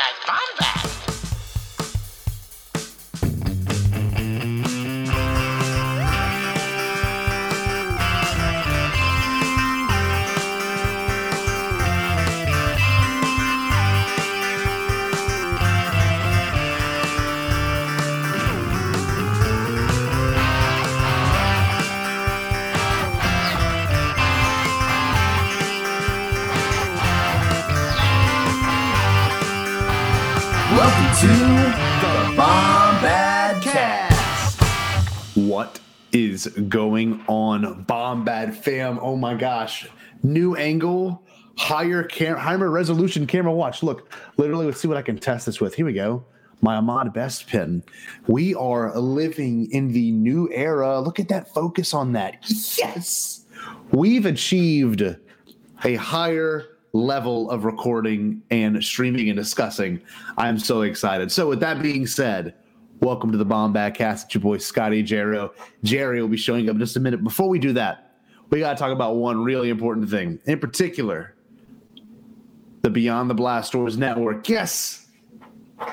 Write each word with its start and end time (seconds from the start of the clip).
guys 0.00 0.16
Bombad. 0.26 0.80
Welcome 0.84 0.99
is 36.46 36.52
going 36.68 37.22
on, 37.28 37.84
Bombad 37.84 38.54
fam? 38.54 38.98
Oh 39.00 39.16
my 39.16 39.34
gosh. 39.34 39.88
New 40.22 40.54
angle, 40.56 41.22
higher 41.56 42.02
cam- 42.02 42.36
higher 42.36 42.70
resolution 42.70 43.26
camera 43.26 43.52
watch. 43.52 43.82
Look, 43.82 44.12
literally, 44.36 44.66
let's 44.66 44.80
see 44.80 44.88
what 44.88 44.96
I 44.96 45.02
can 45.02 45.18
test 45.18 45.46
this 45.46 45.60
with. 45.60 45.74
Here 45.74 45.86
we 45.86 45.92
go. 45.92 46.24
My 46.62 46.76
Ahmed 46.76 47.12
Best 47.12 47.46
pin. 47.46 47.82
We 48.26 48.54
are 48.54 48.98
living 48.98 49.70
in 49.72 49.92
the 49.92 50.12
new 50.12 50.50
era. 50.52 51.00
Look 51.00 51.18
at 51.18 51.28
that 51.28 51.52
focus 51.54 51.94
on 51.94 52.12
that. 52.12 52.36
Yes. 52.76 53.46
We've 53.92 54.26
achieved 54.26 55.02
a 55.84 55.94
higher 55.94 56.66
level 56.92 57.50
of 57.50 57.64
recording 57.64 58.42
and 58.50 58.82
streaming 58.84 59.30
and 59.30 59.38
discussing. 59.38 60.00
I'm 60.36 60.58
so 60.58 60.82
excited. 60.82 61.32
So, 61.32 61.48
with 61.48 61.60
that 61.60 61.80
being 61.80 62.06
said, 62.06 62.54
welcome 63.00 63.32
to 63.32 63.38
the 63.38 63.46
Bombad 63.46 63.94
Cast. 63.94 64.26
It's 64.26 64.34
your 64.34 64.42
boy 64.42 64.58
Scotty 64.58 65.02
Jarrow. 65.02 65.52
Jerry 65.82 66.20
will 66.20 66.28
be 66.28 66.36
showing 66.36 66.68
up 66.68 66.74
in 66.74 66.80
just 66.80 66.96
a 66.96 67.00
minute. 67.00 67.24
Before 67.24 67.48
we 67.48 67.58
do 67.58 67.72
that, 67.72 68.12
we 68.50 68.60
got 68.60 68.76
to 68.76 68.78
talk 68.78 68.92
about 68.92 69.16
one 69.16 69.42
really 69.42 69.70
important 69.70 70.10
thing, 70.10 70.38
in 70.44 70.58
particular, 70.58 71.34
the 72.82 72.90
Beyond 72.90 73.30
the 73.30 73.34
Blast 73.34 73.72
Doors 73.72 73.96
Network. 73.96 74.48
Yes. 74.48 75.06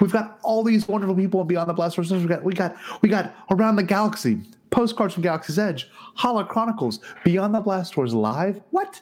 We've 0.01 0.11
got 0.11 0.39
all 0.43 0.63
these 0.63 0.87
wonderful 0.87 1.15
people 1.15 1.39
on 1.39 1.47
Beyond 1.47 1.69
the 1.69 1.73
Blast 1.73 1.95
Doors. 1.95 2.11
We 2.11 2.25
got, 2.25 2.43
we 2.43 2.53
got, 2.53 2.75
we 3.01 3.09
got 3.09 3.33
Around 3.51 3.77
the 3.77 3.83
Galaxy, 3.83 4.41
Postcards 4.69 5.13
from 5.13 5.23
Galaxy's 5.23 5.57
Edge, 5.57 5.89
Hollow 6.15 6.43
Chronicles, 6.43 6.99
Beyond 7.23 7.55
the 7.55 7.61
Blast 7.61 7.93
Doors 7.93 8.13
Live. 8.13 8.61
What? 8.71 9.01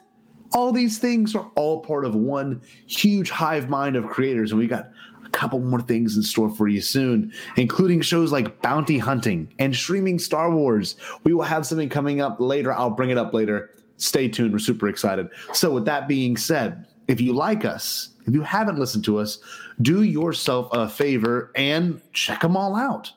all 0.52 0.72
these 0.72 0.98
things 0.98 1.34
are 1.34 1.50
all 1.54 1.80
part 1.80 2.04
of 2.04 2.14
one 2.14 2.60
huge 2.86 3.30
hive 3.30 3.68
mind 3.68 3.96
of 3.96 4.06
creators 4.06 4.52
and 4.52 4.58
we 4.58 4.66
got 4.66 4.90
a 5.26 5.30
couple 5.30 5.58
more 5.60 5.80
things 5.80 6.16
in 6.16 6.22
store 6.22 6.50
for 6.50 6.68
you 6.68 6.80
soon 6.80 7.32
including 7.56 8.00
shows 8.00 8.32
like 8.32 8.62
bounty 8.62 8.98
hunting 8.98 9.52
and 9.58 9.74
streaming 9.74 10.18
star 10.18 10.50
wars. 10.50 10.96
We 11.24 11.34
will 11.34 11.42
have 11.42 11.66
something 11.66 11.88
coming 11.88 12.20
up 12.20 12.40
later. 12.40 12.72
I'll 12.72 12.90
bring 12.90 13.10
it 13.10 13.18
up 13.18 13.34
later. 13.34 13.70
Stay 13.96 14.28
tuned. 14.28 14.52
We're 14.52 14.58
super 14.58 14.88
excited. 14.88 15.28
So 15.52 15.70
with 15.72 15.84
that 15.86 16.08
being 16.08 16.36
said 16.36 16.86
if 17.08 17.20
you 17.20 17.32
like 17.32 17.64
us 17.64 18.10
if 18.26 18.34
you 18.34 18.42
haven't 18.42 18.78
listened 18.78 19.04
to 19.04 19.18
us 19.18 19.38
do 19.82 20.02
yourself 20.02 20.68
a 20.72 20.88
favor 20.88 21.52
and 21.54 22.00
check 22.12 22.40
them 22.40 22.56
all 22.56 22.74
out. 22.74 23.12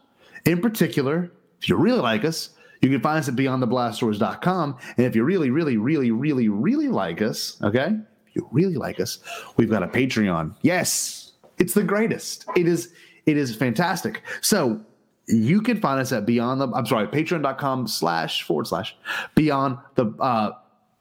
In 0.46 0.62
particular 0.62 1.32
if 1.62 1.70
you 1.70 1.76
really 1.76 2.00
like 2.00 2.24
us 2.24 2.52
you 2.82 2.90
can 2.90 3.02
find 3.02 3.20
us 3.20 3.28
at 3.28 3.36
beyondtheblastdoors.com. 3.36 4.78
And 4.98 5.06
if 5.06 5.16
you 5.16 5.24
really, 5.24 5.50
really, 5.50 5.78
really, 5.78 6.12
really, 6.12 6.50
really 6.50 6.88
like 6.88 7.22
us, 7.22 7.58
okay, 7.62 7.98
if 8.28 8.36
you 8.36 8.48
really 8.52 8.76
like 8.76 9.00
us, 9.00 9.20
we've 9.58 9.70
got 9.70 9.84
a 9.84 9.88
Patreon. 9.88 10.56
Yes, 10.62 11.29
it's 11.60 11.74
the 11.74 11.84
greatest. 11.84 12.46
It 12.56 12.68
is, 12.68 12.94
it 13.26 13.38
is 13.38 13.56
fantastic. 13.56 14.24
So 14.42 14.82
you 15.28 15.62
can 15.62 15.80
find 15.80 16.00
us 16.00 16.12
at 16.12 16.26
beyond 16.26 16.62
the, 16.62 16.70
I'm 16.70 16.86
sorry, 16.86 17.08
patreon.com 17.08 17.88
slash 17.88 18.44
forward 18.44 18.68
slash 18.68 18.96
beyond 19.36 19.78
the, 19.96 20.08
uh, 20.20 20.52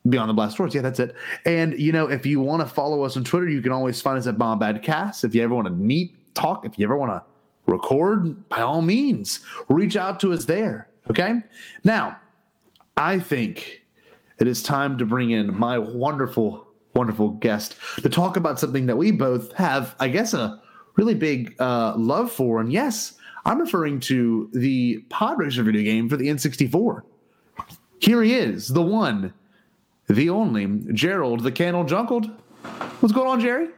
Beyond 0.09 0.31
the 0.31 0.35
Blast 0.35 0.57
Doors. 0.57 0.75
Yeah, 0.75 0.81
that's 0.81 1.01
it. 1.01 1.15
And, 1.45 1.79
you 1.79 1.93
know, 1.93 2.09
if 2.09 2.25
you 2.25 2.41
want 2.41 2.63
to 2.63 2.67
follow 2.67 3.03
us 3.03 3.17
on 3.17 3.25
Twitter, 3.25 3.49
you 3.49 3.61
can 3.61 3.73
always 3.73 4.01
find 4.01 4.17
us 4.17 4.27
at 4.27 4.39
Bombadcast. 4.39 5.25
If 5.25 5.35
you 5.35 5.43
ever 5.43 5.55
want 5.55 5.67
to 5.67 5.73
meet, 5.73 6.35
talk, 6.35 6.65
if 6.65 6.79
you 6.79 6.87
ever 6.87 6.97
want 6.97 7.11
to 7.11 7.23
record, 7.71 8.49
by 8.49 8.63
all 8.63 8.81
means, 8.81 9.41
reach 9.69 9.97
out 9.97 10.19
to 10.21 10.33
us 10.33 10.47
there. 10.47 10.89
Okay. 11.11 11.43
Now, 11.85 12.17
I 12.97 13.19
think 13.19 13.83
it 14.39 14.47
is 14.47 14.63
time 14.63 14.97
to 14.99 15.05
bring 15.05 15.31
in 15.31 15.53
my 15.59 15.79
wonderful, 15.79 16.68
wonderful 16.99 17.31
guest 17.31 17.77
to 18.03 18.09
talk 18.09 18.37
about 18.37 18.59
something 18.59 18.87
that 18.87 18.97
we 18.97 19.13
both 19.13 19.53
have, 19.53 19.95
I 20.01 20.09
guess, 20.09 20.35
a 20.35 20.61
really 20.97 21.15
big 21.15 21.55
uh, 21.61 21.95
love 21.97 22.31
for. 22.33 22.61
And 22.61 22.73
yes, 22.73 23.15
I'm 23.47 23.61
referring 23.61 24.01
to 24.01 24.51
the 24.53 24.99
Pod 25.09 25.39
Racer 25.39 25.63
video 25.63 25.83
game 25.83 26.09
for 26.09 26.17
the 26.17 26.27
N64. 26.27 27.03
Here 28.01 28.23
he 28.23 28.35
is, 28.35 28.69
the 28.69 28.83
one, 28.83 29.33
the 30.09 30.29
only, 30.29 30.67
Gerald 30.93 31.43
the 31.45 31.53
Candle 31.53 31.85
Junkled. 31.85 32.27
What's 33.01 33.15
going 33.15 33.29
on, 33.29 33.41
Jerry? 33.41 33.69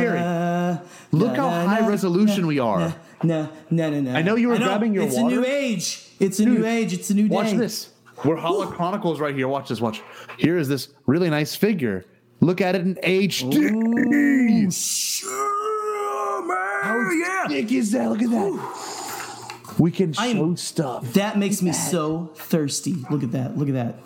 Jerry, 0.00 0.78
look 1.12 1.36
how 1.36 1.48
high 1.48 1.86
resolution 1.88 2.46
we 2.46 2.58
are. 2.58 2.94
No, 3.22 3.48
no, 3.70 3.90
no, 3.90 4.00
no. 4.00 4.14
I 4.14 4.22
know 4.22 4.36
you 4.36 4.48
were 4.48 4.58
grabbing 4.58 4.94
your 4.94 5.04
It's 5.04 5.16
water. 5.16 5.34
a 5.34 5.38
new 5.38 5.44
age. 5.44 6.06
It's 6.20 6.38
a 6.40 6.44
new 6.46 6.64
age. 6.64 6.92
It's 6.92 7.10
a 7.10 7.14
new 7.14 7.28
day. 7.28 7.34
Watch 7.34 7.52
this. 7.52 7.90
We're 8.24 8.36
Hollow 8.36 8.66
Chronicles 8.66 9.20
right 9.20 9.34
here. 9.34 9.48
Watch 9.48 9.68
this. 9.68 9.80
Watch. 9.80 10.02
Here 10.38 10.58
is 10.58 10.68
this 10.68 10.88
really 11.06 11.30
nice 11.30 11.54
figure. 11.54 12.04
Look 12.40 12.60
at 12.60 12.74
it 12.74 12.82
in 12.82 12.94
HD. 12.96 14.72
Sure, 14.72 16.46
man. 16.46 16.82
How 16.82 17.10
yeah. 17.10 17.44
big 17.48 17.72
is 17.72 17.92
that? 17.92 18.10
Look 18.10 18.22
at 18.22 18.30
that. 18.30 19.78
We 19.78 19.90
can 19.92 20.12
show 20.12 20.22
I'm- 20.22 20.56
stuff. 20.56 21.12
That 21.14 21.38
makes 21.38 21.62
me 21.62 21.72
so 21.72 22.30
thirsty. 22.34 22.96
Look 23.10 23.22
at 23.22 23.32
that. 23.32 23.56
Look 23.56 23.68
at 23.68 23.74
that. 23.74 23.96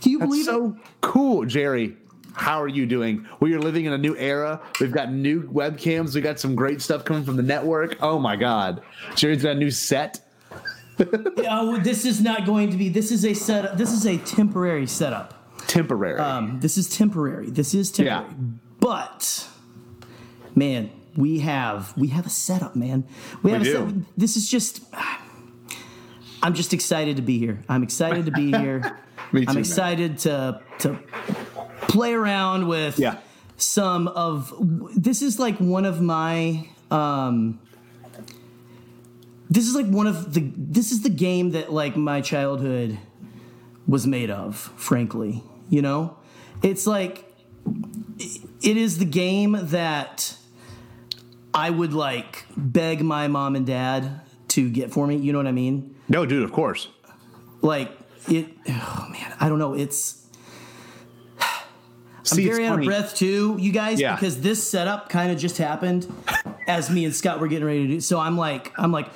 Can 0.00 0.12
you 0.12 0.18
That's 0.18 0.28
believe 0.28 0.42
it? 0.42 0.50
so 0.50 0.76
cool, 1.00 1.44
Jerry. 1.44 1.96
How 2.34 2.60
are 2.62 2.68
you 2.68 2.86
doing? 2.86 3.26
We 3.40 3.54
are 3.54 3.60
living 3.60 3.84
in 3.84 3.92
a 3.92 3.98
new 3.98 4.16
era. 4.16 4.60
We've 4.80 4.90
got 4.90 5.12
new 5.12 5.42
webcams. 5.48 6.14
We 6.14 6.22
got 6.22 6.40
some 6.40 6.54
great 6.56 6.80
stuff 6.80 7.04
coming 7.04 7.24
from 7.24 7.36
the 7.36 7.42
network. 7.42 7.98
Oh 8.00 8.18
my 8.18 8.36
God. 8.36 8.82
Jerry's 9.14 9.42
got 9.42 9.52
a 9.52 9.58
new 9.58 9.70
set. 9.70 10.20
Oh, 11.48 11.78
this 11.78 12.04
is 12.04 12.20
not 12.20 12.44
going 12.46 12.70
to 12.70 12.76
be. 12.76 12.88
This 12.88 13.10
is 13.10 13.24
a 13.24 13.34
setup. 13.34 13.76
This 13.76 13.92
is 13.92 14.06
a 14.06 14.18
temporary 14.18 14.86
setup. 14.86 15.34
Temporary. 15.66 16.18
Um, 16.20 16.60
this 16.60 16.76
is 16.76 16.88
temporary. 16.88 17.50
This 17.50 17.74
is 17.74 17.90
temporary. 17.90 18.26
Yeah. 18.28 18.34
But 18.80 19.48
man, 20.54 20.90
we 21.16 21.40
have 21.40 21.96
we 21.96 22.08
have 22.08 22.26
a 22.26 22.30
setup, 22.30 22.76
man. 22.76 23.04
We 23.42 23.52
have 23.52 23.62
We 23.62 23.68
a 23.68 23.72
do. 23.72 23.78
setup. 23.78 23.94
This 24.16 24.36
is 24.36 24.48
just. 24.48 24.82
I'm 26.42 26.54
just 26.54 26.74
excited 26.74 27.16
to 27.16 27.22
be 27.22 27.38
here. 27.38 27.62
I'm 27.68 27.82
excited 27.82 28.26
to 28.26 28.32
be 28.32 28.50
here. 28.58 28.98
Me 29.32 29.42
too, 29.44 29.48
I'm 29.48 29.54
man. 29.54 29.58
excited 29.58 30.18
to 30.18 30.60
to 30.80 30.98
play 31.82 32.12
around 32.12 32.66
with 32.68 32.98
Yeah. 32.98 33.18
some 33.56 34.08
of. 34.08 34.52
This 34.96 35.22
is 35.22 35.38
like 35.38 35.56
one 35.58 35.84
of 35.84 36.00
my. 36.00 36.68
Um, 36.90 37.60
this 39.52 39.68
is 39.68 39.74
like 39.74 39.86
one 39.86 40.06
of 40.06 40.32
the. 40.32 40.50
This 40.56 40.92
is 40.92 41.02
the 41.02 41.10
game 41.10 41.50
that 41.50 41.72
like 41.72 41.96
my 41.96 42.20
childhood 42.20 42.98
was 43.86 44.06
made 44.06 44.30
of. 44.30 44.56
Frankly, 44.76 45.42
you 45.68 45.82
know, 45.82 46.16
it's 46.62 46.86
like 46.86 47.24
it 48.18 48.76
is 48.76 48.98
the 48.98 49.04
game 49.04 49.58
that 49.60 50.36
I 51.52 51.68
would 51.68 51.92
like 51.92 52.46
beg 52.56 53.02
my 53.02 53.28
mom 53.28 53.56
and 53.56 53.66
dad 53.66 54.22
to 54.48 54.70
get 54.70 54.90
for 54.90 55.06
me. 55.06 55.16
You 55.16 55.32
know 55.32 55.38
what 55.38 55.46
I 55.46 55.52
mean? 55.52 55.94
no, 56.08 56.24
dude, 56.26 56.42
of 56.44 56.52
course. 56.52 56.88
Like 57.60 57.92
it. 58.28 58.48
Oh 58.68 59.08
man, 59.10 59.36
I 59.38 59.48
don't 59.48 59.58
know. 59.58 59.74
It's 59.74 60.21
See, 62.24 62.46
it's 62.46 62.56
very 62.56 62.66
out 62.68 62.78
of 62.78 62.84
breath 62.84 63.14
too, 63.16 63.56
you 63.58 63.72
guys, 63.72 64.00
Yeah. 64.00 64.14
because 64.14 64.40
this 64.40 64.62
setup 64.66 65.08
kind 65.08 65.32
of 65.32 65.38
just 65.38 65.58
happened 65.58 66.06
as 66.68 66.88
me 66.90 67.04
and 67.04 67.14
Scott 67.14 67.40
were 67.40 67.48
getting 67.48 67.66
ready 67.66 67.86
to 67.86 67.94
do. 67.94 68.00
So 68.00 68.20
I'm 68.20 68.36
like, 68.38 68.72
I'm 68.78 68.92
like, 68.92 69.08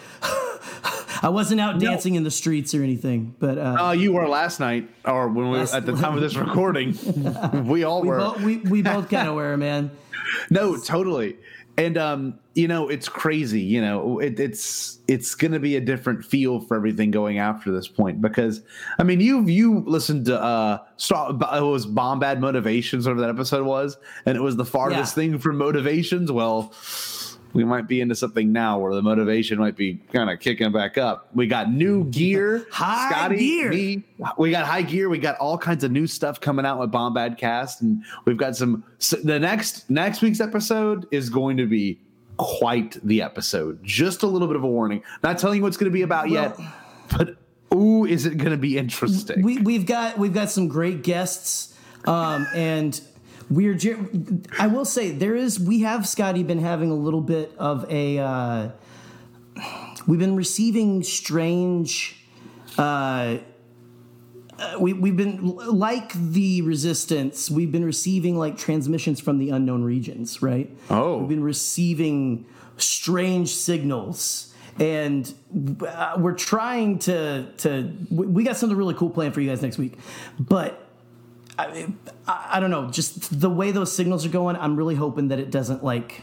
I 1.22 1.28
wasn't 1.28 1.60
out 1.60 1.78
dancing 1.78 2.14
in 2.14 2.22
the 2.24 2.30
streets 2.30 2.74
or 2.74 2.82
anything, 2.82 3.34
but 3.38 3.58
uh, 3.58 3.76
Uh, 3.88 3.92
you 3.92 4.12
were 4.12 4.28
last 4.28 4.60
night, 4.60 4.88
or 5.04 5.28
when 5.28 5.50
we 5.50 5.58
Last- 5.58 5.74
at 5.74 5.86
the 5.86 5.92
time 5.92 6.14
of 6.14 6.20
this 6.20 6.36
recording, 6.46 6.96
we 7.66 7.84
all 7.84 8.02
we, 8.02 8.08
were. 8.08 8.18
both, 8.18 8.40
we 8.42 8.56
we 8.58 8.82
both 8.94 9.08
kind 9.08 9.28
of 9.28 9.34
were, 9.34 9.56
man. 9.56 9.90
No, 10.50 10.76
totally. 10.76 11.36
And 11.78 11.98
um, 11.98 12.38
you 12.54 12.68
know, 12.68 12.88
it's 12.88 13.06
crazy. 13.06 13.60
You 13.60 13.82
know, 13.82 14.18
it, 14.18 14.40
it's 14.40 14.98
it's 15.06 15.34
going 15.34 15.52
to 15.52 15.60
be 15.60 15.76
a 15.76 15.80
different 15.80 16.24
feel 16.24 16.58
for 16.60 16.74
everything 16.74 17.10
going 17.10 17.38
after 17.38 17.70
this 17.70 17.86
point 17.86 18.22
because 18.22 18.62
I 18.98 19.02
mean, 19.02 19.20
you 19.20 19.42
you 19.46 19.80
listened 19.86 20.24
to 20.26 20.40
uh, 20.42 20.78
Star, 20.96 21.32
it 21.32 21.60
was 21.62 21.86
Bombad 21.86 22.40
Motivations, 22.40 23.06
whatever 23.06 23.20
that 23.20 23.28
episode 23.30 23.66
was, 23.66 23.98
and 24.24 24.38
it 24.38 24.40
was 24.40 24.56
the 24.56 24.64
farthest 24.64 25.16
Yeah. 25.16 25.22
thing 25.22 25.38
from 25.38 25.58
Motivations. 25.58 26.32
Well, 26.32 26.72
we 27.52 27.64
might 27.64 27.88
be 27.88 28.00
into 28.00 28.14
something 28.14 28.52
now 28.52 28.78
where 28.78 28.94
the 28.94 29.02
motivation 29.02 29.58
might 29.58 29.76
be 29.76 29.94
kind 30.12 30.28
of 30.31 30.40
kicking 30.40 30.72
back 30.72 30.98
up. 30.98 31.28
We 31.34 31.46
got 31.46 31.70
new 31.70 32.04
gear, 32.10 32.66
High 32.70 33.10
Scotty, 33.10 33.37
gear. 33.38 33.70
me, 33.70 34.04
we 34.38 34.50
got 34.50 34.66
high 34.66 34.82
gear. 34.82 35.08
We 35.08 35.19
got 35.19 35.37
all 35.38 35.56
kinds 35.56 35.84
of 35.84 35.90
new 35.90 36.06
stuff 36.06 36.40
coming 36.40 36.66
out 36.66 36.78
with 36.78 36.93
Bombad 36.93 37.38
Cast, 37.38 37.82
and 37.82 38.04
we've 38.25 38.37
got 38.37 38.56
some. 38.56 38.84
So 38.98 39.16
the 39.16 39.38
next 39.38 39.88
next 39.90 40.22
week's 40.22 40.40
episode 40.40 41.06
is 41.10 41.31
going 41.31 41.56
to 41.56 41.66
be 41.66 41.98
quite 42.37 42.98
the 43.04 43.22
episode. 43.22 43.82
Just 43.82 44.22
a 44.22 44.26
little 44.26 44.48
bit 44.48 44.56
of 44.56 44.64
a 44.64 44.69
warning. 44.69 45.02
Not 45.22 45.38
telling 45.38 45.56
you 45.56 45.62
what 45.62 45.69
it's 45.69 45.76
going 45.76 45.90
to 45.90 45.94
be 45.94 46.02
about 46.02 46.28
yet, 46.28 46.58
but 47.10 47.37
ooh, 47.75 48.04
is 48.04 48.26
it 48.26 48.37
going 48.37 48.50
to 48.52 48.56
be 48.58 48.76
interesting? 48.78 49.43
we 49.43 49.58
we've 49.58 49.87
got 49.87 50.19
we've 50.19 50.34
got 50.34 50.50
some 50.50 50.69
great 50.69 51.02
guests, 51.02 51.75
um, 52.06 52.46
and 52.54 53.00
we're. 53.50 53.75
ge- 53.75 53.96
I 54.58 54.66
will 54.66 54.84
say 54.84 55.10
there 55.10 55.34
is. 55.34 55.60
We 55.60 55.81
have 55.81 56.06
Scotty 56.06 56.43
been 56.43 56.60
having 56.60 56.90
a 56.90 56.94
little 56.94 57.20
bit 57.20 57.52
of 57.58 57.90
a. 57.90 58.19
Uh, 58.19 58.70
we've 60.06 60.19
been 60.20 60.37
receiving 60.37 61.02
strange. 61.02 62.25
Uh, 62.78 63.38
uh, 64.58 64.76
we 64.81 64.93
we've 64.93 65.16
been 65.16 65.56
like 65.56 66.12
the 66.14 66.62
resistance. 66.62 67.50
We've 67.50 67.70
been 67.70 67.84
receiving 67.84 68.37
like 68.38 68.56
transmissions 68.56 69.20
from 69.20 69.38
the 69.38 69.50
unknown 69.50 69.84
regions, 69.84 70.40
right? 70.43 70.75
Oh. 70.90 71.19
we've 71.19 71.28
been 71.28 71.43
receiving 71.43 72.46
strange 72.78 73.54
signals, 73.54 74.54
and 74.78 75.32
uh, 75.87 76.14
we're 76.19 76.34
trying 76.34 76.98
to 77.00 77.46
to. 77.58 77.93
We 78.10 78.26
we 78.26 78.44
got 78.44 78.56
something 78.56 78.76
really 78.76 78.94
cool 78.94 79.10
planned 79.10 79.34
for 79.34 79.40
you 79.40 79.50
guys 79.50 79.62
next 79.62 79.78
week, 79.78 79.98
but. 80.38 80.82
I, 81.58 81.87
I 82.26 82.61
don't 82.61 82.70
know, 82.70 82.91
just 82.91 83.41
the 83.41 83.50
way 83.50 83.70
those 83.73 83.94
signals 83.94 84.26
are 84.26 84.31
going. 84.31 84.56
I'm 84.56 84.76
really 84.76 84.94
hoping 84.94 85.29
that 85.29 85.38
it 85.38 85.50
doesn't 85.50 85.82
like. 85.85 86.23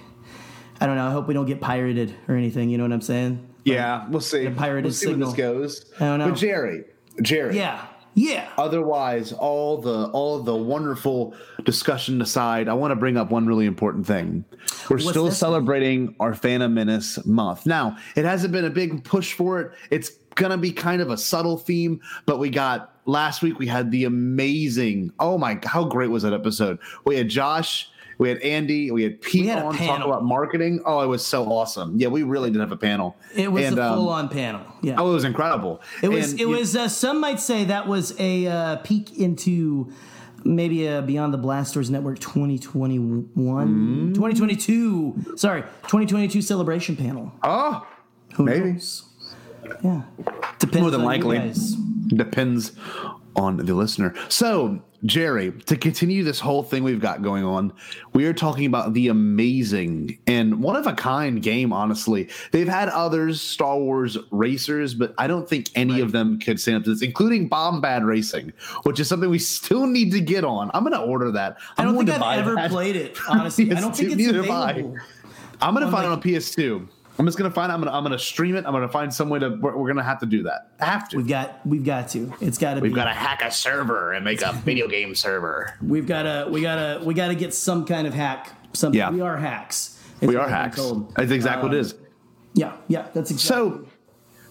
I 0.81 0.85
don't 0.85 0.95
know. 0.95 1.07
I 1.07 1.11
hope 1.11 1.27
we 1.27 1.33
don't 1.33 1.45
get 1.45 1.61
pirated 1.61 2.13
or 2.27 2.35
anything. 2.35 2.69
You 2.69 2.77
know 2.77 2.83
what 2.83 2.91
I'm 2.93 3.01
saying? 3.01 3.47
yeah, 3.65 4.07
we'll 4.09 4.19
see. 4.21 4.49
pirated 4.49 4.83
we'll 4.85 4.93
see 4.93 5.07
where 5.07 5.15
this 5.17 5.29
signal. 5.31 5.53
goes. 5.53 5.91
I 5.97 6.05
don't 6.05 6.19
know. 6.19 6.29
But 6.29 6.37
Jerry, 6.37 6.83
Jerry, 7.21 7.55
Yeah, 7.55 7.85
yeah. 8.13 8.49
otherwise 8.57 9.31
all 9.31 9.77
the 9.77 10.07
all 10.09 10.39
the 10.43 10.55
wonderful 10.55 11.33
discussion 11.63 12.21
aside 12.21 12.67
i 12.67 12.73
want 12.73 12.91
to 12.91 12.95
bring 12.95 13.15
up 13.17 13.31
one 13.31 13.45
really 13.47 13.65
important 13.65 14.05
thing 14.05 14.43
we're 14.89 14.99
still 14.99 15.25
this? 15.25 15.37
celebrating 15.37 16.13
our 16.19 16.33
phantom 16.35 16.73
menace 16.73 17.23
month 17.25 17.65
now 17.65 17.95
it 18.17 18.25
hasn't 18.25 18.51
been 18.51 18.65
a 18.65 18.69
big 18.69 19.03
push 19.05 19.33
for 19.33 19.61
it 19.61 19.71
it's 19.89 20.11
gonna 20.35 20.57
be 20.57 20.71
kind 20.71 21.01
of 21.01 21.09
a 21.09 21.17
subtle 21.17 21.57
theme 21.57 21.99
but 22.25 22.39
we 22.39 22.49
got 22.49 22.95
last 23.05 23.41
week 23.41 23.59
we 23.59 23.67
had 23.67 23.91
the 23.91 24.05
amazing 24.05 25.11
oh 25.19 25.37
my 25.37 25.59
how 25.63 25.83
great 25.83 26.09
was 26.09 26.23
that 26.23 26.33
episode 26.33 26.79
we 27.05 27.15
had 27.17 27.29
josh 27.29 27.89
we 28.19 28.29
had 28.29 28.37
Andy, 28.41 28.91
we 28.91 29.01
had 29.01 29.19
Pete 29.21 29.41
We 29.41 29.47
had 29.47 29.63
on 29.63 29.75
talk 29.75 30.05
about 30.05 30.23
marketing. 30.23 30.81
Oh, 30.85 31.01
it 31.01 31.07
was 31.07 31.25
so 31.25 31.45
awesome. 31.45 31.97
Yeah, 31.99 32.09
we 32.09 32.21
really 32.21 32.51
did 32.51 32.61
have 32.61 32.71
a 32.71 32.77
panel. 32.77 33.17
It 33.35 33.51
was 33.51 33.65
And, 33.65 33.79
a 33.79 33.85
um, 33.89 33.95
full 33.97 34.09
on 34.09 34.29
panel. 34.29 34.61
Yeah. 34.83 34.95
Oh, 34.99 35.09
it 35.09 35.13
was 35.15 35.23
incredible. 35.23 35.81
It 36.03 36.09
was. 36.09 36.31
And 36.33 36.39
it 36.39 36.45
was. 36.45 36.75
Uh, 36.75 36.87
some 36.87 37.19
might 37.19 37.39
say 37.39 37.63
that 37.65 37.87
was 37.87 38.13
a 38.19 38.45
uh, 38.45 38.75
peek 38.77 39.17
into 39.17 39.91
maybe 40.45 40.85
a 40.85 41.01
Beyond 41.01 41.33
the 41.33 41.39
Blast 41.39 41.73
Doors 41.73 41.89
Network 41.89 42.19
2021, 42.19 43.25
Mm. 43.35 44.13
2022. 44.13 45.33
Sorry, 45.35 45.61
2022 45.61 46.41
celebration 46.43 46.95
panel. 46.95 47.31
Oh, 47.41 47.85
Who 48.35 48.43
maybe. 48.43 48.73
knows? 48.73 49.05
Yeah, 49.83 50.01
depends. 50.59 50.81
More 50.81 50.91
than 50.91 51.01
on 51.01 51.05
you 51.05 51.23
likely. 51.23 51.37
guys. 51.39 51.73
Depends 52.07 52.73
on 53.35 53.57
the 53.57 53.73
listener. 53.73 54.13
So, 54.29 54.79
Jerry, 55.05 55.51
to 55.65 55.75
continue 55.75 56.23
this 56.23 56.39
whole 56.39 56.61
thing 56.63 56.83
we've 56.83 56.99
got 57.01 57.23
going 57.23 57.43
on, 57.43 57.73
we 58.13 58.25
are 58.25 58.33
talking 58.33 58.65
about 58.67 58.93
the 58.93 59.07
amazing 59.07 60.19
and 60.27 60.61
one 60.61 60.75
of 60.75 60.85
a 60.85 60.93
kind 60.93 61.41
game, 61.41 61.73
honestly. 61.73 62.29
They've 62.51 62.67
had 62.67 62.89
others, 62.89 63.41
Star 63.41 63.77
Wars 63.79 64.17
racers, 64.31 64.93
but 64.93 65.15
I 65.17 65.25
don't 65.27 65.49
think 65.49 65.69
any 65.75 65.99
of 66.01 66.11
them 66.11 66.39
could 66.39 66.59
stand 66.59 66.77
up 66.77 66.83
to 66.83 66.91
this, 66.91 67.01
including 67.01 67.49
Bombad 67.49 68.05
Racing, 68.05 68.53
which 68.83 68.99
is 68.99 69.07
something 69.07 69.29
we 69.29 69.39
still 69.39 69.87
need 69.87 70.11
to 70.11 70.21
get 70.21 70.43
on. 70.43 70.69
I'm 70.73 70.83
going 70.83 70.93
to 70.93 71.01
order 71.01 71.31
that. 71.31 71.57
I 71.77 71.81
I'm 71.83 71.95
don't 71.95 72.05
think 72.05 72.21
I've 72.21 72.39
ever 72.39 72.55
that. 72.55 72.69
played 72.69 72.95
it. 72.95 73.17
Honestly, 73.29 73.71
I 73.71 73.79
don't 73.81 73.95
think 73.95 74.09
it's 74.11 74.17
Neither 74.17 74.43
have 74.43 74.51
I. 74.51 74.71
available. 74.71 74.97
I'm 75.61 75.73
going 75.73 75.85
to 75.85 75.91
find 75.91 76.07
like- 76.09 76.25
it 76.25 76.35
on 76.35 76.41
PS2. 76.41 76.87
I'm 77.19 77.25
just 77.25 77.37
gonna 77.37 77.51
find. 77.51 77.71
I'm 77.71 77.79
gonna. 77.79 77.91
I'm 77.91 78.03
gonna 78.03 78.17
stream 78.17 78.55
it. 78.55 78.65
I'm 78.65 78.73
gonna 78.73 78.89
find 78.89 79.13
some 79.13 79.29
way 79.29 79.39
to. 79.39 79.49
We're, 79.49 79.77
we're 79.77 79.87
gonna 79.87 80.03
have 80.03 80.19
to 80.21 80.25
do 80.25 80.43
that. 80.43 80.71
Have 80.79 81.09
to. 81.09 81.17
We've 81.17 81.27
got. 81.27 81.65
We've 81.65 81.83
got 81.83 82.09
to. 82.09 82.33
It's 82.41 82.57
got 82.57 82.75
to 82.75 82.81
be. 82.81 82.87
We've 82.87 82.95
got 82.95 83.05
to 83.05 83.11
hack 83.11 83.41
a 83.43 83.51
server 83.51 84.13
and 84.13 84.25
make 84.25 84.41
a 84.41 84.51
video 84.65 84.87
game 84.87 85.13
server. 85.13 85.75
We've 85.81 86.07
got 86.07 86.23
to. 86.23 86.49
We 86.49 86.61
got 86.61 86.75
to. 86.75 87.05
We 87.05 87.13
got 87.13 87.27
to 87.27 87.35
get 87.35 87.53
some 87.53 87.85
kind 87.85 88.07
of 88.07 88.13
hack. 88.13 88.51
Something. 88.73 88.97
Yeah. 88.97 89.11
We 89.11 89.21
are 89.21 89.37
hacks. 89.37 89.99
We 90.21 90.35
are 90.35 90.49
hacks. 90.49 90.81
That's 91.15 91.31
exactly 91.31 91.69
what 91.69 91.75
it 91.75 91.81
is. 91.81 91.95
Yeah. 92.53 92.75
Yeah. 92.87 93.07
That's 93.13 93.29
exactly. 93.29 93.85
So, 93.85 93.87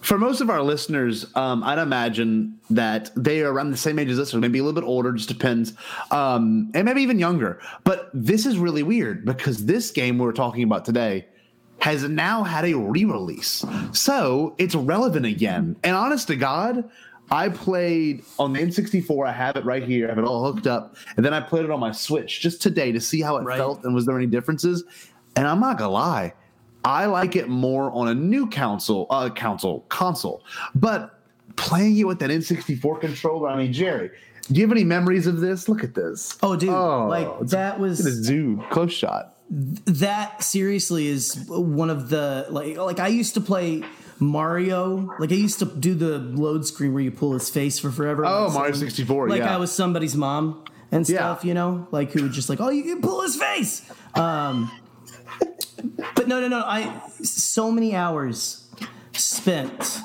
for 0.00 0.16
most 0.18 0.40
of 0.40 0.48
our 0.48 0.62
listeners, 0.62 1.26
um, 1.34 1.64
I'd 1.64 1.78
imagine 1.78 2.60
that 2.70 3.10
they 3.16 3.42
are 3.42 3.52
around 3.52 3.70
the 3.70 3.76
same 3.76 3.98
age 3.98 4.08
as 4.08 4.20
us, 4.20 4.34
or 4.34 4.38
maybe 4.38 4.60
a 4.60 4.62
little 4.64 4.80
bit 4.80 4.86
older, 4.86 5.12
just 5.12 5.28
depends, 5.28 5.72
um, 6.10 6.70
and 6.74 6.84
maybe 6.84 7.02
even 7.02 7.18
younger. 7.18 7.60
But 7.84 8.10
this 8.12 8.46
is 8.46 8.58
really 8.58 8.82
weird 8.82 9.24
because 9.24 9.64
this 9.64 9.90
game 9.90 10.18
we're 10.18 10.32
talking 10.32 10.62
about 10.62 10.84
today 10.84 11.26
has 11.82 12.05
now 12.08 12.44
had 12.44 12.64
a 12.64 12.75
re-release, 12.75 13.64
so 13.90 14.55
it's 14.56 14.75
relevant 14.76 15.26
again. 15.26 15.76
And 15.84 15.94
honest 15.96 16.29
to 16.29 16.37
God. 16.37 16.88
I 17.31 17.49
played 17.49 18.25
on 18.38 18.52
the 18.52 18.61
N64. 18.61 19.26
I 19.26 19.32
have 19.32 19.56
it 19.56 19.64
right 19.64 19.82
here. 19.82 20.06
I 20.06 20.11
have 20.11 20.19
it 20.19 20.25
all 20.25 20.44
hooked 20.44 20.67
up. 20.67 20.96
And 21.17 21.25
then 21.25 21.32
I 21.32 21.40
played 21.40 21.64
it 21.64 21.70
on 21.70 21.81
my 21.81 21.90
Switch 21.90 22.40
just 22.43 22.61
today 22.61 22.93
to 22.93 23.00
see 23.00 23.23
how 23.23 23.37
it 23.38 23.43
Right. 23.44 23.56
felt 23.56 23.84
and 23.84 23.94
was 23.94 24.05
there 24.05 24.19
any 24.19 24.26
differences. 24.26 24.84
And 25.34 25.46
I'm 25.46 25.58
not 25.58 25.79
gonna 25.79 25.93
lie, 25.93 26.34
I 26.84 27.06
like 27.06 27.34
it 27.34 27.49
more 27.49 27.90
on 27.93 28.08
a 28.08 28.14
new 28.14 28.50
console, 28.50 29.06
uh, 29.08 29.31
console, 29.31 29.87
console. 29.88 30.43
But 30.75 31.19
playing 31.56 31.96
it 31.96 32.06
with 32.06 32.19
that 32.19 32.31
N64 32.31 33.00
controller, 33.00 33.49
I 33.49 33.56
mean, 33.56 33.73
Jerry, 33.73 34.11
do 34.50 34.61
you 34.61 34.67
have 34.67 34.73
any 34.73 34.84
memories 34.84 35.26
of 35.26 35.40
this? 35.40 35.70
Look 35.70 35.82
at 35.82 35.94
this. 35.94 36.37
Oh, 36.43 36.55
dude! 36.55 36.69
like 36.70 37.26
that 37.49 37.81
Look 37.81 37.88
at 37.90 37.96
this 37.96 38.05
was 38.05 38.26
dude, 38.26 38.61
close 38.69 38.93
shot. 38.93 39.31
That. 39.50 40.42
Seriously, 40.42 41.06
is 41.08 41.44
one 41.48 41.90
of 41.90 42.08
the 42.08 42.46
like 42.50 42.76
like 42.76 42.98
I 43.00 43.08
used 43.08 43.34
to 43.34 43.40
play 43.40 43.82
Mario. 44.18 45.14
Like 45.18 45.30
I 45.32 45.36
used 45.36 45.58
to 45.60 45.64
do 45.66 45.94
the 45.94 46.18
load 46.18 46.66
screen 46.66 46.92
where 46.94 47.02
you 47.02 47.10
pull 47.10 47.32
his 47.34 47.50
face 47.50 47.78
for 47.78 47.90
forever. 47.90 48.24
Oh, 48.24 48.46
like 48.46 48.54
Mario 48.54 48.74
64, 48.74 49.28
Like 49.28 49.38
yeah. 49.40 49.54
I 49.54 49.58
was 49.58 49.72
somebody's 49.72 50.16
mom 50.16 50.64
and 50.90 51.08
Yeah. 51.08 51.16
stuff. 51.18 51.44
You 51.44 51.54
know, 51.54 51.86
like 51.90 52.12
who 52.12 52.22
would 52.22 52.32
just 52.32 52.48
like, 52.48 52.60
oh, 52.60 52.70
you 52.70 52.82
can 52.84 53.00
pull 53.00 53.22
his 53.22 53.36
face. 53.36 53.82
Um, 54.14 54.70
but 56.14 56.28
no, 56.28 56.40
no, 56.40 56.48
no. 56.48 56.62
I 56.64 57.00
so 57.22 57.70
many 57.70 57.94
hours 57.94 58.68
spent 59.12 60.00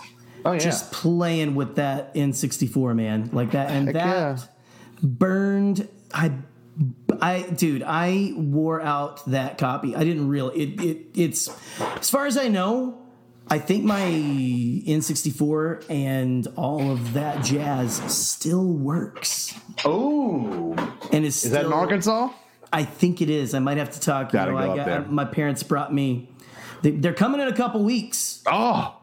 Oh 0.45 0.53
yeah. 0.53 0.59
just 0.59 0.91
playing 0.91 1.55
with 1.55 1.75
that 1.75 2.13
N64, 2.15 2.95
man, 2.95 3.29
like 3.33 3.51
that, 3.51 3.69
and 3.69 3.87
Heck 3.87 3.93
that 3.95 4.05
yeah. 4.05 4.37
burned. 5.03 5.87
I, 6.13 6.31
I, 7.21 7.41
dude, 7.43 7.81
I 7.83 8.33
wore 8.35 8.79
out 8.81 9.25
that 9.31 9.57
copy. 9.57 9.95
I 9.95 10.03
didn't 10.03 10.27
really. 10.27 10.55
It, 10.61 10.81
it, 10.81 10.97
it's 11.15 11.49
as 11.99 12.09
far 12.09 12.25
as 12.27 12.37
I 12.37 12.47
know. 12.47 13.01
I 13.49 13.59
think 13.59 13.85
my 13.85 14.01
N64 14.01 15.85
and 15.89 16.45
all 16.57 16.91
of 16.91 17.13
that 17.13 17.43
jazz 17.45 17.93
still 18.13 18.65
works, 18.65 19.53
oh, 19.85 20.73
and 21.11 21.25
is 21.25 21.45
is 21.45 21.51
that 21.51 21.65
in 21.65 21.71
Arkansas? 21.73 22.29
I 22.73 22.83
think 22.83 23.21
it 23.21 23.29
is. 23.29 23.53
I 23.53 23.59
might 23.59 23.77
have 23.77 23.91
to 23.91 23.99
talk. 24.01 24.33
You 24.33 24.39
Gotta 24.39 24.51
know, 24.51 24.57
go 24.57 24.73
I 24.73 24.75
got 24.75 24.85
there. 24.85 25.01
my 25.03 25.23
parents 25.25 25.63
brought 25.63 25.93
me. 25.93 26.29
They, 26.81 26.91
they're 26.91 27.13
coming 27.13 27.39
in 27.39 27.47
a 27.47 27.55
couple 27.55 27.83
weeks. 27.83 28.43
Oh, 28.45 28.93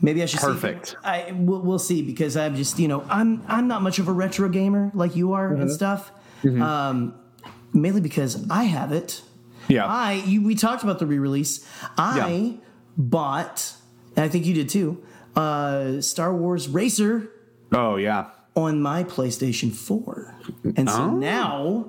Maybe 0.00 0.22
I 0.22 0.26
should 0.26 0.40
Perfect. 0.40 0.88
See, 0.90 0.96
I 1.04 1.32
we'll, 1.32 1.60
we'll 1.60 1.78
see 1.80 2.02
because 2.02 2.36
I'm 2.36 2.54
just 2.56 2.78
you 2.78 2.88
know 2.88 3.04
I'm 3.10 3.42
I'm 3.48 3.68
not 3.68 3.82
much 3.82 3.98
of 3.98 4.08
a 4.08 4.12
retro 4.12 4.48
gamer 4.48 4.90
like 4.94 5.16
you 5.16 5.32
are 5.34 5.50
Mm-hmm. 5.50 5.62
and 5.62 5.70
stuff. 5.70 6.12
Um, 6.44 7.14
mainly 7.72 8.00
because 8.00 8.48
I 8.50 8.64
have 8.64 8.92
it. 8.92 9.22
yeah. 9.68 9.86
I 9.86 10.14
you, 10.26 10.42
we 10.42 10.54
talked 10.54 10.82
about 10.82 10.98
the 10.98 11.06
re-release. 11.06 11.66
I 11.96 12.16
Yeah. 12.18 12.52
bought, 12.96 13.74
and 14.16 14.24
I 14.24 14.28
think 14.28 14.46
you 14.46 14.54
did 14.54 14.68
too. 14.68 15.02
Uh, 15.36 16.00
Star 16.00 16.34
Wars 16.34 16.68
Racer 16.68 17.30
oh 17.72 17.96
yeah. 17.96 18.26
on 18.56 18.80
my 18.82 19.04
PlayStation 19.04 19.72
4. 19.72 20.34
And 20.76 20.88
so 20.88 21.02
Oh. 21.02 21.10
now 21.10 21.86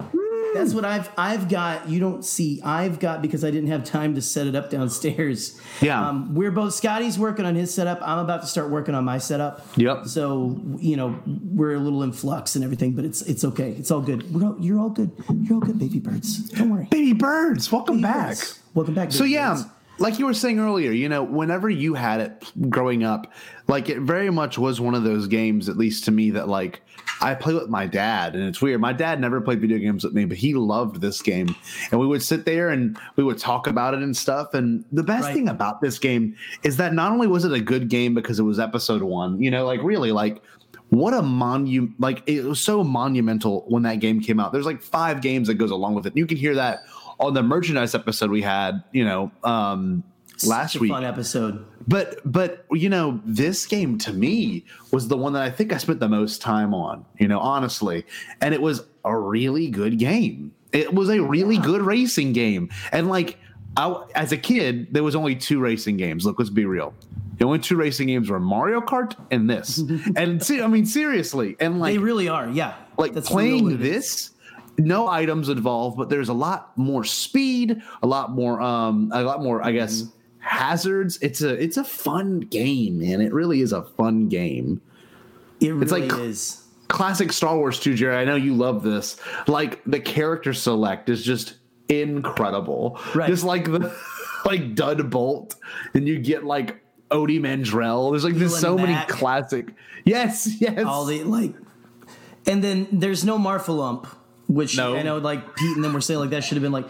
that's 0.54 0.74
what 0.74 0.86
I've 0.86 1.10
I've 1.18 1.50
got. 1.50 1.88
You 1.90 2.00
don't 2.00 2.24
see 2.26 2.62
I've 2.64 3.00
got 3.00 3.22
because 3.22 3.44
I 3.44 3.52
didn't 3.52 3.70
have 3.70 3.84
time 3.84 4.16
to 4.16 4.22
set 4.22 4.48
it 4.48 4.56
up 4.56 4.70
downstairs. 4.70 5.60
Yeah. 5.82 6.08
Um, 6.10 6.36
we're 6.36 6.52
both 6.52 6.74
Scotty's 6.74 7.18
working 7.18 7.46
on 7.46 7.56
his 7.56 7.74
setup. 7.74 8.00
I'm 8.02 8.20
about 8.20 8.42
to 8.42 8.48
start 8.48 8.70
working 8.70 8.96
on 8.96 9.06
my 9.06 9.18
setup. 9.18 9.66
Yep. 9.78 10.08
So 10.08 10.60
you 10.78 10.96
know 10.98 11.20
we're 11.26 11.76
a 11.76 11.80
little 11.80 12.04
in 12.04 12.12
flux 12.12 12.56
and 12.56 12.64
everything, 12.64 12.94
but 12.94 13.06
it's 13.06 13.22
it's 13.24 13.44
okay. 13.46 13.72
It's 13.72 13.92
all 13.92 14.02
good. 14.02 14.34
We're 14.34 14.48
all, 14.48 14.58
you're 14.60 14.80
all 14.80 14.90
good. 14.90 15.12
You're 15.42 15.56
all 15.56 15.62
good, 15.62 15.80
baby 15.80 16.00
birds. 16.00 16.50
Don't 16.50 16.70
worry. 16.70 16.88
Baby 16.92 17.14
birds, 17.14 17.72
welcome 17.72 17.98
Baby 17.98 18.04
back. 18.04 18.28
birds. 18.30 18.60
Welcome 18.74 18.94
back. 18.94 19.12
So 19.12 19.24
yeah, 19.24 19.54
birds. 19.56 19.66
like 20.00 20.20
you 20.20 20.26
were 20.26 20.34
saying 20.34 20.60
earlier, 20.60 20.92
you 20.92 21.10
know, 21.10 21.24
whenever 21.24 21.70
you 21.70 21.94
had 21.94 22.20
it 22.22 22.52
growing 22.70 23.04
up, 23.04 23.32
like 23.68 23.90
it 23.90 24.00
very 24.00 24.30
much 24.30 24.58
was 24.58 24.80
one 24.82 24.96
of 24.96 25.04
those 25.04 25.28
games, 25.28 25.70
at 25.70 25.78
least 25.78 26.06
to 26.06 26.12
me, 26.12 26.32
that 26.32 26.48
like 26.48 26.82
I 27.22 27.36
play 27.36 27.54
with 27.54 27.70
my 27.70 27.86
dad, 27.86 28.36
and 28.36 28.44
it's 28.44 28.62
weird. 28.62 28.80
My 28.82 28.94
dad 28.94 29.20
never 29.20 29.42
played 29.42 29.60
video 29.62 29.78
games 29.78 30.04
with 30.04 30.14
me, 30.14 30.26
but 30.26 30.38
he 30.38 30.54
loved 30.54 31.02
this 31.02 31.22
game, 31.22 31.54
and 31.92 32.00
we 32.00 32.08
would 32.08 32.24
sit 32.24 32.46
there 32.46 32.70
and 32.70 32.98
we 33.16 33.24
would 33.24 33.38
talk 33.38 33.68
about 33.68 33.94
it 33.94 34.02
and 34.02 34.16
stuff. 34.16 34.54
And 34.54 34.86
the 34.92 35.04
best 35.04 35.26
Right. 35.26 35.34
thing 35.36 35.50
about 35.50 35.82
this 35.82 36.00
game 36.00 36.36
is 36.64 36.78
that 36.78 36.94
not 36.94 37.12
only 37.12 37.28
was 37.28 37.44
it 37.46 37.52
a 37.52 37.60
good 37.62 37.90
game 37.90 38.14
because 38.14 38.40
it 38.40 38.44
was 38.44 38.60
episode 38.60 39.02
one, 39.02 39.42
you 39.42 39.52
know, 39.52 39.66
like 39.66 39.82
really, 39.84 40.12
like 40.12 40.42
what 40.90 41.14
a 41.14 41.22
monument! 41.22 42.00
like 42.00 42.24
it 42.26 42.44
was 42.46 42.60
so 42.60 42.84
monumental 42.84 43.64
when 43.68 43.84
that 43.84 44.00
game 44.00 44.20
came 44.20 44.40
out. 44.40 44.52
There's 44.52 44.66
like 44.66 44.82
five 44.82 45.22
games 45.22 45.48
that 45.48 45.56
goes 45.56 45.72
along 45.72 45.96
with 45.96 46.08
it. 46.08 46.16
You 46.18 46.26
can 46.26 46.38
hear 46.38 46.56
that 46.56 46.80
on 47.20 47.34
the 47.34 47.44
merchandise 47.44 47.94
episode 47.94 48.32
we 48.32 48.42
had, 48.42 48.82
you 48.92 49.04
know, 49.06 49.32
um 49.44 50.04
last 50.46 50.74
Such 50.74 50.80
a 50.80 50.82
week. 50.82 50.92
fun 50.92 51.04
episode. 51.04 51.66
But 51.88 52.20
but 52.30 52.66
you 52.72 52.90
know, 52.90 53.20
this 53.26 53.66
game 53.66 53.98
to 54.00 54.14
me 54.14 54.66
was 54.92 55.08
the 55.08 55.18
one 55.18 55.34
that 55.34 55.42
I 55.44 55.50
think 55.50 55.74
I 55.74 55.78
spent 55.78 56.00
the 56.00 56.10
most 56.10 56.42
time 56.42 56.74
on, 56.74 57.06
you 57.20 57.28
know, 57.28 57.40
honestly. 57.40 58.06
And 58.42 58.54
it 58.54 58.62
was 58.62 58.84
a 59.06 59.18
really 59.18 59.70
good 59.70 59.98
game. 59.98 60.54
It 60.72 60.94
was 60.94 61.10
a 61.10 61.20
really 61.22 61.58
good 61.58 61.82
racing 61.82 62.34
game. 62.34 62.70
And 62.92 63.10
like 63.10 63.38
I, 63.78 64.04
as 64.16 64.32
a 64.32 64.38
kid, 64.38 64.94
there 64.94 65.04
was 65.04 65.16
only 65.16 65.36
two 65.36 65.60
racing 65.60 65.98
games. 65.98 66.26
Look, 66.26 66.38
let's 66.38 66.52
be 66.52 66.66
real. 66.66 66.94
The 67.38 67.46
only 67.46 67.60
two 67.60 67.78
racing 67.78 68.08
games 68.08 68.30
were 68.30 68.40
Mario 68.40 68.82
Kart 68.82 69.16
and 69.32 69.50
this. 69.50 69.82
and 70.18 70.44
see, 70.44 70.62
I 70.62 70.68
mean, 70.68 70.86
seriously. 70.86 71.56
And 71.60 71.80
like 71.80 71.94
They 71.94 71.98
really 71.98 72.28
are. 72.28 72.50
Yeah. 72.50 72.76
like 72.98 73.14
That's 73.14 73.30
playing 73.30 73.64
really 73.66 73.78
what 73.78 73.86
it 73.86 73.88
is. 73.88 74.06
this 74.06 74.32
no 74.78 75.10
items 75.10 75.50
involved 75.50 75.98
but 75.98 76.08
there's 76.08 76.30
a 76.30 76.34
lot 76.34 76.72
more 76.78 77.04
speed 77.04 77.82
a 78.02 78.08
lot 78.08 78.32
more 78.32 78.62
um 78.62 79.12
a 79.14 79.22
lot 79.24 79.44
more 79.44 79.62
i 79.62 79.74
guess 79.74 80.04
Mm-hmm. 80.04 80.19
Hazards. 80.40 81.18
It's 81.22 81.42
a 81.42 81.50
it's 81.62 81.78
a 81.78 81.84
fun 81.84 82.40
game 82.42 83.00
man. 83.00 83.22
It 83.22 83.34
really 83.34 83.62
is 83.62 83.74
a 83.74 83.84
fun 83.84 84.28
game. 84.30 84.82
It 85.60 85.70
really 85.70 85.82
it's 85.84 85.92
like- 85.92 86.14
is. 86.22 86.64
classic 86.88 87.32
star 87.34 87.58
wars 87.58 87.80
too 87.80 87.94
jerry. 87.96 88.16
I 88.16 88.26
know 88.26 88.36
you 88.36 88.54
love 88.56 88.82
this. 88.84 89.18
Like 89.48 89.82
the 89.86 90.00
character 90.00 90.54
select 90.54 91.10
is 91.10 91.24
just 91.24 91.56
incredible. 91.90 93.00
Right. 93.14 93.30
just 93.30 93.44
like 93.44 93.66
the 93.66 93.94
like 94.46 94.76
dud 94.76 95.10
bolt 95.10 95.56
and 95.94 96.08
you 96.08 96.20
get 96.20 96.44
like 96.46 96.82
Ody 97.12 97.40
Mandrell. 97.40 98.12
There's 98.12 98.24
like 98.24 98.36
there's 98.36 98.52
Elon 98.52 98.62
so 98.62 98.78
many 98.78 99.06
classic 99.08 99.74
yes 100.06 100.48
yes. 100.62 100.84
All 100.86 101.06
the 101.06 101.24
like 101.24 101.54
and 102.46 102.64
then 102.64 102.88
there's 102.92 103.26
no 103.26 103.38
Marfalump, 103.38 104.08
which 104.50 104.76
No. 104.76 104.96
I 104.98 105.04
know 105.04 105.18
like 105.20 105.56
Pete 105.56 105.76
and 105.76 105.84
them 105.86 105.94
were 105.94 106.02
saying 106.02 106.20
like 106.20 106.32
that 106.32 106.44
should 106.44 106.56
have 106.58 106.64
been 106.64 106.72
like 106.74 106.88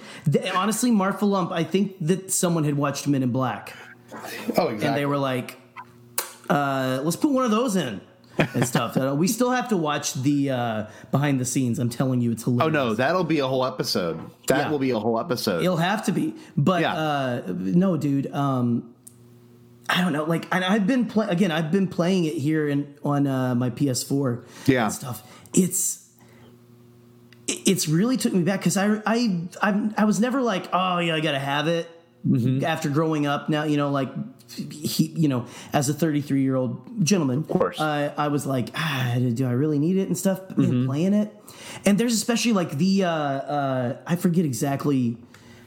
honestly 0.55 0.89
Marfalump 0.91 1.51
I 1.51 1.63
think 1.63 1.95
that 2.01 2.31
someone 2.31 2.63
had 2.63 2.75
watched 2.75 3.07
Men 3.07 3.21
in 3.21 3.31
Black 3.31 3.75
oh 4.11 4.15
exactly 4.69 4.87
and 4.87 4.97
they 4.97 5.05
were 5.05 5.17
like 5.19 5.57
uh, 6.49 7.01
let's 7.03 7.15
put 7.15 7.31
one 7.31 7.45
of 7.45 7.51
those 7.51 7.75
in 7.75 8.01
and 8.55 8.65
stuff. 8.67 8.95
Uh, 8.97 9.13
we 9.15 9.27
still 9.27 9.51
have 9.51 9.67
to 9.67 9.77
watch 9.77 10.13
the 10.15 10.49
uh, 10.49 10.85
behind 11.11 11.39
the 11.39 11.45
scenes. 11.45 11.77
I'm 11.77 11.89
telling 11.89 12.21
you, 12.21 12.31
it's 12.31 12.43
hilarious. 12.43 12.65
Oh 12.65 12.69
no, 12.87 12.93
that'll 12.95 13.23
be 13.25 13.39
a 13.39 13.47
whole 13.47 13.65
episode. 13.65 14.19
That 14.47 14.57
Yeah. 14.57 14.69
will 14.71 14.79
be 14.79 14.91
a 14.91 14.97
whole 14.99 15.19
episode. 15.19 15.61
It'll 15.61 15.77
have 15.77 16.05
to 16.05 16.11
be. 16.11 16.33
But 16.57 16.81
Yeah. 16.81 16.93
uh, 16.95 17.41
no, 17.47 17.97
dude. 17.97 18.33
Um, 18.33 18.95
I 19.89 20.01
don't 20.01 20.13
know. 20.13 20.23
Like, 20.23 20.47
and 20.53 20.63
I've 20.63 20.87
been 20.87 21.05
playing 21.05 21.29
again. 21.31 21.51
I've 21.51 21.71
been 21.71 21.87
playing 21.87 22.23
it 22.25 22.35
here 22.35 22.67
in 22.67 22.95
on 23.03 23.27
uh, 23.27 23.53
my 23.55 23.69
PS4. 23.69 24.43
Yeah. 24.67 24.85
and 24.85 24.93
stuff. 24.93 25.21
It's 25.53 25.97
it- 25.97 26.08
it's 27.69 27.87
really 27.87 28.17
took 28.17 28.33
me 28.33 28.43
back 28.43 28.59
because 28.59 28.75
I 28.77 29.01
I 29.05 29.41
I 29.61 29.89
I 29.97 30.03
was 30.05 30.19
never 30.19 30.41
like, 30.41 30.67
oh 30.73 30.99
yeah, 30.99 31.15
I 31.15 31.19
gotta 31.21 31.39
have 31.39 31.67
it. 31.67 31.89
Mm-hmm. 32.27 32.65
After 32.65 32.89
growing 32.89 33.25
up, 33.27 33.47
now 33.47 33.63
you 33.63 33.77
know, 33.77 33.89
like 33.91 34.09
he, 34.53 35.05
you 35.15 35.29
know, 35.29 35.45
as 35.71 35.87
a 35.87 35.93
33 35.93 36.41
year 36.41 36.55
old 36.55 37.05
gentleman, 37.05 37.37
of 37.39 37.47
course. 37.47 37.79
uh, 37.79 38.13
I 38.17 38.27
was 38.27 38.45
like, 38.45 38.69
ah, 38.75 39.15
do 39.33 39.45
I 39.47 39.51
really 39.51 39.79
need 39.79 39.95
it 39.97 40.07
and 40.07 40.17
stuff? 40.17 40.41
But 40.49 40.57
Mm-hmm. 40.57 40.71
man, 40.79 40.85
playing 40.87 41.13
it, 41.13 41.33
and 41.85 41.97
there's 41.97 42.13
especially 42.13 42.51
like 42.53 42.71
the 42.77 43.05
uh, 43.05 43.09
uh, 43.09 43.97
I 44.05 44.15
forget 44.17 44.43
exactly. 44.43 45.15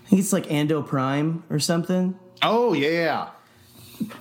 I 0.04 0.08
think 0.10 0.20
it's 0.20 0.32
like 0.32 0.46
Ando 0.48 0.86
Prime 0.86 1.42
or 1.48 1.58
something. 1.58 2.18
oh 2.42 2.74
yeah. 2.74 3.30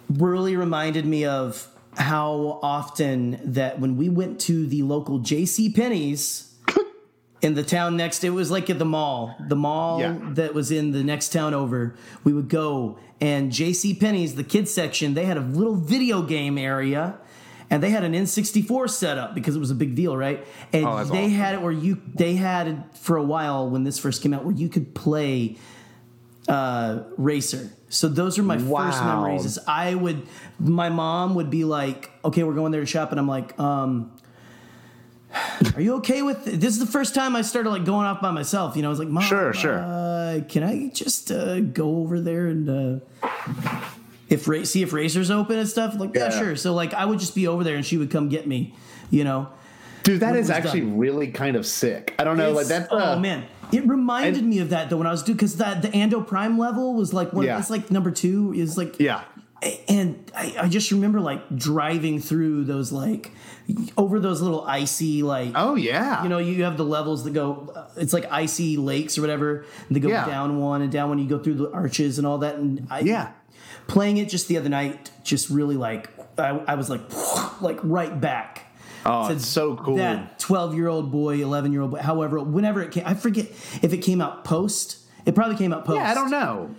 Really 0.10 0.56
reminded 0.56 1.06
me 1.06 1.26
of 1.26 1.68
how 1.98 2.60
often 2.62 3.40
that 3.44 3.80
when 3.80 3.98
we 3.98 4.08
went 4.10 4.40
to 4.42 4.68
the 4.68 4.84
local 4.84 5.20
J.C. 5.20 5.70
Penney's 5.72 6.51
in 7.42 7.56
the 7.56 7.64
town 7.64 7.98
next, 7.98 8.24
it 8.24 8.30
was 8.30 8.52
like 8.52 8.70
at 8.70 8.78
the 8.80 8.86
mall, 8.86 9.36
the 9.48 9.56
mall 9.56 10.00
Yeah. 10.00 10.18
that 10.34 10.54
was 10.54 10.72
in 10.72 10.92
the 10.92 11.04
next 11.04 11.30
town 11.30 11.54
over. 11.54 11.96
We 12.24 12.34
would 12.34 12.50
go 12.50 12.98
and 13.20 13.52
J.C. 13.52 13.94
Penney's, 13.96 14.36
the 14.36 14.44
kids 14.44 14.74
section, 14.74 15.14
they 15.14 15.26
had 15.26 15.38
a 15.38 15.42
little 15.42 15.76
video 15.76 16.22
game 16.22 16.58
area. 16.58 17.18
And 17.70 17.82
they 17.82 17.90
had 17.90 18.04
an 18.04 18.12
N64 18.14 18.90
set 18.90 19.18
up 19.18 19.34
because 19.34 19.56
it 19.56 19.60
was 19.60 19.72
a 19.72 19.76
big 19.76 19.96
deal, 19.96 20.18
right? 20.18 20.46
And 20.74 20.86
Oh, 20.86 21.06
they 21.06 21.20
awesome. 21.20 21.32
had 21.32 21.56
it 21.56 21.62
where 21.62 21.72
you 21.72 22.02
they 22.16 22.36
had 22.36 22.68
it 22.68 22.78
for 22.98 23.16
a 23.16 23.24
while 23.24 23.70
when 23.70 23.86
this 23.86 23.98
first 23.98 24.22
came 24.22 24.34
out 24.34 24.44
where 24.44 24.54
you 24.54 24.68
could 24.68 24.94
play 24.94 25.56
uh, 26.50 27.04
racer. 27.18 27.72
So 27.88 28.08
those 28.10 28.38
are 28.40 28.44
my 28.44 28.58
first 28.58 29.02
memories. 29.04 29.46
Is 29.46 29.60
I 29.68 29.96
would, 29.96 30.24
my 30.60 30.90
mom 30.90 31.36
would 31.36 31.50
be 31.50 31.64
like, 31.64 32.12
"Okay, 32.26 32.44
we're 32.44 32.56
going 32.56 32.72
there 32.74 32.82
to 32.82 32.86
shop," 32.88 33.12
and 33.12 33.20
I'm 33.20 33.28
like, 33.28 33.58
um, 33.60 34.12
"Are 35.76 35.82
you 35.82 35.96
okay 35.96 36.22
with 36.22 36.46
this?" 36.46 36.74
Is 36.74 36.80
the 36.80 36.86
first 36.86 37.16
time 37.16 37.36
I 37.36 37.42
started 37.42 37.70
like 37.70 37.86
going 37.86 38.06
off 38.06 38.22
by 38.22 38.32
myself. 38.32 38.76
You 38.76 38.82
know, 38.82 38.90
I 38.90 38.92
was 38.92 39.00
like, 39.00 39.08
"Mom, 39.08 39.24
Sure, 39.24 39.54
sure. 39.54 39.80
Uh, 39.80 40.42
can 40.48 40.64
I 40.64 40.90
just 40.94 41.32
uh, 41.32 41.60
go 41.62 41.98
over 41.98 42.20
there 42.20 42.48
and 42.48 42.70
uh, 42.70 43.80
if 44.30 44.48
ra- 44.48 44.64
see 44.64 44.82
if 44.82 44.94
Racer's 44.94 45.32
open 45.32 45.58
and 45.60 45.68
stuff?" 45.68 45.96
Like, 46.00 46.14
yeah. 46.16 46.30
Yeah. 46.30 46.40
sure. 46.40 46.56
So 46.56 46.74
like, 46.74 46.94
I 46.94 47.06
would 47.06 47.20
just 47.20 47.36
be 47.36 47.48
over 47.48 47.64
there, 47.64 47.76
and 47.76 47.86
she 47.86 47.98
would 47.98 48.12
come 48.12 48.30
get 48.30 48.48
me. 48.48 48.76
You 49.10 49.24
know, 49.26 49.50
Dude, 50.04 50.22
that 50.22 50.36
is 50.36 50.50
actually 50.50 50.82
done. 50.82 50.98
really 50.98 51.28
kind 51.32 51.56
of 51.56 51.66
sick. 51.66 52.16
I 52.18 52.24
don't 52.24 52.38
know, 52.38 52.52
like 52.52 52.66
It's- 52.66 52.68
that's 52.88 52.88
oh 52.92 53.14
uh, 53.14 53.20
man, 53.20 53.44
it 53.74 53.86
reminded 53.86 54.40
and- 54.42 54.50
me 54.50 54.60
of 54.60 54.70
that 54.70 54.90
though 54.90 54.98
when 54.98 55.08
I 55.08 55.12
was 55.12 55.22
doing 55.24 55.36
because 55.36 55.58
that 55.58 55.82
the 55.82 55.90
Ando 55.90 56.26
Prime 56.26 56.58
level 56.58 56.94
was 56.94 57.14
like 57.14 57.34
one. 57.34 57.46
Yeah. 57.46 57.60
It's 57.60 57.70
like 57.70 57.92
number 57.92 58.10
two 58.12 58.54
is 58.56 58.78
like 58.78 59.00
Yeah. 59.00 59.24
And 59.88 60.32
I, 60.36 60.56
I 60.62 60.68
just 60.68 60.92
remember 60.92 61.20
like 61.20 61.56
driving 61.56 62.20
through 62.20 62.64
those 62.64 62.92
like 62.92 63.32
over 63.98 64.20
those 64.20 64.42
little 64.42 64.62
icy 64.66 65.22
like 65.24 65.52
Oh 65.56 65.76
yeah. 65.76 66.24
you 66.24 66.30
know 66.30 66.40
you 66.40 66.64
have 66.64 66.78
the 66.78 66.84
levels 66.86 67.24
that 67.26 67.32
go 67.34 67.72
uh, 67.76 67.88
it's 67.98 68.12
like 68.14 68.26
icy 68.32 68.78
lakes 68.78 69.18
or 69.18 69.22
whatever 69.22 69.66
they 69.90 70.00
go 70.00 70.10
Yeah. 70.10 70.26
down 70.26 70.60
one 70.60 70.82
and 70.82 70.92
down 70.92 71.10
one 71.10 71.20
you 71.20 71.28
go 71.30 71.38
through 71.40 71.56
the 71.56 71.72
arches 71.72 72.18
and 72.18 72.26
all 72.26 72.40
that 72.40 72.56
and 72.56 72.88
I 72.90 73.02
Yeah. 73.02 73.32
playing 73.88 74.18
it 74.18 74.30
just 74.30 74.48
the 74.48 74.58
other 74.58 74.70
night 74.70 75.12
just 75.24 75.50
really 75.50 75.78
like 75.78 76.10
I, 76.40 76.50
I 76.50 76.76
was 76.76 76.90
like 76.90 77.02
like 77.62 77.80
right 77.84 78.20
back 78.20 78.68
Oh, 79.06 79.32
it's 79.32 79.48
so 79.48 79.76
cool. 79.78 79.96
that 79.98 80.38
12 80.40 80.76
year 80.76 80.88
old 80.88 81.12
boy 81.12 81.36
11 81.42 81.72
year 81.72 81.82
old 81.82 81.92
boy 81.92 82.00
however 82.00 82.40
whenever 82.40 82.82
it 82.82 82.92
came 82.92 83.04
I 83.06 83.14
forget 83.14 83.46
if 83.82 83.94
it 83.94 83.98
came 84.00 84.22
out 84.22 84.44
post 84.44 84.98
it 85.26 85.36
probably 85.36 85.56
came 85.56 85.72
out 85.72 85.86
post 85.86 85.98
yeah, 85.98 86.10
I 86.12 86.14
don't 86.16 86.32
know. 86.32 86.74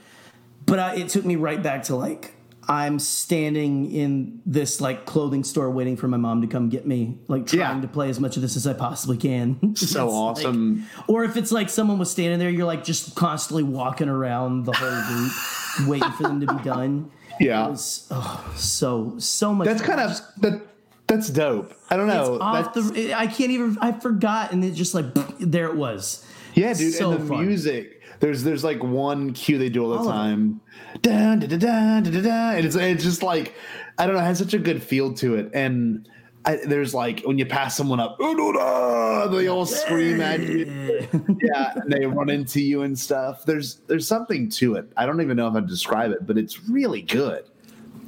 but 0.67 0.79
I, 0.81 0.97
it 0.97 1.09
took 1.11 1.25
me 1.25 1.37
right 1.37 1.63
back 1.63 1.85
to 1.85 1.97
like 1.97 2.35
I'm 2.69 2.99
standing 2.99 3.91
in 3.91 4.41
this 4.47 4.81
like 4.81 5.05
clothing 5.05 5.43
store 5.45 5.69
waiting 5.71 5.97
for 5.97 6.07
my 6.09 6.17
mom 6.17 6.43
to 6.43 6.47
come 6.47 6.69
get 6.69 6.87
me, 6.87 7.19
like 7.29 7.47
trying 7.47 7.61
Yeah. 7.77 7.81
to 7.81 7.89
play 7.89 8.09
as 8.09 8.21
much 8.21 8.37
of 8.37 8.43
this 8.43 8.57
as 8.57 8.67
I 8.67 8.73
possibly 8.73 9.17
can. 9.17 9.75
So 9.77 9.85
It's 9.85 9.95
like- 9.97 10.05
awesome. 10.09 10.87
or 11.09 11.25
if 11.25 11.37
it's 11.37 11.51
like 11.53 11.69
someone 11.69 11.99
was 11.99 12.11
standing 12.11 12.39
there, 12.39 12.51
you're 12.51 12.67
like 12.67 12.85
just 12.85 13.15
constantly 13.17 13.65
walking 13.65 14.09
around 14.09 14.65
the 14.65 14.73
whole 14.73 14.89
loop, 15.17 15.33
waiting 15.89 16.11
for 16.13 16.23
them 16.25 16.41
to 16.41 16.55
be 16.55 16.63
done. 16.63 17.11
Yeah. 17.41 17.67
It 17.67 17.71
was 17.71 18.07
oh, 18.11 18.53
so 18.57 19.15
so 19.19 19.53
much. 19.55 19.67
That's 19.67 19.81
fun. 19.83 19.97
kind 19.97 20.01
of 20.11 20.21
that 20.43 20.63
that's 21.09 21.31
dope. 21.31 21.75
I 21.91 21.97
don't 21.97 22.07
know. 22.07 22.39
The. 22.39 23.13
I 23.15 23.27
can't 23.27 23.51
even. 23.51 23.77
I 23.81 23.93
forgot, 23.93 24.53
and 24.53 24.65
it 24.65 24.73
just 24.73 24.95
like 24.95 25.07
there 25.41 25.67
it 25.67 25.75
was. 25.77 26.25
Yeah, 26.55 26.75
dude, 26.75 26.95
So 26.95 27.13
and 27.13 27.23
the 27.23 27.27
fun. 27.27 27.47
music. 27.47 28.02
There's 28.23 28.45
there's 28.45 28.63
like 28.63 28.81
one 28.85 29.33
cue 29.33 29.59
they 29.59 29.69
do 29.69 29.83
all 29.83 29.91
the 29.91 29.99
All 29.99 30.05
time. 30.05 30.61
Da, 31.01 31.35
da, 31.35 31.49
da, 31.49 31.57
da, 31.57 32.01
da, 32.01 32.21
da. 32.21 32.51
And 32.53 32.65
it's 32.65 32.77
it's 32.77 33.03
just 33.03 33.21
like 33.21 33.57
I 33.99 34.07
don't 34.07 34.15
know, 34.15 34.21
it 34.21 34.25
has 34.27 34.39
such 34.39 34.55
a 34.55 34.61
good 34.61 34.81
feel 34.81 35.13
to 35.15 35.35
it. 35.35 35.51
And 35.53 36.09
I, 36.45 36.61
there's 36.65 36.95
like 36.95 37.23
when 37.25 37.37
you 37.37 37.47
pass 37.47 37.77
someone 37.77 37.99
up, 37.99 38.17
they 38.21 39.49
all 39.49 39.67
scream 39.67 40.21
at 40.21 40.39
you. 40.39 41.09
yeah, 41.43 41.73
and 41.75 41.93
they 41.93 42.07
run 42.07 42.31
into 42.31 42.61
you 42.61 42.83
and 42.83 42.97
stuff. 42.97 43.45
There's 43.45 43.81
there's 43.89 44.07
something 44.07 44.49
to 44.51 44.77
it. 44.77 44.93
I 44.97 45.05
don't 45.05 45.21
even 45.21 45.37
know 45.37 45.49
if 45.49 45.57
I'd 45.57 45.67
describe 45.67 46.13
it, 46.13 46.25
but 46.25 46.39
it's 46.39 46.69
really 46.69 47.03
good. 47.03 47.51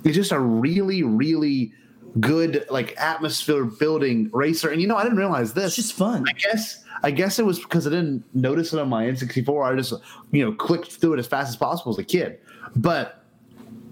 It's 0.04 0.14
just 0.14 0.30
a 0.30 0.38
really, 0.38 1.02
really 1.02 1.72
good 2.20 2.64
like 2.70 2.96
atmosphere 2.98 3.64
building 3.64 4.30
racer. 4.32 4.70
And 4.70 4.80
you 4.80 4.86
know, 4.86 4.96
I 4.96 5.02
didn't 5.02 5.18
realize 5.18 5.54
this. 5.54 5.78
It's 5.78 5.88
just 5.88 5.92
fun. 5.94 6.24
I 6.28 6.32
guess 6.32 6.84
I 7.02 7.10
guess 7.10 7.38
it 7.38 7.46
was 7.46 7.58
because 7.58 7.86
I 7.86 7.90
didn't 7.90 8.24
notice 8.34 8.72
it 8.72 8.78
on 8.78 8.88
my 8.88 9.04
N64. 9.04 9.72
I 9.72 9.76
just 9.76 9.94
you 10.30 10.44
know 10.44 10.52
clicked 10.52 10.92
through 10.92 11.14
it 11.14 11.18
as 11.18 11.26
fast 11.26 11.48
as 11.48 11.56
possible 11.56 11.92
as 11.92 11.98
a 11.98 12.04
kid, 12.04 12.38
but. 12.76 13.20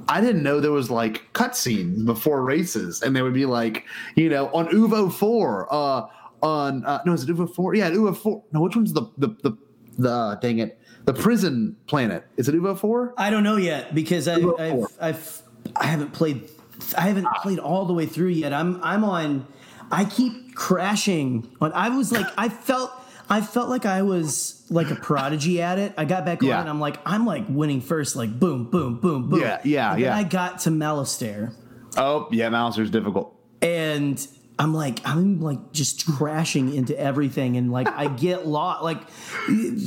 I 0.09 0.21
didn't 0.21 0.43
know 0.43 0.59
there 0.59 0.73
was 0.73 0.91
like 0.91 1.33
cutscenes 1.33 2.05
before 2.05 2.43
races, 2.43 3.03
and 3.03 3.15
they 3.15 3.23
would 3.23 3.35
be 3.35 3.47
like, 3.47 3.85
you 4.17 4.29
know, 4.29 4.49
on 4.49 4.67
Oovo 4.71 5.13
Four, 5.13 5.73
uh, 5.73 6.09
on 6.43 6.85
uh, 6.85 7.01
no, 7.07 7.13
is 7.13 7.23
it 7.23 7.29
Oovo 7.29 7.49
Four? 7.55 7.77
Yeah, 7.77 7.89
Oovo 7.89 8.17
Four. 8.17 8.43
No, 8.51 8.63
which 8.63 8.75
one's 8.75 8.93
the 8.93 9.03
the 9.17 9.29
the 9.45 9.57
the 9.99 10.39
dang 10.43 10.59
it 10.59 10.81
the 11.05 11.13
prison 11.15 11.77
planet. 11.87 12.27
Is 12.37 12.49
it 12.49 12.55
Oovo 12.57 12.77
four? 12.77 13.15
I 13.17 13.31
don't 13.31 13.45
know 13.45 13.57
yet 13.57 13.95
because 13.95 14.29
I, 14.29 14.41
I've. 14.59 14.87
I've 15.01 15.43
I 15.77 15.87
haven't 15.87 16.13
played 16.13 16.49
I 16.97 17.03
haven't 17.03 17.27
played 17.43 17.59
all 17.59 17.85
the 17.87 17.93
way 17.95 18.07
through 18.07 18.29
yet. 18.29 18.53
I'm 18.53 18.83
I'm 18.83 19.05
on. 19.05 19.47
I 19.91 20.05
keep 20.05 20.55
crashing 20.55 21.51
on. 21.61 21.73
I 21.73 21.89
was 21.91 22.13
like 22.13 22.27
I 22.37 22.49
felt 22.49 22.91
I 23.31 23.41
felt 23.41 23.69
like 23.69 23.87
I 23.87 24.03
was 24.03 24.65
like 24.71 24.91
a 24.91 24.95
prodigy 24.97 25.61
at 25.63 25.79
it. 25.79 25.93
I 25.99 26.05
got 26.05 26.25
back 26.25 26.43
Yeah. 26.43 26.55
on 26.57 26.61
and 26.63 26.71
I'm 26.71 26.81
like 26.81 26.99
I'm 27.07 27.25
like 27.27 27.45
winning 27.49 27.81
first. 27.81 28.17
Like 28.17 28.39
boom 28.39 28.65
boom 28.71 28.99
boom 29.01 29.29
boom. 29.31 29.41
Yeah, 29.41 29.61
yeah, 29.65 29.93
and 29.93 30.01
yeah. 30.01 30.17
I 30.17 30.23
got 30.23 30.61
to 30.61 30.71
Malastare 30.71 31.55
Oh 31.97 32.29
yeah, 32.31 32.49
Mouser's 32.49 32.91
difficult. 32.91 33.35
and 33.61 34.27
I'm 34.59 34.75
like 34.75 35.01
I'm 35.05 35.41
like 35.41 35.73
just 35.73 36.07
crashing 36.07 36.75
into 36.75 36.99
everything 36.99 37.57
and 37.57 37.73
like 37.73 37.89
I 37.89 38.07
get 38.07 38.47
lost 38.59 38.83
like 38.85 39.01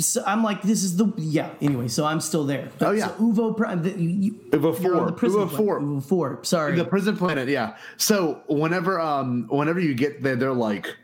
so 0.02 0.24
I'm 0.26 0.44
like 0.44 0.62
this 0.64 0.84
is 0.84 0.98
the 0.98 1.14
yeah 1.18 1.50
anyway 1.62 1.88
so 1.88 2.04
I'm 2.06 2.20
still 2.20 2.44
there 2.46 2.70
Oh, 2.82 2.92
yeah. 2.92 3.08
so 3.08 3.14
Oovo 3.14 3.56
Prime 3.56 3.84
the, 3.84 3.92
you, 3.92 4.32
Oovo 4.52 4.76
four. 4.76 5.12
Oovo 5.12 5.18
planet. 5.18 5.52
four. 5.52 5.80
Oovo 5.82 6.04
four 6.04 6.40
sorry 6.44 6.76
The 6.76 6.86
prison 6.86 7.16
planet, 7.16 7.48
yeah. 7.48 7.78
So 7.98 8.42
whenever 8.48 9.00
um 9.00 9.48
whenever 9.50 9.80
you 9.80 9.94
get 9.94 10.24
there, 10.24 10.36
they're 10.36 10.52
like 10.54 10.96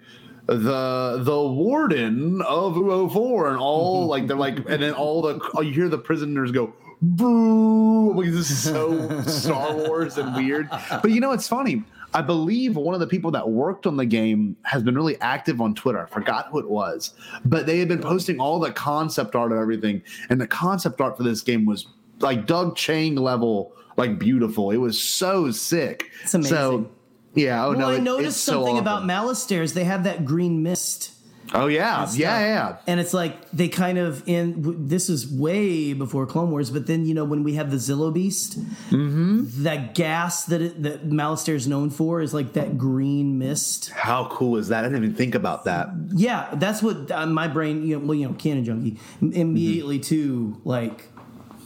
the 0.48 1.20
the 1.24 1.42
warden 1.42 2.42
of 2.42 2.74
UO4 2.76 3.50
and 3.50 3.58
all 3.58 4.08
like 4.08 4.28
they're 4.28 4.36
like 4.36 4.58
and 4.58 4.82
then 4.84 4.94
all 4.94 5.22
the 5.22 5.40
you 5.62 5.72
hear 5.72 5.88
the 5.88 5.98
prisoners 6.00 6.52
go 6.52 6.74
boo 7.02 8.14
like 8.14 8.32
this 8.32 8.50
is 8.52 8.60
so 8.62 9.22
Star 9.28 9.74
Wars 9.76 10.18
and 10.18 10.36
weird. 10.36 10.68
But 10.90 11.12
you 11.12 11.20
know 11.22 11.32
it's 11.32 11.48
funny. 11.48 11.84
I 12.14 12.22
believe 12.22 12.76
one 12.76 12.94
of 12.94 13.00
the 13.00 13.08
people 13.08 13.32
that 13.32 13.50
worked 13.50 13.88
on 13.88 13.96
the 13.98 14.06
game 14.06 14.56
has 14.64 14.84
been 14.84 14.96
really 14.96 15.20
active 15.22 15.62
on 15.62 15.74
Twitter. 15.76 16.00
I 16.04 16.06
forgot 16.08 16.48
who 16.52 16.60
it 16.60 16.70
was, 16.70 17.14
but 17.46 17.66
they 17.66 17.80
had 17.80 17.88
been 17.88 18.02
posting 18.02 18.40
all 18.40 18.60
the 18.60 18.72
concept 18.72 19.36
art 19.36 19.52
of 19.52 19.58
everything, 19.58 20.02
and 20.30 20.40
the 20.40 20.48
concept 20.48 21.00
art 21.02 21.16
for 21.18 21.24
this 21.24 21.42
game 21.42 21.66
was 21.66 21.88
like 22.20 22.46
Doug 22.48 22.76
Chiang 22.76 23.16
level, 23.16 23.74
like 23.98 24.20
beautiful. 24.20 24.72
It 24.72 24.78
was 24.78 25.02
so 25.02 25.52
sick. 25.52 26.12
It's 26.24 26.34
amazing. 26.34 26.56
So, 26.58 26.90
yeah. 27.34 27.66
Oh 27.66 27.70
well 27.70 27.80
no, 27.80 27.90
I 27.90 27.96
it- 27.96 28.02
noticed 28.02 28.44
so 28.44 28.54
something 28.54 28.76
awesome. 28.76 28.82
about 28.86 29.04
Malastares 29.04 29.74
they 29.74 29.86
have 29.86 30.04
that 30.04 30.26
green 30.26 30.62
mist 30.64 31.12
Oh 31.54 31.68
yeah, 31.68 32.08
yeah, 32.14 32.40
yeah. 32.40 32.78
and 32.88 33.00
it's 33.00 33.14
like 33.14 33.50
they 33.52 33.68
kind 33.68 33.98
of 33.98 34.24
in 34.26 34.62
w- 34.62 34.78
this 34.88 35.10
is 35.10 35.28
way 35.28 35.92
before 35.92 36.26
Clone 36.26 36.50
Wars 36.50 36.72
but 36.72 36.88
then 36.88 37.06
you 37.06 37.14
know 37.14 37.26
when 37.26 37.44
we 37.44 37.56
have 37.56 37.72
the 37.72 37.78
Zillo 37.78 38.14
Beast 38.14 38.58
Mm-hmm. 38.90 39.64
that 39.64 39.94
gas 39.96 40.46
that 40.46 40.62
it, 40.62 40.82
that 40.84 41.10
Malastare 41.10 41.56
is 41.56 41.68
known 41.68 41.90
for 41.90 42.22
is 42.22 42.34
like 42.34 42.54
that 42.54 42.78
green 42.78 43.38
mist 43.38 43.90
How 43.90 44.28
cool 44.30 44.56
is 44.58 44.70
that? 44.70 44.86
I 44.86 44.88
didn't 44.88 45.04
even 45.04 45.16
think 45.16 45.36
about 45.36 45.66
that. 45.66 45.90
Yeah, 46.14 46.50
that's 46.54 46.82
what 46.82 47.12
uh, 47.12 47.26
my 47.26 47.48
brain. 47.48 47.86
You 47.86 48.00
know, 48.00 48.06
well, 48.06 48.16
you 48.16 48.28
know, 48.30 48.34
canon 48.36 48.64
junkie 48.64 48.98
im- 49.22 49.34
immediately 49.34 50.00
to 50.00 50.60
like, 50.64 51.10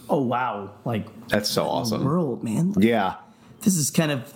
oh 0.09 0.21
wow, 0.23 0.71
like 0.83 1.05
That's 1.29 1.49
so 1.49 1.65
awesome. 1.67 2.03
world, 2.03 2.43
man. 2.43 2.73
Yeah. 2.77 3.15
This 3.61 3.75
is 3.77 3.89
kind 3.91 4.11
of 4.11 4.33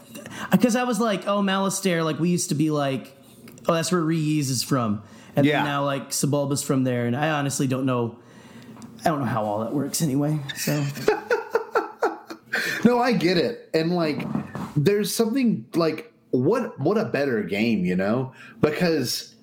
because 0.52 0.76
I 0.76 0.84
was 0.84 1.00
like, 1.00 1.28
oh, 1.28 1.42
Malastare, 1.42 2.04
like 2.06 2.20
we 2.20 2.30
used 2.30 2.50
to 2.50 2.56
be 2.56 2.70
like, 2.72 3.16
oh, 3.68 3.74
that's 3.74 3.92
where 3.92 4.02
Reese 4.02 4.50
is 4.50 4.64
from, 4.64 5.04
and 5.36 5.46
Yeah. 5.46 5.58
then 5.58 5.66
now 5.66 5.86
like 5.86 6.10
Sebulba's 6.10 6.64
from 6.64 6.84
there, 6.84 7.06
and 7.06 7.16
I 7.16 7.30
honestly 7.30 7.68
don't 7.68 7.86
know. 7.86 8.18
I 9.06 9.10
don't 9.10 9.20
know 9.20 9.26
how 9.26 9.44
all 9.46 9.60
that 9.62 9.74
works 9.74 10.02
anyway. 10.02 10.40
So 10.56 10.84
No, 12.86 13.00
I 13.00 13.12
get 13.14 13.38
it. 13.38 13.70
And 13.74 13.96
like 13.96 14.26
there's 14.76 15.14
something 15.14 15.66
like 15.76 16.12
what 16.32 16.80
what 16.80 16.98
a 16.98 17.06
better 17.06 17.44
game, 17.44 17.86
you 17.86 17.96
know? 17.96 18.34
Because 18.62 19.36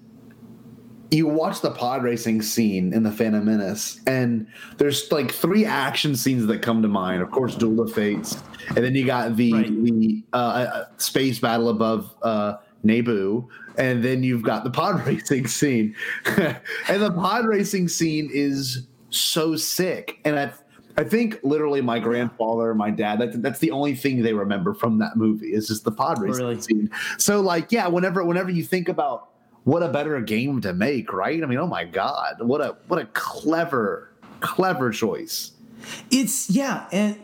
you 1.11 1.27
watch 1.29 1.61
the 1.61 1.71
pod 1.71 2.03
racing 2.03 2.43
scene 2.43 2.93
in 2.93 3.03
the 3.05 3.13
Phantom 3.13 3.45
Menace, 3.45 4.01
and 4.07 4.47
there's 4.79 5.11
like 5.13 5.31
three 5.31 5.65
action 5.65 6.17
scenes 6.17 6.47
that 6.47 6.63
come 6.63 6.83
to 6.83 6.89
mind. 6.89 7.23
Of 7.23 7.31
course, 7.31 7.55
Duel 7.55 7.81
of 7.81 7.93
Fates, 7.93 8.37
and 8.69 8.79
then 8.79 8.95
you 8.95 9.07
got 9.07 9.37
the 9.37 9.53
Right. 9.53 9.85
the 9.85 10.25
uh, 10.33 10.37
uh, 10.37 10.85
space 10.97 11.39
battle 11.39 11.69
above 11.69 12.13
uh, 12.23 12.57
Naboo, 12.87 13.49
and 13.77 14.03
then 14.05 14.23
you've 14.23 14.43
got 14.43 14.65
the 14.65 14.71
pod 14.71 15.07
racing 15.07 15.47
scene, 15.47 15.95
and 16.27 17.03
the 17.03 17.13
pod 17.13 17.47
racing 17.47 17.89
scene 17.89 18.31
is 18.33 18.87
so 19.11 19.57
sick. 19.57 20.19
And 20.25 20.39
I 20.39 20.53
I 20.99 21.05
think 21.05 21.39
literally 21.43 21.83
my 21.83 21.99
grandfather, 21.99 22.75
my 22.75 22.91
dad, 22.91 23.19
that, 23.19 23.43
that's 23.43 23.59
the 23.59 23.71
only 23.71 23.95
thing 23.95 24.23
they 24.23 24.33
remember 24.33 24.73
from 24.73 24.99
that 25.01 25.17
movie 25.17 25.49
is 25.53 25.69
just 25.69 25.85
the 25.85 25.93
pod 25.93 26.21
racing 26.23 26.43
Really? 26.47 26.61
scene. 26.61 26.91
So 27.19 27.41
like, 27.43 27.71
yeah, 27.71 27.87
whenever 27.89 28.25
whenever 28.25 28.51
you 28.51 28.63
think 28.65 28.89
about 28.89 29.29
what 29.65 29.83
a 29.83 29.89
better 29.89 30.19
game 30.21 30.61
to 30.63 30.73
make, 30.73 31.13
right? 31.13 31.43
I 31.43 31.47
mean, 31.47 31.59
oh 31.59 31.67
my 31.67 31.85
god, 31.85 32.37
what 32.41 32.61
a 32.63 32.77
what 32.89 33.01
a 33.01 33.07
clever 33.13 34.11
clever 34.41 34.91
choice. 34.91 35.53
it's 36.11 36.49
yeah, 36.51 36.87
and 36.93 37.19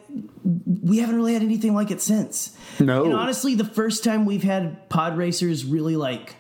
we 0.83 0.99
haven't 0.99 1.17
really 1.17 1.33
had 1.35 1.43
anything 1.43 1.73
like 1.75 1.91
it 1.91 2.01
since. 2.03 2.57
No. 2.85 3.05
And 3.05 3.15
honestly, 3.15 3.55
the 3.55 3.65
first 3.65 4.05
time 4.05 4.25
we've 4.25 4.43
had 4.43 4.89
pod 4.89 5.17
racers 5.17 5.65
really 5.65 5.97
like 5.97 6.37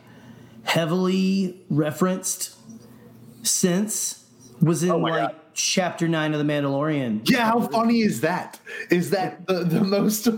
heavily 0.64 1.60
referenced 1.70 2.54
since 3.42 4.24
was 4.60 4.82
in 4.82 4.90
Oh 4.90 4.98
like 4.98 5.14
God. 5.14 5.36
chapter 5.54 6.06
nine 6.08 6.34
of 6.34 6.38
the 6.44 6.50
Mandalorian. 6.52 7.28
Yeah, 7.28 7.46
how 7.46 7.60
funny 7.60 8.00
is 8.02 8.20
that? 8.20 8.60
Is 8.90 9.10
that 9.10 9.46
the, 9.46 9.64
the 9.64 9.82
most 9.82 10.28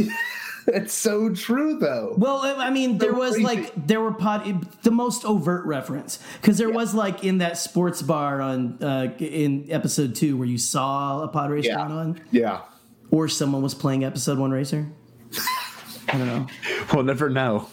it's 0.66 0.92
so 0.92 1.32
true 1.34 1.78
though. 1.78 2.14
Well, 2.18 2.40
I 2.42 2.70
mean, 2.70 2.98
there 2.98 3.12
was 3.14 3.32
crazy. 3.34 3.44
like 3.44 3.86
there 3.86 4.00
were 4.00 4.12
pod 4.12 4.66
the 4.82 4.90
most 4.90 5.24
overt 5.24 5.64
reference 5.66 6.18
because 6.40 6.58
there 6.58 6.70
was 6.70 6.94
like 6.94 7.24
in 7.24 7.38
that 7.38 7.56
sports 7.58 8.02
bar 8.02 8.40
on 8.40 8.82
uh, 8.82 9.14
in 9.18 9.66
episode 9.70 10.14
two 10.14 10.36
where 10.36 10.48
you 10.48 10.58
saw 10.58 11.22
a 11.22 11.28
pod 11.28 11.50
race 11.50 11.66
Yeah. 11.66 11.76
going 11.76 11.92
on, 11.92 12.20
Yeah. 12.32 12.62
or 13.10 13.28
someone 13.28 13.62
was 13.62 13.74
playing 13.74 14.04
episode 14.04 14.38
one 14.38 14.50
racer. 14.50 14.88
I 16.08 16.18
don't 16.18 16.26
know. 16.26 16.46
We'll 16.92 17.04
never 17.04 17.30
know. 17.30 17.68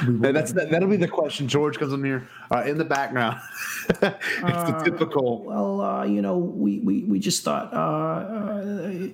And 0.00 0.22
that's 0.22 0.52
that, 0.52 0.70
that'll 0.70 0.88
be 0.88 0.96
the 0.96 1.08
question. 1.08 1.46
George 1.46 1.78
comes 1.78 1.92
in 1.92 2.04
here 2.04 2.28
uh, 2.52 2.64
in 2.66 2.78
the 2.78 2.84
background. 2.84 3.40
it's 3.88 4.00
the 4.00 4.80
typical. 4.84 5.44
Well, 5.44 5.80
uh, 5.80 6.04
you 6.04 6.20
know, 6.20 6.36
we, 6.36 6.80
we, 6.80 7.04
we 7.04 7.18
just 7.20 7.44
thought 7.44 7.72
uh, 7.72 7.76
uh, 7.76 9.08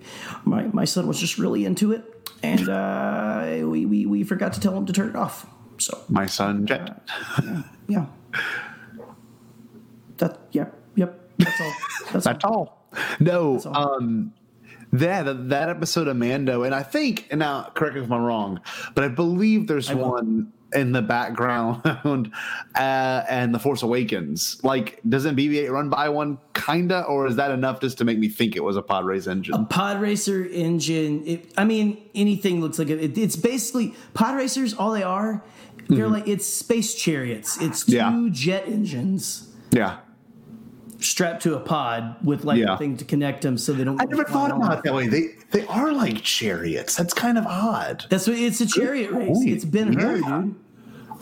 my 0.44 0.64
my 0.68 0.84
son 0.86 1.06
was 1.06 1.20
just 1.20 1.36
really 1.38 1.66
into 1.66 1.92
it, 1.92 2.30
and 2.42 2.68
uh, 2.68 3.66
we, 3.68 3.84
we 3.84 4.06
we 4.06 4.24
forgot 4.24 4.54
to 4.54 4.60
tell 4.60 4.74
him 4.76 4.86
to 4.86 4.92
turn 4.92 5.10
it 5.10 5.16
off. 5.16 5.46
So 5.78 6.02
My 6.08 6.26
son 6.26 6.66
Jet. 6.66 7.06
yeah, 7.88 8.06
that 10.16 10.38
yeah 10.52 10.66
yep 10.94 11.24
that's 11.38 11.60
all. 11.60 11.72
That's 12.12 12.26
all. 12.26 12.32
That's 12.32 12.44
all. 12.44 12.88
No, 13.20 13.60
all. 13.66 13.94
um, 13.96 14.32
that 14.98 15.48
that 15.50 15.68
episode 15.68 16.08
of 16.08 16.16
Mando, 16.16 16.62
and 16.64 16.74
I 16.74 16.82
think, 16.82 17.26
and 17.30 17.38
now 17.40 17.70
correct 17.74 17.94
me 17.96 18.02
if 18.02 18.10
I'm 18.12 18.22
wrong, 18.22 18.60
but 18.94 19.04
I 19.04 19.08
believe 19.08 19.66
there's 19.66 19.92
won't. 19.92 20.00
one 20.24 20.52
in 20.74 20.90
the 20.90 21.02
background, 21.02 21.82
uh, 22.74 23.22
and 23.30 23.54
the 23.54 23.58
Force 23.60 23.82
Awakens. 23.82 24.58
Like, 24.64 25.00
doesn't 25.08 25.36
BB-8 25.36 25.70
run 25.70 25.88
by 25.88 26.08
one, 26.08 26.38
kinda, 26.54 27.02
or 27.04 27.26
is 27.28 27.36
that 27.36 27.52
enough 27.52 27.80
just 27.80 27.98
to 27.98 28.04
make 28.04 28.18
me 28.18 28.28
think 28.28 28.56
it 28.56 28.64
was 28.64 28.76
a 28.76 28.82
pod 28.82 29.04
race 29.04 29.26
engine? 29.28 29.54
A 29.54 29.64
pod 29.64 30.00
racer 30.00 30.44
engine 30.44 31.22
it, 31.26 31.52
i 31.56 31.64
mean 31.64 32.02
anything 32.14 32.60
looks 32.60 32.78
like 32.78 32.88
it, 32.90 33.00
it- 33.00 33.18
it's 33.18 33.36
basically 33.36 33.94
pod 34.14 34.36
racers 34.36 34.74
all 34.74 34.92
they 34.92 35.02
are 35.02 35.44
they're 35.88 36.08
like 36.08 36.26
it's 36.26 36.46
space 36.46 36.94
chariots 36.94 37.60
it's 37.60 37.84
two 37.84 37.92
Mm-hmm. 37.96 38.24
Yeah. 38.26 38.30
jet 38.32 38.66
engines 38.68 39.48
yeah, 39.70 39.98
strapped 41.04 41.42
to 41.44 41.54
a 41.54 41.60
pod 41.60 42.16
with 42.24 42.44
like 42.44 42.58
Yeah. 42.58 42.74
a 42.74 42.78
thing 42.78 42.96
to 42.96 43.04
connect 43.04 43.42
them 43.42 43.56
so 43.58 43.72
they 43.72 43.84
don't 43.84 44.00
I 44.00 44.04
never 44.04 44.24
thought 44.24 44.50
about 44.50 44.78
it 44.78 44.84
that 44.84 44.94
way. 44.94 45.06
They 45.08 45.28
they 45.50 45.66
are 45.66 45.92
like 45.92 46.22
chariots. 46.22 46.96
That's 46.96 47.14
kind 47.14 47.38
of 47.38 47.46
odd. 47.46 48.04
that's 48.10 48.26
what 48.26 48.36
it's 48.38 48.60
a 48.60 48.66
chariot 48.66 49.10
race 49.12 49.28
point. 49.28 49.48
it's 49.48 49.64
been 49.64 49.92
heard 49.98 50.20
Yeah. 50.22 50.40
dude 50.42 50.54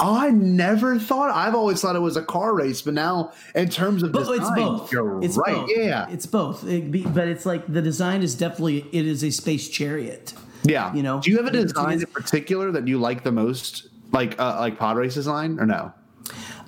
I 0.01 0.31
never 0.31 0.99
thought. 0.99 1.31
I've 1.31 1.55
always 1.55 1.81
thought 1.81 1.95
it 1.97 2.01
was 2.01 2.17
a 2.17 2.23
car 2.25 2.55
race, 2.55 2.81
but 2.83 2.95
now 2.95 3.33
in 3.55 3.69
terms 3.69 4.03
of 4.03 4.11
but 4.13 4.21
design, 4.21 4.39
it's 4.41 4.51
both 4.51 4.91
you're 4.93 5.23
it's 5.23 5.37
right. 5.37 5.55
both. 5.55 5.71
Yeah, 5.77 6.07
it's 6.11 6.25
both 6.27 6.67
It 6.67 6.91
be, 6.91 7.03
but 7.05 7.29
it's 7.29 7.45
like 7.45 7.71
the 7.71 7.83
design 7.83 8.23
is 8.23 8.35
definitely 8.35 8.87
it 8.91 9.07
is 9.07 9.23
a 9.23 9.31
space 9.31 9.69
chariot 9.69 10.33
yeah. 10.65 10.95
you 10.95 11.03
know, 11.03 11.21
do 11.21 11.31
you 11.31 11.37
have 11.37 11.47
a 11.47 11.51
design 11.51 12.01
in 12.01 12.07
particular 12.07 12.71
that 12.73 12.87
you 12.89 12.99
like 12.99 13.23
the 13.23 13.33
most, 13.33 13.89
like 14.13 14.39
uh, 14.41 14.57
like 14.61 14.79
pod 14.79 14.97
race 14.97 15.15
design, 15.15 15.59
or 15.61 15.67
no? 15.67 15.93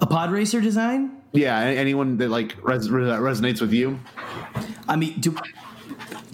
a 0.00 0.06
pod 0.06 0.30
racer 0.32 0.60
design 0.60 1.12
Yeah, 1.34 1.58
anyone 1.58 2.16
that 2.18 2.28
like 2.30 2.54
res- 2.62 2.88
that 2.88 3.20
resonates 3.20 3.60
with 3.60 3.72
you? 3.72 3.98
i 4.86 4.94
mean 4.96 5.18
do 5.20 5.34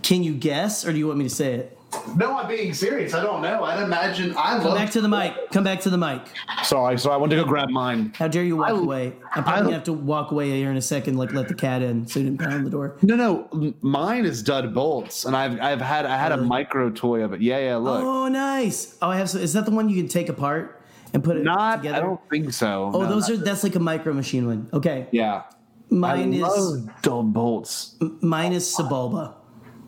can 0.02 0.22
you 0.24 0.34
guess 0.34 0.84
or 0.84 0.92
do 0.92 0.98
you 0.98 1.06
want 1.06 1.18
me 1.18 1.24
to 1.24 1.30
say 1.34 1.54
it 1.54 1.78
No, 2.16 2.36
I'm 2.36 2.46
being 2.48 2.72
serious. 2.74 3.14
I 3.14 3.22
don't 3.22 3.42
know. 3.42 3.64
I'd 3.64 3.82
imagine. 3.82 4.30
I 4.36 4.56
come 4.56 4.64
love. 4.64 4.76
back 4.76 4.90
to 4.92 5.00
the 5.00 5.08
mic 5.08 5.34
come 5.52 5.64
back 5.64 5.80
to 5.80 5.90
the 5.90 5.98
mic 5.98 6.20
Sorry, 6.64 6.98
so 6.98 7.10
I 7.10 7.16
went 7.16 7.30
to 7.30 7.36
go 7.36 7.44
grab 7.44 7.68
mine. 7.70 8.12
How 8.16 8.28
dare 8.28 8.44
you 8.44 8.56
walk 8.58 8.68
I- 8.68 8.72
away? 8.72 9.12
I'm 9.34 9.42
probably 9.44 9.52
I- 9.52 9.62
gonna 9.64 9.74
have 9.74 9.84
to 9.84 9.92
walk 9.92 10.30
away 10.30 10.50
here 10.50 10.70
in 10.70 10.76
a 10.76 10.82
second, 10.82 11.16
like 11.16 11.32
let 11.32 11.48
the 11.48 11.54
cat 11.54 11.82
in, 11.82 12.06
so 12.06 12.20
you 12.20 12.26
didn't 12.26 12.40
pound 12.40 12.66
the 12.66 12.70
door. 12.70 12.96
No, 13.02 13.16
no, 13.16 13.72
mine 13.82 14.24
is 14.24 14.42
dud 14.42 14.74
bolts, 14.74 15.24
and 15.24 15.34
I've 15.36 15.60
I've 15.60 15.80
had 15.80 16.06
I 16.06 16.16
had 16.16 16.32
a 16.32 16.36
micro 16.36 16.90
toy 16.90 17.22
of 17.24 17.32
it. 17.32 17.40
Yeah, 17.40 17.58
yeah. 17.58 17.76
Look, 17.76 18.02
Oh, 18.04 18.28
nice. 18.28 18.96
Oh, 19.02 19.10
I 19.10 19.16
have. 19.16 19.30
Some, 19.30 19.40
is 19.40 19.52
that 19.54 19.64
the 19.64 19.72
one 19.72 19.88
you 19.88 19.96
can 19.96 20.08
take 20.08 20.28
apart 20.28 20.79
and 21.12 21.22
put 21.24 21.36
it 21.36 21.42
not. 21.44 21.76
together? 21.78 21.96
I 21.96 22.00
don't 22.00 22.20
think 22.30 22.52
so. 22.52 22.90
oh, 22.94 23.02
No, 23.02 23.08
those 23.08 23.28
are. 23.30 23.36
That's 23.36 23.62
like 23.64 23.74
a 23.74 23.80
micro 23.80 24.12
machine 24.12 24.46
one. 24.46 24.68
Okay. 24.72 25.08
Yeah. 25.12 25.42
Mine 25.90 26.32
I 26.34 26.36
is 26.36 26.42
love 26.42 27.02
dud 27.02 27.32
bolts. 27.32 27.96
mine 28.20 28.52
is 28.52 28.64
Sebulba. 28.72 29.34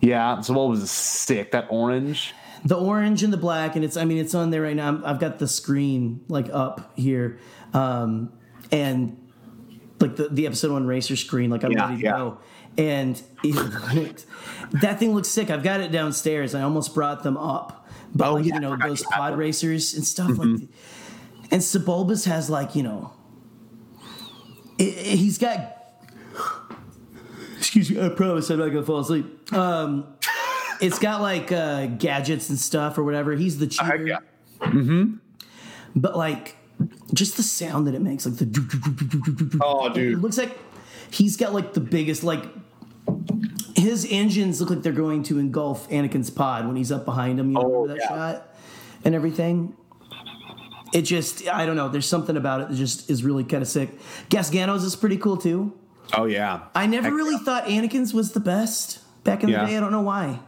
Yeah, 0.01 0.41
so 0.41 0.53
what 0.55 0.69
was 0.69 0.91
sick? 0.91 1.53
That 1.53 1.69
orange. 1.71 2.35
The 2.65 2.77
orange 2.77 3.23
and 3.23 3.33
the 3.33 3.37
black, 3.37 3.77
and 3.77 3.85
it's 3.85 3.97
I 3.97 4.05
mean 4.05 4.19
it's 4.19 4.35
on 4.35 4.51
there 4.51 4.63
right 4.63 4.75
now. 4.75 4.89
I'm, 4.89 5.05
I've 5.05 5.21
got 5.21 5.39
the 5.39 5.47
screen 5.47 6.25
like 6.29 6.49
up 6.53 6.93
here, 6.97 7.39
um, 7.73 8.33
and 8.73 9.17
like 10.01 10.17
the 10.17 10.29
the 10.29 10.47
episode 10.47 10.73
one 10.73 10.87
racer 10.89 11.15
screen. 11.15 11.51
Like 11.51 11.63
I'm 11.63 11.71
Yeah, 11.73 11.85
ready 11.89 11.97
to 11.99 12.03
yeah. 12.03 12.11
go, 12.13 12.39
and 12.79 13.23
it, 13.45 14.25
that 14.81 14.99
thing 14.99 15.15
looks 15.15 15.29
sick. 15.29 15.51
I've 15.51 15.63
got 15.63 15.81
it 15.81 15.93
downstairs. 15.93 16.55
I 16.57 16.63
almost 16.63 16.95
brought 16.95 17.23
them 17.23 17.37
up, 17.37 17.89
but 18.13 18.29
Oh, 18.29 18.35
like 18.35 18.45
yeah, 18.47 18.55
you 18.55 18.61
know 18.61 18.77
those 18.77 19.03
pod. 19.05 19.33
Mm-hmm. 19.33 19.41
racers 19.41 19.95
and 19.95 20.05
stuff 20.05 20.37
like. 20.37 20.63
And 21.53 21.61
Sebulbas 21.63 22.27
has 22.27 22.51
like 22.51 22.75
you 22.75 22.83
know, 22.83 23.13
it, 24.79 24.85
it- 24.85 25.19
he's 25.19 25.39
got. 25.39 25.79
Excuse 27.59 27.91
me, 27.91 28.05
I 28.05 28.09
promise 28.09 28.51
I'm 28.51 28.59
not 28.59 28.69
gonna 28.69 28.83
fall 28.85 28.99
asleep. 28.99 29.53
Um, 29.53 30.07
it's 30.81 30.99
got 30.99 31.21
like 31.21 31.53
uh, 31.53 31.87
gadgets 31.87 32.49
and 32.49 32.59
stuff 32.59 32.99
or 32.99 33.05
whatever. 33.05 33.35
He's 33.37 33.59
the 33.59 33.69
cheater, 33.69 34.05
yeah. 34.05 35.05
but 35.95 36.17
like 36.17 36.57
just 37.15 37.37
the 37.37 37.43
sound 37.45 37.87
that 37.87 37.95
it 37.95 38.01
makes, 38.03 38.27
like 38.27 38.37
the. 38.37 39.59
Oh, 39.63 39.87
It 39.87 39.95
dude. 39.95 40.21
looks 40.21 40.39
like 40.39 40.59
he's 41.11 41.37
got 41.37 41.53
like 41.55 41.73
the 41.75 41.81
biggest 41.81 42.25
like. 42.25 42.45
His 43.77 44.07
engines 44.11 44.61
look 44.61 44.71
like 44.71 44.83
they're 44.83 44.93
going 44.93 45.23
to 45.25 45.39
engulf 45.39 45.89
Anakin's 45.89 46.31
pod 46.31 46.67
when 46.67 46.77
he's 46.77 46.93
up 46.93 47.05
behind 47.05 47.39
him. 47.41 47.49
You 47.49 47.55
know, 47.55 47.61
Oh, 47.63 47.83
remember 47.83 47.95
that 47.95 47.99
yeah. 48.01 48.09
shot 48.09 48.55
and 49.05 49.15
everything. 49.15 49.75
It 50.93 51.03
just, 51.03 51.49
I 51.49 51.65
don't 51.67 51.77
know. 51.77 51.89
There's 51.89 52.07
something 52.07 52.37
about 52.37 52.61
it 52.61 52.69
that 52.69 52.75
just 52.77 53.11
is 53.11 53.25
really 53.25 53.45
kind 53.45 53.63
of 53.63 53.69
sick. 53.69 53.91
Gasgano's 54.29 54.85
is 54.85 54.95
pretty 54.95 55.17
cool 55.17 55.37
too. 55.37 55.73
Oh 56.15 56.25
yeah. 56.27 56.65
I 56.75 56.87
never 56.87 57.11
really 57.11 57.39
thought 57.45 57.65
Anakin's 57.65 58.13
was 58.13 58.33
the 58.33 58.41
best 58.41 59.01
back 59.25 59.43
in 59.43 59.49
Yeah. 59.49 59.63
the 59.63 59.67
day. 59.71 59.77
I 59.77 59.81
don't 59.81 59.93
know 59.93 60.03
why. 60.03 60.41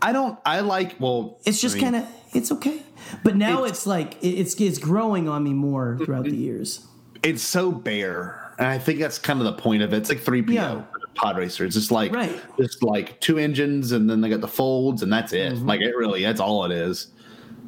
I 0.00 0.12
don't. 0.12 0.38
I 0.46 0.60
like. 0.60 0.98
Well, 0.98 1.38
It's 1.44 1.60
just 1.60 1.76
I 1.76 1.80
mean, 1.80 1.92
kind 1.92 1.96
of 2.04 2.08
it's 2.32 2.50
okay, 2.52 2.82
but 3.22 3.36
now 3.36 3.64
It's- 3.64 3.70
it's, 3.78 3.86
like 3.86 4.14
it- 4.22 4.28
it's 4.38 4.54
it's 4.60 4.78
growing 4.78 5.28
on 5.28 5.44
me 5.44 5.52
more 5.52 5.98
throughout 6.04 6.24
the 6.24 6.34
years. 6.36 6.86
It's 7.22 7.42
so 7.42 7.70
bare, 7.70 8.54
and 8.58 8.66
I 8.66 8.78
think 8.78 8.98
that's 9.00 9.18
kind 9.18 9.40
of 9.40 9.44
the 9.46 9.52
point 9.52 9.82
of 9.82 9.92
it. 9.92 9.98
It's 9.98 10.08
like 10.08 10.20
three 10.20 10.42
PO 10.42 10.52
Yeah. 10.52 10.82
pod 11.14 11.36
racer. 11.36 11.64
It's 11.66 11.74
just 11.74 11.90
like 11.90 12.14
Right. 12.14 12.40
just 12.58 12.82
like 12.82 13.20
two 13.20 13.38
engines, 13.38 13.92
and 13.92 14.08
then 14.08 14.20
they 14.22 14.28
got 14.30 14.40
the 14.40 14.48
folds, 14.48 15.02
and 15.02 15.12
that's 15.12 15.32
it. 15.34 15.52
Mm-hmm. 15.54 15.66
Like 15.68 15.80
it 15.82 15.94
really, 15.96 16.22
that's 16.22 16.40
all 16.40 16.64
it 16.64 16.72
is. 16.72 17.08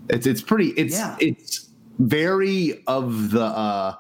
It's 0.08 0.26
it's 0.26 0.40
pretty. 0.42 0.68
It's 0.70 0.96
Yeah. 0.96 1.16
it's 1.20 1.65
very 1.98 2.82
of 2.86 3.30
the 3.30 3.44
uh 3.44 3.94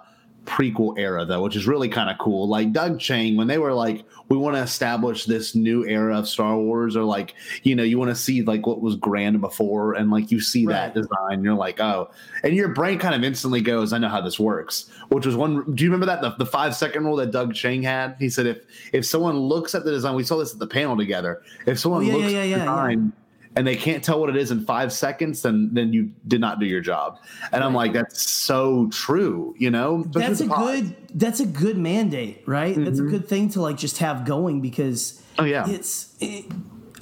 prequel 0.44 0.96
era 0.96 1.24
though, 1.24 1.42
which 1.42 1.56
is 1.56 1.66
really 1.66 1.88
kind 1.88 2.08
of 2.08 2.18
cool. 2.18 2.48
Like 2.48 2.72
Doug 2.72 3.00
Chiang, 3.00 3.36
when 3.36 3.48
they 3.48 3.58
were 3.58 3.72
like, 3.72 4.04
we 4.28 4.36
want 4.36 4.54
to 4.54 4.62
establish 4.62 5.24
this 5.24 5.56
new 5.56 5.84
era 5.84 6.16
of 6.16 6.28
Star 6.28 6.56
Wars, 6.56 6.96
or 6.96 7.02
like, 7.02 7.34
you 7.64 7.74
know, 7.74 7.82
you 7.82 7.98
want 7.98 8.10
to 8.10 8.14
see 8.14 8.42
like 8.42 8.64
what 8.64 8.80
was 8.80 8.94
grand 8.94 9.40
before, 9.40 9.94
and 9.94 10.08
like 10.10 10.30
you 10.30 10.40
see 10.40 10.64
that 10.66 10.94
design, 10.94 11.42
you're 11.42 11.54
like, 11.54 11.80
oh, 11.80 12.10
and 12.44 12.54
your 12.54 12.68
brain 12.68 12.98
kind 12.98 13.14
of 13.14 13.24
instantly 13.24 13.60
goes, 13.60 13.92
I 13.92 13.98
know 13.98 14.08
how 14.08 14.20
this 14.20 14.38
works. 14.38 14.88
Which 15.08 15.26
was 15.26 15.34
one. 15.34 15.74
Do 15.74 15.82
you 15.84 15.90
remember 15.90 16.06
that 16.06 16.20
the, 16.20 16.44
the 16.44 16.46
five 16.46 16.76
second 16.76 17.04
rule 17.04 17.16
that 17.16 17.32
Doug 17.32 17.52
Chiang 17.54 17.82
had? 17.82 18.14
He 18.20 18.28
said 18.28 18.46
if 18.46 18.58
if 18.92 19.04
someone 19.04 19.36
looks 19.36 19.74
at 19.74 19.84
the 19.84 19.90
design, 19.90 20.14
we 20.14 20.22
saw 20.22 20.36
this 20.38 20.52
at 20.52 20.60
the 20.60 20.66
panel 20.68 20.96
together. 20.96 21.42
If 21.66 21.80
someone 21.80 22.02
Oh, 22.02 22.06
yeah, 22.06 22.12
looks 22.14 22.32
yeah, 22.32 22.38
at 22.38 22.42
the 22.42 22.48
yeah, 22.48 22.56
yeah, 22.56 22.58
design. 22.58 23.12
And 23.56 23.66
they 23.66 23.74
can't 23.76 24.04
tell 24.04 24.20
what 24.20 24.28
it 24.28 24.36
is 24.36 24.50
in 24.50 24.64
five 24.66 24.92
seconds, 24.92 25.40
then 25.42 25.70
then 25.72 25.92
you 25.92 26.12
did 26.28 26.40
not 26.42 26.60
do 26.60 26.66
your 26.66 26.82
job. 26.82 27.18
And 27.52 27.64
I'm 27.64 27.72
like, 27.72 27.94
that's 27.94 28.20
so 28.30 28.88
true, 28.90 29.54
you 29.58 29.70
know. 29.70 30.00
Especially 30.00 30.20
That's 30.28 30.40
a 30.42 30.46
pods. 30.48 30.80
good 30.82 30.96
that's 31.18 31.40
a 31.40 31.46
good 31.46 31.78
mandate, 31.78 32.42
right? 32.46 32.76
That's 32.76 32.98
a 32.98 33.04
good 33.04 33.26
thing 33.28 33.48
to 33.50 33.62
like 33.62 33.78
just 33.78 33.98
have 33.98 34.26
going 34.26 34.60
because 34.60 35.22
Oh, 35.38 35.44
yeah. 35.44 35.66
it's 35.68 36.14
it, 36.20 36.44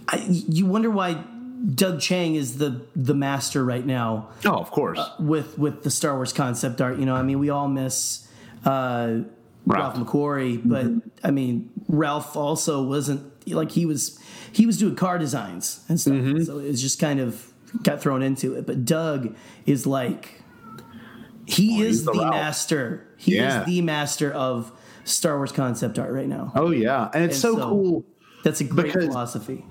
I, 0.08 0.24
you 0.28 0.66
wonder 0.66 0.90
why 0.90 1.14
Doug 1.74 2.00
Chiang 2.00 2.36
is 2.36 2.58
the 2.58 2.82
the 2.94 3.14
master 3.14 3.64
right 3.64 3.84
now 3.84 4.28
Oh, 4.44 4.54
of 4.58 4.70
course. 4.70 5.00
with 5.18 5.58
with 5.58 5.82
the 5.82 5.90
Star 5.90 6.14
Wars 6.14 6.32
concept 6.32 6.80
art. 6.80 6.98
You 6.98 7.06
know, 7.06 7.16
I 7.16 7.22
mean, 7.22 7.40
we 7.40 7.50
all 7.50 7.66
miss 7.68 8.28
uh, 8.64 9.20
Ralph 9.66 9.96
Ralph. 9.96 10.08
McQuarrie, 10.08 10.60
but 10.64 10.86
mm-hmm. 10.86 11.08
I 11.26 11.30
mean, 11.30 11.70
Ralph 11.88 12.36
also 12.36 12.82
wasn't 12.82 13.32
like 13.48 13.70
he 13.72 13.86
was 13.86 14.18
he 14.52 14.66
was 14.66 14.78
doing 14.78 14.94
car 14.94 15.18
designs 15.18 15.84
and 15.88 16.00
stuff, 16.00 16.14
mm-hmm. 16.14 16.42
so 16.42 16.58
it's 16.58 16.80
just 16.80 16.98
kind 17.00 17.20
of 17.20 17.52
got 17.82 18.00
thrown 18.00 18.22
into 18.22 18.54
it. 18.54 18.66
But 18.66 18.84
Doug 18.84 19.34
is 19.66 19.86
like 19.86 20.42
he 21.46 21.80
oh, 21.80 21.84
he's 21.84 22.00
is 22.00 22.04
the 22.04 22.12
Ralph. 22.12 22.30
master. 22.30 23.06
He 23.16 23.36
Yeah. 23.36 23.60
is 23.60 23.66
the 23.66 23.80
master 23.82 24.32
of 24.32 24.72
Star 25.04 25.36
Wars 25.36 25.52
concept 25.52 25.98
art 25.98 26.12
right 26.12 26.28
now. 26.28 26.52
oh 26.54 26.70
yeah, 26.70 27.10
and 27.14 27.24
it's 27.24 27.34
and 27.36 27.40
so, 27.42 27.56
so- 27.58 27.68
cool. 27.68 28.04
That's 28.42 28.60
a 28.60 28.64
great 28.64 28.92
Because- 28.92 29.06
philosophy. 29.06 29.64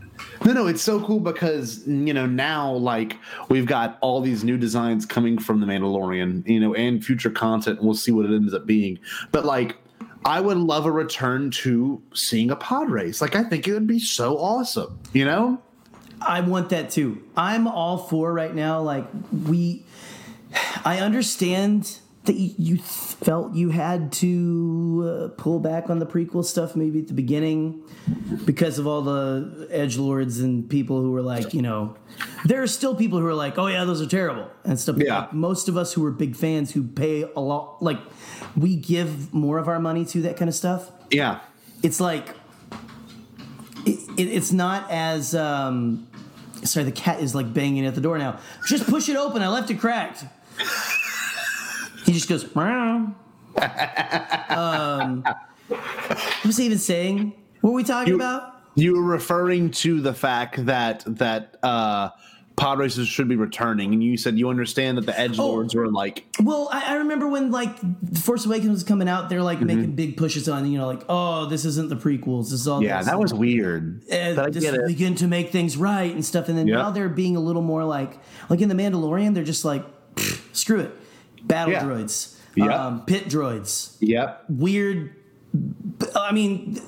No, 0.46 0.54
no, 0.54 0.68
it's 0.68 0.82
so 0.82 1.02
cool 1.04 1.20
because 1.20 1.86
you 1.88 2.14
know 2.14 2.28
now 2.28 2.72
like 2.72 3.18
we've 3.50 3.66
got 3.66 3.98
all 4.02 4.22
these 4.22 4.44
new 4.44 4.58
designs 4.58 5.06
coming 5.08 5.40
from 5.40 5.60
the 5.60 5.66
Mandalorian, 5.66 6.48
you 6.48 6.60
know, 6.60 6.76
and 6.76 7.04
future 7.04 7.32
content. 7.32 7.82
We'll 7.82 7.96
see 7.96 8.12
what 8.12 8.26
it 8.26 8.34
ends 8.36 8.54
up 8.54 8.66
being, 8.66 9.00
but 9.32 9.46
like. 9.46 9.76
I 10.26 10.40
would 10.40 10.58
love 10.58 10.86
a 10.86 10.92
return 10.92 11.52
to 11.52 12.02
seeing 12.14 12.52
a 12.52 12.56
pod 12.56 12.90
race. 12.90 13.22
Like 13.22 13.36
I 13.36 13.44
think 13.44 13.68
it 13.68 13.74
would 13.74 13.88
be 13.88 14.00
so 14.00 14.38
awesome, 14.38 15.00
you 15.14 15.26
know? 15.26 15.62
I 16.22 16.40
want 16.42 16.70
that 16.70 16.90
too. 16.90 17.22
I'm 17.36 17.68
all 17.68 17.98
for 17.98 18.34
right 18.34 18.54
now. 18.54 18.82
Like 18.82 19.06
we, 19.46 19.84
I 20.86 21.00
understand 21.00 21.98
that 22.26 22.36
you, 22.36 22.78
felt 22.78 23.54
you 23.54 23.70
had 23.70 24.12
to 24.14 25.30
uh, 25.36 25.42
pull 25.42 25.60
back 25.60 25.90
on 25.90 26.00
the 26.00 26.06
prequel 26.06 26.44
stuff 26.46 26.74
maybe 26.76 27.00
at 27.00 27.08
the 27.10 27.14
beginning 27.14 27.84
because 28.46 28.80
of 28.80 28.88
all 28.88 29.02
the 29.02 29.68
edge 29.70 29.98
lords 29.98 30.40
and 30.40 30.70
people 30.70 31.02
who 31.02 31.12
were 31.12 31.22
like, 31.22 31.54
you 31.54 31.62
know, 31.62 31.96
there 32.46 32.62
are 32.64 32.68
still 32.68 32.96
people 32.96 33.20
who 33.20 33.26
are 33.26 33.34
like, 33.34 33.58
oh 33.58 33.68
yeah, 33.68 33.84
those 33.84 34.02
are 34.02 34.06
terrible 34.08 34.50
and 34.64 34.80
stuff. 34.80 34.96
Yeah. 35.00 35.20
Like, 35.20 35.34
most 35.34 35.68
of 35.68 35.76
us 35.76 35.92
who 35.94 36.06
are 36.06 36.12
big 36.12 36.36
fans 36.38 36.72
who 36.72 36.84
pay 36.84 37.24
a 37.24 37.40
lot, 37.42 37.84
like 37.84 38.00
we 38.56 38.78
give 38.78 39.34
more 39.34 39.58
of 39.58 39.68
our 39.68 39.80
money 39.80 40.06
to 40.06 40.22
that 40.22 40.38
kind 40.38 40.48
of 40.48 40.56
stuff 40.56 40.92
Yeah. 41.12 41.40
it's 41.82 42.00
like 42.00 42.30
it, 43.86 44.00
it, 44.18 44.28
it's 44.30 44.52
not 44.54 44.90
as 44.90 45.36
um 45.36 46.08
sorry 46.64 46.86
the 46.86 46.92
cat 46.92 47.20
is 47.20 47.36
like 47.36 47.54
banging 47.54 47.86
at 47.86 47.96
the 47.96 48.02
door 48.02 48.18
now 48.18 48.40
just 48.68 48.88
push 48.88 49.10
it 49.10 49.18
open 49.18 49.42
i 49.42 49.48
left 49.50 49.70
it 49.70 49.80
cracked 49.80 50.24
he 52.06 52.14
just 52.14 52.28
goes 52.30 52.56
meow. 52.56 53.14
um 54.50 55.24
what 55.68 56.46
was 56.46 56.58
he 56.58 56.66
even 56.66 56.78
saying 56.78 57.34
what 57.62 57.72
were 57.72 57.76
we 57.78 57.84
talking 57.84 58.10
You- 58.10 58.16
about 58.16 58.50
You 58.76 58.96
were 58.96 59.04
referring 59.04 59.70
to 59.72 60.02
the 60.02 60.14
fact 60.14 60.66
that 60.66 61.04
that 61.08 61.58
uh 61.64 62.10
pod 62.56 62.78
races 62.78 63.08
should 63.08 63.28
be 63.28 63.36
returning, 63.36 63.94
and 63.94 64.04
you 64.04 64.16
said 64.16 64.38
you 64.38 64.48
understand 64.50 64.98
that 65.00 65.08
the 65.08 65.20
edge 65.20 65.40
Oh. 65.40 65.48
lords 65.48 65.74
were 65.74 65.92
like, 65.92 66.26
well 66.42 66.70
I, 66.72 66.94
I 66.94 66.96
remember 66.98 67.28
when 67.28 67.50
like 67.52 67.72
force 68.18 68.46
awakens 68.46 68.70
was 68.72 68.84
coming 68.84 69.08
out 69.08 69.28
they're 69.30 69.42
like 69.44 69.60
making 69.62 69.94
big 69.96 70.18
pushes 70.18 70.48
on 70.50 70.66
you 70.72 70.78
know 70.80 70.86
like 70.88 71.02
oh 71.10 71.46
this 71.48 71.66
isn't 71.66 71.90
the 71.90 71.96
prequels 71.96 72.46
this 72.52 72.62
is 72.62 72.68
all 72.68 72.84
yeah, 72.84 72.98
this. 73.00 73.08
that 73.08 73.20
was 73.20 73.34
weird. 73.34 74.04
uh, 74.12 74.34
but 74.36 74.46
I 74.46 74.50
just 74.50 74.66
get 74.66 74.76
it. 74.76 74.86
begin 74.88 75.16
to 75.16 75.28
make 75.28 75.52
things 75.52 75.78
right 75.78 76.12
and 76.14 76.24
stuff. 76.26 76.48
And 76.50 76.58
then 76.58 76.68
Yeah. 76.68 76.76
now 76.78 76.92
they're 76.92 77.10
being 77.10 77.36
a 77.36 77.40
little 77.40 77.62
more 77.64 77.84
like, 77.86 78.20
like 78.50 78.62
in 78.62 78.70
the 78.70 78.76
Mandalorian, 78.76 79.34
they're 79.36 79.44
just 79.44 79.66
like, 79.66 79.84
screw 80.52 80.80
it, 80.80 80.92
battle 81.44 81.74
Yeah. 81.74 81.84
droids, 81.84 82.36
Yeah. 82.56 82.86
um, 82.86 83.02
pit 83.06 83.26
droids, 83.26 83.96
Yep. 84.02 84.46
weird. 84.50 85.12
I 86.16 86.32
mean, 86.32 86.80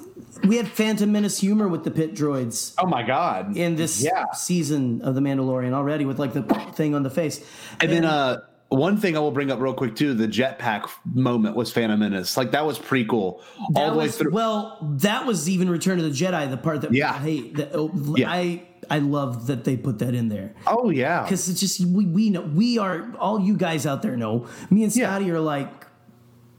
we 0.44 0.58
had 0.58 0.68
Phantom 0.68 1.12
Menace 1.12 1.40
humor 1.40 1.68
with 1.68 1.84
the 1.84 1.92
pit 1.92 2.16
droids 2.16 2.74
Oh 2.78 2.88
my 2.88 3.04
god. 3.04 3.56
in 3.56 3.76
this 3.76 4.04
Yeah. 4.04 4.26
season 4.34 5.02
of 5.02 5.16
the 5.16 5.22
Mandalorian 5.22 5.74
already, 5.74 6.06
with 6.06 6.20
like 6.20 6.34
the 6.34 6.44
thing 6.74 6.96
on 6.96 7.04
the 7.04 7.10
face. 7.10 7.42
And 7.82 7.92
then 7.92 8.06
uh 8.06 8.38
one 8.70 8.98
thing 8.98 9.16
I 9.16 9.20
will 9.20 9.32
bring 9.32 9.52
up 9.52 9.60
real 9.62 9.74
quick 9.76 9.96
too, 9.96 10.14
the 10.16 10.28
jetpack 10.28 10.90
moment 11.14 11.56
was 11.56 11.72
Phantom 11.72 12.00
Menace. 12.00 12.36
Like 12.36 12.52
that 12.52 12.66
was 12.66 12.80
pretty 12.80 13.06
cool. 13.06 13.42
All 13.76 13.92
the 13.92 13.98
way 13.98 14.08
through. 14.10 14.32
Well, 14.32 14.80
that 15.00 15.26
was 15.28 15.48
even 15.48 15.70
Return 15.70 16.00
of 16.00 16.06
the 16.06 16.12
Jedi, 16.12 16.50
the 16.50 16.58
part 16.58 16.82
that 16.82 16.92
Yeah. 16.94 17.12
I 17.12 17.18
hate. 17.18 17.56
That, 17.58 17.72
oh, 17.76 17.92
Yeah. 18.18 18.30
I 18.32 18.64
I 18.90 19.00
love 19.00 19.48
that 19.48 19.64
they 19.64 19.78
put 19.78 20.00
that 20.00 20.14
in 20.14 20.30
there. 20.30 20.54
oh 20.68 20.90
yeah. 20.90 21.24
because 21.24 21.50
it's 21.50 21.60
just 21.60 21.82
we 21.86 22.06
we 22.06 22.30
know 22.30 22.42
we 22.42 22.78
are 22.78 23.12
all 23.20 23.40
you 23.40 23.56
guys 23.58 23.86
out 23.86 24.02
there 24.02 24.16
know 24.18 24.48
me 24.70 24.84
and 24.84 24.96
Yeah. 24.96 25.08
Scotty 25.10 25.32
are 25.32 25.40
like 25.40 25.86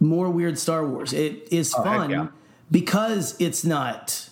more 0.01 0.29
weird 0.31 0.59
Star 0.59 0.87
Wars. 0.87 1.13
It 1.13 1.49
is 1.53 1.75
Oh, 1.77 1.83
fun 1.83 2.11
yeah. 2.11 2.27
because 2.71 3.35
it's 3.41 3.65
not 3.65 4.29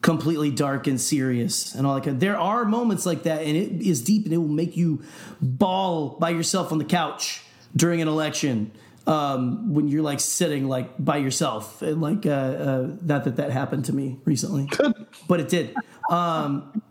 completely 0.00 0.50
dark 0.50 0.86
and 0.88 1.00
serious 1.00 1.74
and 1.74 1.86
all 1.86 1.94
that. 1.94 2.02
Kind 2.04 2.18
there 2.20 2.36
are 2.38 2.64
moments 2.64 3.06
like 3.06 3.22
that, 3.24 3.42
and 3.42 3.56
it 3.56 3.80
is 3.86 4.02
deep, 4.02 4.24
and 4.24 4.34
it 4.34 4.38
will 4.38 4.48
make 4.48 4.76
you 4.76 5.02
bawl 5.40 6.16
by 6.18 6.30
yourself 6.30 6.72
on 6.72 6.78
the 6.78 6.84
couch 6.84 7.42
during 7.76 8.00
an 8.02 8.08
election. 8.08 8.72
Um, 9.04 9.74
when 9.74 9.88
you're 9.88 10.02
like 10.02 10.20
sitting 10.20 10.68
like 10.68 10.88
by 11.04 11.16
yourself, 11.16 11.82
and 11.82 12.00
like 12.00 12.24
uh, 12.24 12.30
uh, 12.30 12.90
not 13.02 13.24
that 13.24 13.36
that 13.36 13.50
happened 13.50 13.84
to 13.86 13.92
me 13.92 14.18
recently, 14.24 14.68
but 15.28 15.40
it 15.40 15.48
did. 15.48 15.74
Um, 16.12 16.82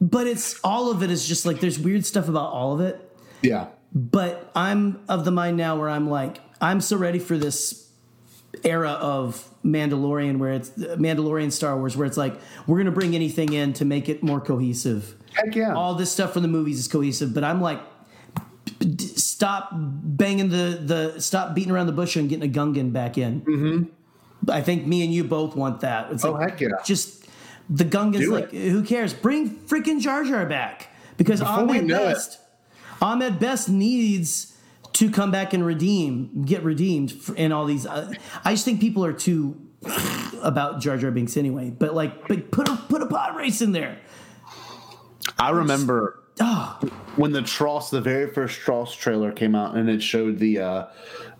but 0.00 0.26
it's 0.26 0.58
all 0.64 0.90
of 0.90 1.02
it 1.02 1.10
is 1.10 1.26
just 1.26 1.46
like 1.46 1.60
there's 1.60 1.78
weird 1.78 2.04
stuff 2.04 2.28
about 2.28 2.52
all 2.52 2.72
of 2.74 2.80
it. 2.80 3.00
yeah. 3.42 3.68
But 3.94 4.50
I'm 4.54 5.00
of 5.08 5.24
the 5.24 5.30
mind 5.30 5.56
now 5.56 5.78
where 5.78 5.88
I'm 5.88 6.10
like, 6.10 6.38
I'm 6.60 6.82
so 6.82 6.98
ready 6.98 7.18
for 7.18 7.38
this 7.38 7.88
era 8.62 8.90
of 8.90 9.48
Mandalorian, 9.64 10.36
where 10.38 10.50
it's 10.52 10.68
Mandalorian 10.70 11.50
Star 11.50 11.78
Wars, 11.78 11.96
where 11.96 12.06
it's 12.06 12.18
like 12.18 12.34
we're 12.66 12.76
gonna 12.76 12.90
bring 12.90 13.14
anything 13.14 13.54
in 13.54 13.72
to 13.74 13.86
make 13.86 14.10
it 14.10 14.22
more 14.22 14.40
cohesive. 14.40 15.14
Heck 15.32 15.54
yeah. 15.54 15.72
All 15.74 15.94
this 15.94 16.12
stuff 16.12 16.34
from 16.34 16.42
the 16.42 16.48
movies 16.48 16.78
is 16.78 16.88
cohesive, 16.88 17.32
but 17.32 17.42
I'm 17.42 17.62
like, 17.62 17.80
stop 18.98 19.70
banging 19.72 20.48
the 20.50 20.78
the 21.14 21.20
stop 21.20 21.54
beating 21.54 21.70
around 21.72 21.86
the 21.86 21.92
bush 21.92 22.16
and 22.16 22.28
getting 22.28 22.48
a 22.48 22.52
Gungan 22.52 22.92
back 22.92 23.16
in. 23.16 23.40
Mm-hmm. 23.42 24.50
I 24.50 24.60
think 24.60 24.86
me 24.86 25.04
and 25.04 25.12
you 25.14 25.24
both 25.24 25.56
want 25.56 25.80
that. 25.80 26.12
It's 26.12 26.24
Oh, 26.24 26.32
like, 26.32 26.50
heck 26.50 26.60
yeah. 26.60 26.68
Just 26.84 27.25
the 27.68 27.84
Gungans, 27.84 28.18
Do 28.20 28.32
like 28.32 28.52
it. 28.54 28.70
who 28.70 28.82
cares? 28.82 29.12
Bring 29.14 29.50
freaking 29.50 30.00
Jar 30.00 30.24
Jar 30.24 30.46
back 30.46 30.88
because 31.16 31.40
Before 31.40 31.54
Ahmed 31.60 31.84
it- 31.84 31.88
Best, 31.88 32.38
Ahmed 33.02 33.38
Best 33.38 33.68
needs 33.68 34.52
to 34.94 35.10
come 35.10 35.30
back 35.30 35.52
and 35.52 35.64
redeem, 35.66 36.44
get 36.44 36.62
redeemed 36.62 37.12
in 37.36 37.52
all 37.52 37.66
these. 37.66 37.86
Uh, 37.86 38.12
I 38.44 38.52
just 38.54 38.64
think 38.64 38.80
people 38.80 39.04
are 39.04 39.12
too 39.12 39.60
about 40.42 40.80
Jar 40.80 40.96
Jar 40.96 41.10
Binks 41.10 41.36
anyway. 41.36 41.70
But 41.70 41.94
like, 41.94 42.26
but 42.28 42.50
put 42.50 42.68
a 42.68 42.76
put 42.76 43.02
a 43.02 43.06
pod 43.06 43.36
race 43.36 43.60
in 43.60 43.72
there. 43.72 43.98
I 45.38 45.50
remember 45.50 46.22
When 47.16 47.32
the 47.32 47.40
Tross, 47.40 47.88
the 47.90 48.00
very 48.00 48.28
first 48.30 48.60
Tross 48.60 48.94
trailer 48.94 49.32
came 49.32 49.54
out, 49.54 49.74
and 49.76 49.88
it 49.88 50.02
showed 50.02 50.38
the 50.38 50.58
uh, 50.58 50.86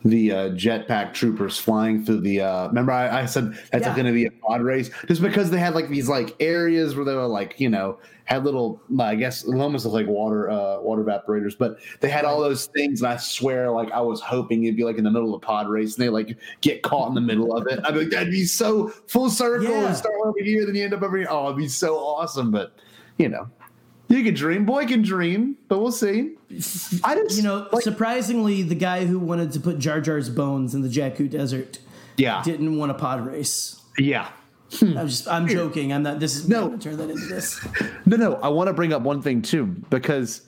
the 0.03 0.31
uh, 0.31 0.49
jetpack 0.49 1.13
troopers 1.13 1.59
flying 1.59 2.03
through 2.03 2.21
the. 2.21 2.41
Uh, 2.41 2.67
remember, 2.69 2.91
I, 2.91 3.21
I 3.21 3.25
said 3.25 3.53
that's 3.71 3.85
Yeah. 3.85 3.93
going 3.93 4.07
to 4.07 4.11
be 4.11 4.25
a 4.25 4.31
pod 4.31 4.61
race, 4.61 4.89
just 5.07 5.21
because 5.21 5.51
they 5.51 5.59
had 5.59 5.75
like 5.75 5.89
these 5.89 6.09
like 6.09 6.35
areas 6.39 6.95
where 6.95 7.05
they 7.05 7.13
were 7.13 7.27
like 7.27 7.59
you 7.59 7.69
know 7.69 7.99
had 8.25 8.43
little, 8.43 8.81
I 8.99 9.15
guess, 9.15 9.45
it 9.45 9.55
almost 9.55 9.85
like 9.85 10.07
water 10.07 10.49
uh, 10.49 10.81
water 10.81 11.03
evaporators, 11.03 11.55
but 11.57 11.77
they 12.01 12.09
had 12.09 12.25
all 12.25 12.41
those 12.41 12.65
things, 12.65 13.01
and 13.03 13.11
I 13.11 13.17
swear, 13.17 13.69
like 13.69 13.91
I 13.91 14.01
was 14.01 14.19
hoping 14.19 14.63
it'd 14.63 14.75
be 14.77 14.83
like 14.83 14.97
in 14.97 15.03
the 15.03 15.11
middle 15.11 15.29
of 15.35 15.43
a 15.43 15.45
pod 15.45 15.69
race, 15.69 15.95
and 15.95 16.03
they 16.03 16.09
like 16.09 16.35
get 16.61 16.81
caught 16.81 17.07
in 17.09 17.13
the 17.13 17.21
middle 17.21 17.55
of 17.55 17.67
it. 17.67 17.79
I'd 17.85 17.93
be 17.93 17.99
like, 18.01 18.09
that'd 18.09 18.31
be 18.31 18.45
so 18.45 18.87
full 19.07 19.29
circle, 19.29 19.69
Yeah. 19.69 19.87
and 19.89 19.95
start 19.95 20.15
over 20.25 20.39
here, 20.43 20.65
then 20.65 20.73
you 20.73 20.83
end 20.85 20.93
up 20.95 21.03
over 21.03 21.17
here. 21.17 21.27
Oh, 21.29 21.45
it'd 21.45 21.57
be 21.57 21.67
so 21.67 21.97
awesome, 21.97 22.49
but 22.49 22.73
you 23.19 23.29
know. 23.29 23.47
You 24.09 24.23
can 24.23 24.33
dream, 24.33 24.65
boy 24.65 24.85
can 24.85 25.01
dream, 25.01 25.57
but 25.67 25.79
we'll 25.79 25.91
see. 25.91 26.35
I 27.03 27.15
just, 27.15 27.35
you 27.35 27.43
know, 27.43 27.67
like, 27.73 27.83
surprisingly, 27.83 28.63
the 28.63 28.75
guy 28.75 29.05
who 29.05 29.19
wanted 29.19 29.51
to 29.53 29.59
put 29.59 29.79
Jar 29.79 29.99
Jar's 29.99 30.29
bones 30.29 30.73
in 30.73 30.81
the 30.81 30.87
Jakku 30.87 31.29
Desert 31.29 31.79
yeah, 32.15 32.41
didn't 32.43 32.77
want 32.77 32.91
a 32.91 32.95
pod 32.95 33.25
race. 33.25 33.81
yeah. 33.97 34.29
I'm 34.81 35.07
just, 35.07 35.27
I'm 35.29 35.47
joking. 35.47 35.93
I'm 35.93 36.03
not. 36.03 36.19
This 36.19 36.35
is 36.35 36.49
No. 36.49 36.67
Gonna 36.67 36.77
turn 36.77 36.97
that 36.97 37.09
into 37.09 37.25
this. 37.27 37.65
No, 38.05 38.17
no. 38.17 38.35
I 38.35 38.49
want 38.49 38.67
to 38.67 38.73
bring 38.73 38.91
up 38.91 39.01
one 39.01 39.21
thing 39.21 39.41
too 39.41 39.65
because 39.89 40.41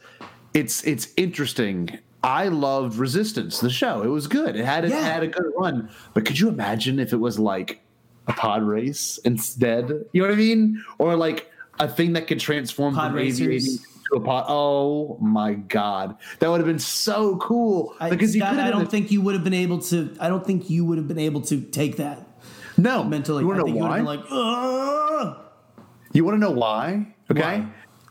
it's 0.53 0.83
it's 0.83 1.13
interesting. 1.15 1.99
I 2.21 2.49
loved 2.49 2.97
Resistance, 2.97 3.61
the 3.61 3.69
show. 3.69 4.01
It 4.01 4.09
was 4.09 4.27
good. 4.27 4.57
It 4.57 4.65
had 4.65 4.83
it 4.83 4.89
Yeah. 4.91 4.99
had 5.03 5.23
a 5.23 5.27
good 5.27 5.49
run. 5.57 5.89
But 6.13 6.25
could 6.25 6.37
you 6.37 6.49
imagine 6.49 6.99
if 6.99 7.13
it 7.13 7.17
was 7.17 7.39
like 7.39 7.79
a 8.27 8.33
pod 8.33 8.63
race 8.63 9.19
instead? 9.23 9.87
You 10.11 10.21
know 10.23 10.27
what 10.27 10.33
I 10.33 10.37
mean? 10.37 10.83
Or 10.97 11.15
like 11.15 11.48
a 11.79 11.87
thing 11.87 12.13
that 12.13 12.27
could 12.27 12.39
transform 12.39 12.95
Pod 12.95 13.11
from 13.11 13.19
aviating 13.19 13.77
to 14.09 14.17
a 14.17 14.19
pod. 14.19 14.45
Oh 14.47 15.17
my 15.19 15.53
god, 15.53 16.17
that 16.39 16.49
would 16.49 16.59
have 16.59 16.67
been 16.67 16.79
so 16.79 17.37
cool. 17.37 17.95
I, 17.99 18.09
because 18.09 18.35
you 18.35 18.41
Scott, 18.41 18.59
I 18.59 18.69
don't 18.69 18.89
think 18.89 19.11
you 19.11 19.21
would 19.21 19.33
have 19.35 19.43
been 19.43 19.53
able 19.53 19.79
to. 19.83 20.15
I 20.19 20.27
don't 20.27 20.45
think 20.45 20.69
you 20.69 20.85
would 20.85 20.97
have 20.97 21.07
been 21.07 21.19
able 21.19 21.41
to 21.41 21.61
take 21.61 21.97
that 21.97 22.25
no 22.77 23.03
mentally. 23.03 23.43
You 23.43 23.47
want 23.47 23.59
I 23.59 23.61
to 23.61 23.65
think 23.65 23.77
know 23.77 23.85
you 23.85 23.89
would 23.91 24.05
why? 24.05 24.13
have 24.13 24.29
been 24.29 24.31
like, 24.31 25.27
Ugh! 25.27 25.45
You 26.13 26.25
want 26.25 26.35
to 26.35 26.39
know 26.39 26.51
why? 26.51 27.07
Okay. 27.31 27.41
Why? 27.41 27.67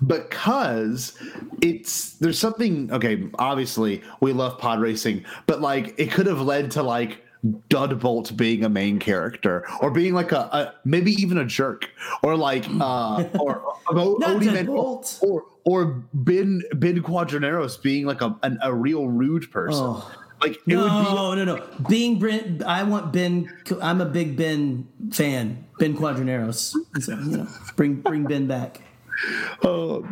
Because 0.06 1.18
it's 1.60 2.12
there's 2.14 2.38
something 2.38 2.92
okay, 2.92 3.28
obviously 3.38 4.02
we 4.20 4.32
love 4.32 4.58
pod 4.58 4.80
racing, 4.80 5.24
but 5.46 5.60
like 5.60 5.94
it 5.98 6.12
could 6.12 6.26
have 6.26 6.40
led 6.40 6.70
to 6.72 6.82
like 6.82 7.24
Dudbolt 7.44 8.36
being 8.36 8.64
a 8.64 8.68
main 8.68 8.98
character 8.98 9.64
or 9.80 9.90
being 9.90 10.14
like 10.14 10.32
a, 10.32 10.40
a 10.52 10.74
maybe 10.84 11.12
even 11.12 11.38
a 11.38 11.44
jerk 11.44 11.90
or 12.22 12.36
like 12.36 12.66
uh 12.80 13.24
or 13.38 13.62
or, 13.88 14.18
Odie 14.18 14.52
Man- 14.52 14.68
or 14.68 15.44
or 15.64 15.84
Ben 16.12 16.62
Ben 16.74 17.02
Quadinaros 17.02 17.80
being 17.80 18.06
like 18.06 18.22
a 18.22 18.36
an, 18.42 18.58
a 18.62 18.74
real 18.74 19.08
rude 19.08 19.50
person. 19.50 19.84
Oh. 19.84 20.12
Like 20.40 20.52
it 20.52 20.60
would 20.66 20.66
be 20.66 20.74
No, 20.76 21.34
no, 21.34 21.44
no. 21.44 21.64
Being 21.88 22.18
Ben, 22.20 22.62
I 22.64 22.84
want 22.84 23.12
Ben. 23.12 23.52
I'm 23.82 24.00
a 24.00 24.04
big 24.04 24.36
Ben 24.36 24.86
fan. 25.12 25.64
Ben 25.78 25.96
Quadinaros. 25.96 26.74
So, 27.00 27.12
you 27.12 27.38
know, 27.38 27.48
bring 27.76 27.96
bring 27.96 28.24
Ben 28.24 28.46
back. 28.46 28.80
oh, 29.64 30.06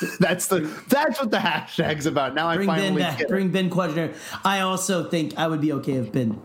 that's 0.20 0.46
the 0.46 0.60
that's 0.88 1.20
what 1.20 1.30
the 1.30 1.38
hashtag's 1.38 2.06
about. 2.06 2.34
Now 2.34 2.48
I 2.48 2.56
Bring 2.56 2.68
Ben 2.68 2.78
finally 2.78 3.02
back. 3.02 3.20
it. 3.20 3.28
Bring 3.28 3.50
Ben 3.50 3.68
Quadinaros. 3.70 4.14
I 4.44 4.60
also 4.60 5.08
think 5.08 5.38
I 5.38 5.46
would 5.46 5.60
be 5.60 5.72
okay 5.74 5.94
if 5.94 6.10
Ben. 6.12 6.40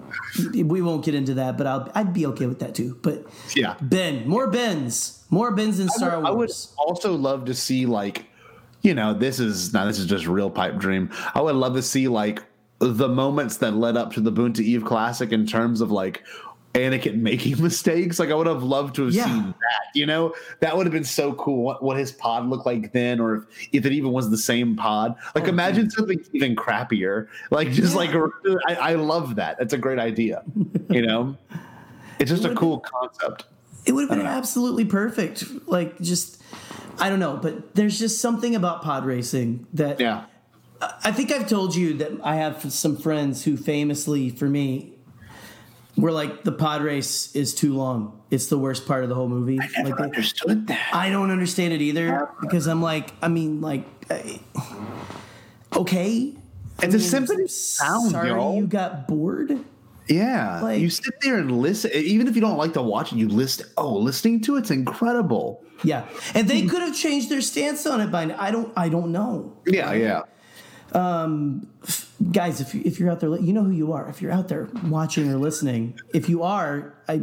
We 0.53 0.81
won't 0.81 1.05
get 1.05 1.15
into 1.15 1.33
that, 1.35 1.57
but 1.57 1.67
I'll, 1.67 1.91
I'd 1.95 2.13
be 2.13 2.25
okay 2.27 2.45
with 2.45 2.59
that 2.59 2.75
too. 2.75 2.97
But 3.01 3.25
Yeah. 3.55 3.75
Ben, 3.81 4.27
more 4.27 4.49
Bens, 4.49 5.23
more 5.29 5.51
Bens 5.51 5.79
in 5.79 5.89
Star 5.89 6.19
Wars. 6.19 6.25
I 6.27 6.31
would 6.31 6.51
also 6.77 7.13
love 7.15 7.45
to 7.45 7.53
see 7.53 7.85
like, 7.85 8.25
you 8.81 8.93
know, 8.93 9.13
this 9.13 9.39
is 9.39 9.73
now 9.73 9.85
this 9.85 9.99
is 9.99 10.05
just 10.05 10.27
real 10.27 10.49
pipe 10.49 10.77
dream. 10.77 11.09
I 11.33 11.41
would 11.41 11.55
love 11.55 11.73
to 11.75 11.81
see 11.81 12.07
like 12.07 12.43
the 12.79 13.07
moments 13.07 13.57
that 13.57 13.73
led 13.73 13.95
up 13.95 14.11
to 14.13 14.19
the 14.21 14.31
Boonta 14.31 14.59
Eve 14.59 14.83
Classic 14.83 15.31
in 15.31 15.47
terms 15.47 15.79
of 15.79 15.91
like 15.91 16.23
Anakin 16.75 17.15
making 17.21 17.61
mistakes. 17.63 18.19
Like 18.19 18.29
I 18.29 18.35
would 18.35 18.47
have 18.47 18.61
loved 18.63 18.95
to 18.95 19.05
have 19.05 19.13
Yeah. 19.13 19.25
seen 19.25 19.43
that. 19.47 19.85
You 19.95 20.05
know, 20.05 20.35
that 20.59 20.75
would 20.75 20.85
have 20.85 20.93
been 20.93 21.03
so 21.05 21.33
cool. 21.33 21.63
What 21.63 21.81
what 21.81 21.97
his 21.97 22.11
pod 22.11 22.47
looked 22.47 22.65
like 22.65 22.91
then, 22.91 23.19
or 23.19 23.35
if, 23.35 23.43
if 23.71 23.85
it 23.85 23.93
even 23.93 24.11
was 24.11 24.29
the 24.29 24.37
same 24.37 24.75
pod. 24.75 25.15
Like 25.33 25.45
oh, 25.45 25.49
imagine 25.49 25.89
something 25.89 26.19
even 26.33 26.55
crappier. 26.55 27.27
Like 27.49 27.71
just 27.71 27.95
Oh, 27.95 28.01
Yeah. 28.01 28.19
like 28.19 28.77
I, 28.77 28.91
I 28.91 28.95
love 28.95 29.35
that. 29.37 29.57
That's 29.57 29.73
a 29.73 29.77
great 29.77 29.99
idea. 29.99 30.43
You 30.89 31.01
know, 31.05 31.37
it's 32.19 32.29
just 32.29 32.43
a 32.43 32.49
would've 32.49 32.57
cool 32.59 32.79
concept. 32.79 33.45
It 33.85 33.93
would 33.93 34.09
have 34.09 34.17
been 34.17 34.25
absolutely 34.27 34.85
perfect. 34.85 35.45
Like 35.67 35.99
just 36.01 36.41
I 36.99 37.09
don't 37.09 37.19
know, 37.19 37.37
but 37.37 37.75
there's 37.75 37.97
just 37.99 38.19
something 38.21 38.55
about 38.55 38.81
pod 38.81 39.05
racing 39.05 39.65
that 39.73 39.99
Yeah. 39.99 40.25
I 41.03 41.11
think 41.13 41.31
I've 41.31 41.47
told 41.47 41.73
you 41.75 41.93
that 41.95 42.11
I 42.23 42.35
have 42.35 42.71
some 42.71 42.97
friends 42.97 43.45
who 43.45 43.55
famously 43.57 44.29
for 44.29 44.49
me 44.49 44.91
were 45.97 46.11
like 46.11 46.43
the 46.43 46.51
pod 46.51 46.81
race 46.81 47.35
is 47.35 47.53
too 47.55 47.73
long. 47.73 48.21
It's 48.31 48.47
the 48.47 48.57
worst 48.57 48.85
part 48.87 49.03
of 49.03 49.09
the 49.09 49.15
whole 49.15 49.29
movie. 49.29 49.57
Never 49.77 49.89
like 49.89 49.99
understood 49.99 50.67
that. 50.67 50.89
I 50.93 51.09
don't 51.09 51.31
understand 51.31 51.73
it 51.73 51.81
either 51.81 52.29
because 52.41 52.67
I'm 52.67 52.81
like 52.81 53.11
I 53.21 53.27
mean 53.27 53.61
like 53.61 53.85
I- 54.09 54.39
okay. 55.75 56.33
And 56.81 56.91
the 56.91 56.99
symphony 56.99 57.47
sound, 57.47 58.11
Sorry 58.11 58.29
y'all. 58.29 58.55
you 58.57 58.67
got 58.67 59.07
bored. 59.07 59.57
Yeah, 60.07 60.59
Like- 60.61 60.81
you 60.81 60.89
sit 60.89 61.13
there 61.21 61.37
and 61.37 61.59
listen. 61.61 61.89
Even 61.93 62.27
if 62.27 62.35
you 62.35 62.41
don't 62.41 62.57
like 62.57 62.73
to 62.73 62.81
watch 62.81 63.11
it, 63.11 63.15
you 63.15 63.27
listen. 63.27 63.65
Oh, 63.77 63.95
listening 63.95 64.41
to 64.41 64.57
it's 64.57 64.69
incredible. 64.69 65.63
Yeah. 65.83 66.05
And 66.35 66.47
they 66.47 66.65
could 66.67 66.81
have 66.81 66.95
changed 66.95 67.29
their 67.29 67.41
stance 67.41 67.85
on 67.87 68.01
it 68.01 68.11
by 68.11 68.25
now. 68.25 68.35
I 68.37 68.51
don't 68.51 68.71
I 68.77 68.89
don't 68.89 69.11
know. 69.11 69.57
Yeah, 69.65 69.93
yeah. 69.93 70.21
Guys 72.31 72.61
if, 72.61 72.73
you, 72.73 72.81
if 72.85 72.99
you're 72.99 73.09
out 73.11 73.19
there 73.19 73.29
you 73.37 73.53
know 73.53 73.63
who 73.63 73.71
you 73.71 73.91
are. 73.93 74.07
If 74.09 74.21
you're 74.21 74.31
out 74.31 74.47
there 74.47 74.69
watching 74.85 75.29
or 75.31 75.37
listening 75.37 75.99
if 76.13 76.29
you 76.29 76.43
are 76.43 76.93
i 77.07 77.21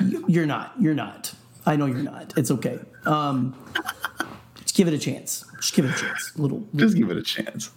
you- 0.00 0.24
you're 0.28 0.46
not. 0.46 0.74
You're 0.78 0.94
not. 0.94 1.32
I 1.66 1.76
know 1.76 1.86
you're 1.86 1.96
not. 2.02 2.34
It's 2.36 2.50
okay. 2.50 2.78
Um 3.06 3.54
just 4.60 4.76
give 4.76 4.88
it 4.88 4.94
a 4.94 4.98
chance. 4.98 5.44
Just 5.60 5.74
give 5.74 5.84
it 5.84 5.90
a 5.96 5.98
chance. 5.98 6.32
Little 6.36 6.66
Just 6.74 6.96
give 6.96 7.10
it 7.10 7.16
a 7.16 7.22
chance. 7.22 7.70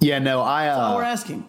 Yeah, 0.00 0.18
no, 0.18 0.40
I 0.40 0.68
all 0.68 0.96
we're 0.96 1.04
uh, 1.04 1.08
asking 1.08 1.46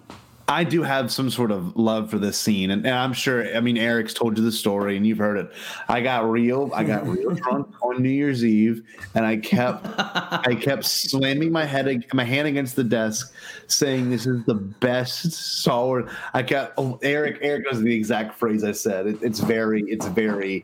I 0.47 0.63
do 0.63 0.83
have 0.83 1.11
some 1.11 1.31
sort 1.31 1.49
of 1.49 1.75
love 1.75 2.11
for 2.11 2.19
this 2.19 2.37
scene, 2.37 2.69
and, 2.69 2.85
and 2.85 2.93
I'm 2.93 3.13
sure. 3.13 3.55
I 3.55 3.61
mean, 3.61 3.77
Eric's 3.77 4.13
told 4.13 4.37
you 4.37 4.43
the 4.43 4.51
story, 4.51 4.95
and 4.95 5.05
you've 5.05 5.17
heard 5.17 5.37
it. 5.37 5.51
I 5.87 6.01
got 6.01 6.29
real. 6.29 6.69
I 6.73 6.83
got 6.83 7.07
real 7.07 7.31
drunk 7.35 7.73
on 7.81 8.01
New 8.03 8.09
Year's 8.09 8.45
Eve, 8.45 8.83
and 9.15 9.25
I 9.25 9.37
kept 9.37 9.87
I 9.97 10.55
kept 10.59 10.85
slamming 10.85 11.51
my 11.51 11.65
head 11.65 12.05
my 12.13 12.23
hand 12.23 12.47
against 12.47 12.75
the 12.75 12.83
desk, 12.83 13.33
saying, 13.67 14.11
"This 14.11 14.27
is 14.27 14.45
the 14.45 14.53
best 14.53 15.67
Wars." 15.67 16.11
I 16.33 16.43
kept. 16.43 16.75
Oh, 16.77 16.99
Eric 17.01 17.39
Eric 17.41 17.65
knows 17.65 17.81
the 17.81 17.95
exact 17.95 18.37
phrase 18.37 18.63
I 18.63 18.73
said. 18.73 19.07
It, 19.07 19.23
it's 19.23 19.39
very 19.39 19.81
it's 19.87 20.07
very 20.07 20.63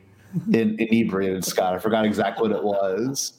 in, 0.52 0.76
inebriated, 0.78 1.44
Scott. 1.44 1.74
I 1.74 1.78
forgot 1.78 2.04
exactly 2.04 2.48
what 2.48 2.56
it 2.56 2.62
was. 2.62 3.32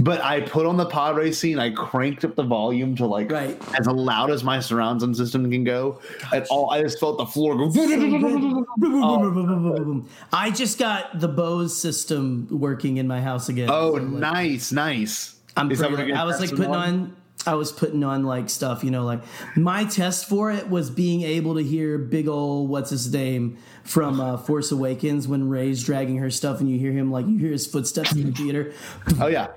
But 0.00 0.20
I 0.20 0.40
put 0.40 0.66
on 0.66 0.76
the 0.76 0.86
pod 0.86 1.34
scene. 1.34 1.58
I 1.58 1.70
cranked 1.70 2.24
up 2.24 2.34
the 2.34 2.42
volume 2.42 2.94
to 2.96 3.06
like 3.06 3.30
Right. 3.30 3.56
as 3.78 3.86
loud 3.86 4.30
as 4.30 4.44
my 4.44 4.60
surround 4.60 5.00
sound 5.00 5.16
system 5.16 5.50
can 5.50 5.64
go. 5.64 6.00
And 6.32 6.46
all 6.50 6.70
I 6.70 6.82
just 6.82 7.00
felt 7.00 7.18
the 7.18 7.26
floor 7.26 7.56
go. 7.56 8.66
i 10.32 10.50
just 10.50 10.78
got 10.78 11.18
the 11.20 11.28
bose 11.28 11.76
system 11.80 12.48
working 12.50 12.98
in 12.98 13.06
my 13.08 13.20
house 13.20 13.48
again 13.48 13.68
Oh, 13.70 13.96
So, 13.96 14.02
like, 14.02 14.12
nice, 14.12 14.72
nice. 14.72 15.36
I'm 15.56 15.70
Is 15.70 15.80
pretty, 15.80 16.12
I 16.12 16.24
was 16.24 16.40
like 16.40 16.50
putting 16.50 16.74
on 16.74 17.16
I 17.46 17.54
was 17.54 17.70
putting 17.70 18.02
on 18.02 18.24
like 18.24 18.50
stuff, 18.50 18.82
you 18.82 18.90
know, 18.90 19.04
like 19.04 19.20
my 19.54 19.84
test 19.84 20.28
for 20.28 20.50
it 20.50 20.68
was 20.68 20.90
being 20.90 21.22
able 21.22 21.54
to 21.54 21.62
hear 21.62 21.96
big 21.96 22.26
ole 22.28 22.66
what's 22.66 22.90
his 22.90 23.12
name 23.12 23.56
from 23.84 24.20
uh, 24.20 24.36
Force 24.36 24.72
Awakens 24.72 25.28
when 25.28 25.48
Rey's 25.48 25.84
dragging 25.84 26.16
her 26.18 26.30
stuff 26.30 26.60
and 26.60 26.68
you 26.68 26.78
hear 26.78 26.92
him 26.92 27.12
like 27.12 27.26
you 27.26 27.38
hear 27.38 27.52
his 27.52 27.66
footsteps 27.66 28.12
in 28.12 28.26
the 28.26 28.32
theater 28.32 28.72
Oh 29.20 29.28
yeah, 29.28 29.48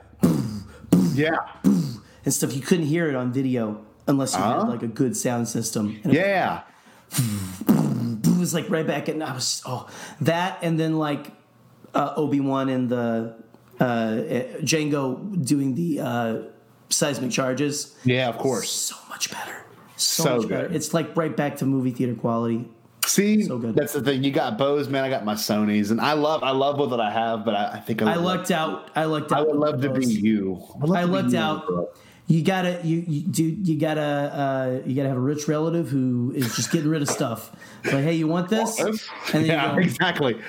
yeah, 1.14 1.38
and 1.64 2.34
stuff. 2.34 2.54
You 2.56 2.62
couldn't 2.62 2.86
hear 2.86 3.08
it 3.10 3.16
on 3.16 3.32
video 3.32 3.84
unless 4.08 4.34
you 4.36 4.40
Uh-huh. 4.42 4.62
had 4.62 4.70
like 4.70 4.84
a 4.84 4.88
good 4.88 5.16
sound 5.18 5.48
system. 5.48 6.00
And 6.04 6.14
yeah. 6.14 6.62
It 7.68 8.38
was 8.40 8.54
like 8.54 8.70
right 8.70 8.86
back 8.88 9.08
and 9.08 9.24
I 9.24 9.34
was 9.34 9.62
oh 9.66 9.88
that 10.22 10.60
and 10.62 10.80
then 10.80 10.98
like 10.98 11.32
uh, 11.94 12.14
Obi 12.16 12.40
Wan 12.40 12.70
and 12.70 12.88
the 12.90 13.36
uh, 13.80 13.86
Jango 14.62 15.44
doing 15.46 15.76
the 15.76 16.00
uh, 16.02 16.42
seismic 16.90 17.32
charges. 17.32 17.96
Yeah, 18.06 18.30
of 18.30 18.38
course. 18.38 18.72
So 18.72 18.96
much 19.10 19.32
better. 19.32 19.66
So, 19.96 20.24
So 20.24 20.38
much 20.38 20.48
better. 20.50 20.74
It's 20.74 20.94
like 20.94 21.16
right 21.18 21.36
back 21.36 21.58
to 21.58 21.66
movie 21.66 21.92
theater 21.92 22.14
quality. 22.16 22.70
See, 23.10 23.44
So 23.44 23.58
that's 23.58 23.94
the 23.94 24.02
thing. 24.02 24.24
You 24.24 24.30
got 24.32 24.58
Bose, 24.58 24.88
man. 24.88 25.04
I 25.04 25.10
got 25.10 25.26
my 25.26 25.34
Sony's, 25.34 25.90
and 25.90 26.00
I 26.00 26.14
love, 26.14 26.44
I 26.44 26.52
love 26.52 26.78
what 26.78 27.00
I 27.00 27.10
have, 27.10 27.44
but 27.44 27.56
I, 27.56 27.74
I 27.74 27.80
think 27.80 28.04
I, 28.04 28.14
I 28.14 28.16
lucked 28.18 28.52
out. 28.52 28.92
I 28.96 29.06
lucked 29.06 29.32
out. 29.32 29.40
I 29.40 29.42
would 29.42 29.56
love 29.56 29.82
to 29.82 29.90
be 29.90 30.06
you. 30.06 30.62
I 30.94 31.02
to 31.02 31.08
lucked 31.08 31.32
you, 31.32 31.40
out. 31.40 31.66
bro. 31.66 31.90
You 32.28 32.44
gotta, 32.44 32.80
you, 32.84 33.04
you 33.08 33.22
dude, 33.24 33.68
you 33.68 33.80
gotta, 33.80 34.02
uh, 34.02 34.88
you 34.88 34.96
gotta 34.96 35.10
have 35.10 35.18
a 35.18 35.22
rich 35.22 35.48
relative 35.48 35.90
who 35.90 36.32
is 36.36 36.56
just 36.56 36.72
getting 36.72 36.90
rid 36.92 37.02
of 37.02 37.10
stuff. 37.10 37.56
Like, 37.86 38.04
hey, 38.04 38.14
you 38.14 38.28
want 38.28 38.50
this? 38.50 38.80
Yeah, 39.34 39.76
exactly. 39.80 40.40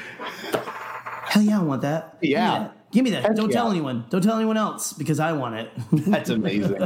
hell 0.53 1.42
yeah, 1.42 1.61
I 1.61 1.62
want 1.62 1.81
that. 1.81 2.18
Yeah. 2.20 2.68
Give 2.92 3.05
me 3.05 3.11
that. 3.11 3.22
Heck 3.22 3.37
Don't 3.37 3.53
tell 3.53 3.70
anyone. 3.70 4.05
Don't 4.11 4.22
tell 4.22 4.37
anyone 4.37 4.57
else 4.57 4.92
because 4.92 5.20
I 5.20 5.33
want 5.33 5.55
it. 5.55 5.70
That's 5.92 6.31
amazing. 6.31 6.79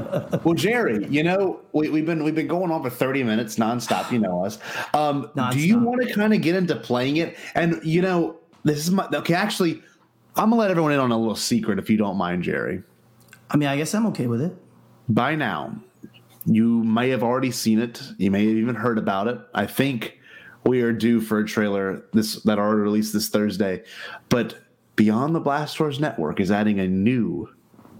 well, 0.44 0.54
Jerry, 0.54 1.06
you 1.08 1.22
know 1.22 1.60
we, 1.72 1.88
we've 1.88 2.04
been 2.04 2.22
we've 2.22 2.34
been 2.34 2.46
going 2.46 2.70
on 2.70 2.82
for 2.82 2.90
thirty 2.90 3.22
minutes 3.22 3.56
nonstop. 3.56 4.12
You 4.12 4.18
know 4.18 4.44
us. 4.44 4.58
Um, 4.92 5.30
do 5.50 5.58
you 5.58 5.78
want 5.78 6.02
to 6.02 6.12
kind 6.12 6.34
of 6.34 6.42
get 6.42 6.56
into 6.56 6.76
playing 6.76 7.16
it? 7.16 7.36
And 7.54 7.80
you 7.82 8.02
know, 8.02 8.36
this 8.64 8.78
is 8.78 8.90
my 8.90 9.08
okay. 9.14 9.34
Actually, 9.34 9.82
I'm 10.36 10.50
gonna 10.50 10.60
let 10.60 10.70
everyone 10.70 10.92
in 10.92 11.00
on 11.00 11.10
a 11.10 11.18
little 11.18 11.36
secret, 11.36 11.78
if 11.78 11.88
you 11.88 11.96
don't 11.96 12.16
mind, 12.16 12.42
Jerry. 12.42 12.82
I 13.50 13.56
mean, 13.56 13.68
I 13.68 13.76
guess 13.76 13.94
I'm 13.94 14.06
okay 14.06 14.26
with 14.26 14.42
it. 14.42 14.54
By 15.08 15.34
now, 15.36 15.74
you 16.44 16.82
may 16.84 17.08
have 17.10 17.22
already 17.22 17.50
seen 17.50 17.78
it. 17.78 18.02
You 18.18 18.30
may 18.30 18.46
have 18.46 18.56
even 18.56 18.74
heard 18.74 18.98
about 18.98 19.28
it. 19.28 19.38
I 19.54 19.66
think 19.66 20.18
we 20.66 20.82
are 20.82 20.92
due 20.92 21.20
for 21.20 21.38
a 21.38 21.46
trailer 21.46 22.04
this 22.12 22.42
that 22.42 22.58
already 22.58 22.82
released 22.82 23.12
this 23.12 23.28
Thursday. 23.28 23.84
But 24.28 24.56
Beyond 24.96 25.34
the 25.34 25.40
Blast 25.40 25.76
Doors 25.76 25.98
Network 25.98 26.40
is 26.40 26.50
adding 26.50 26.78
a 26.78 26.86
new 26.86 27.48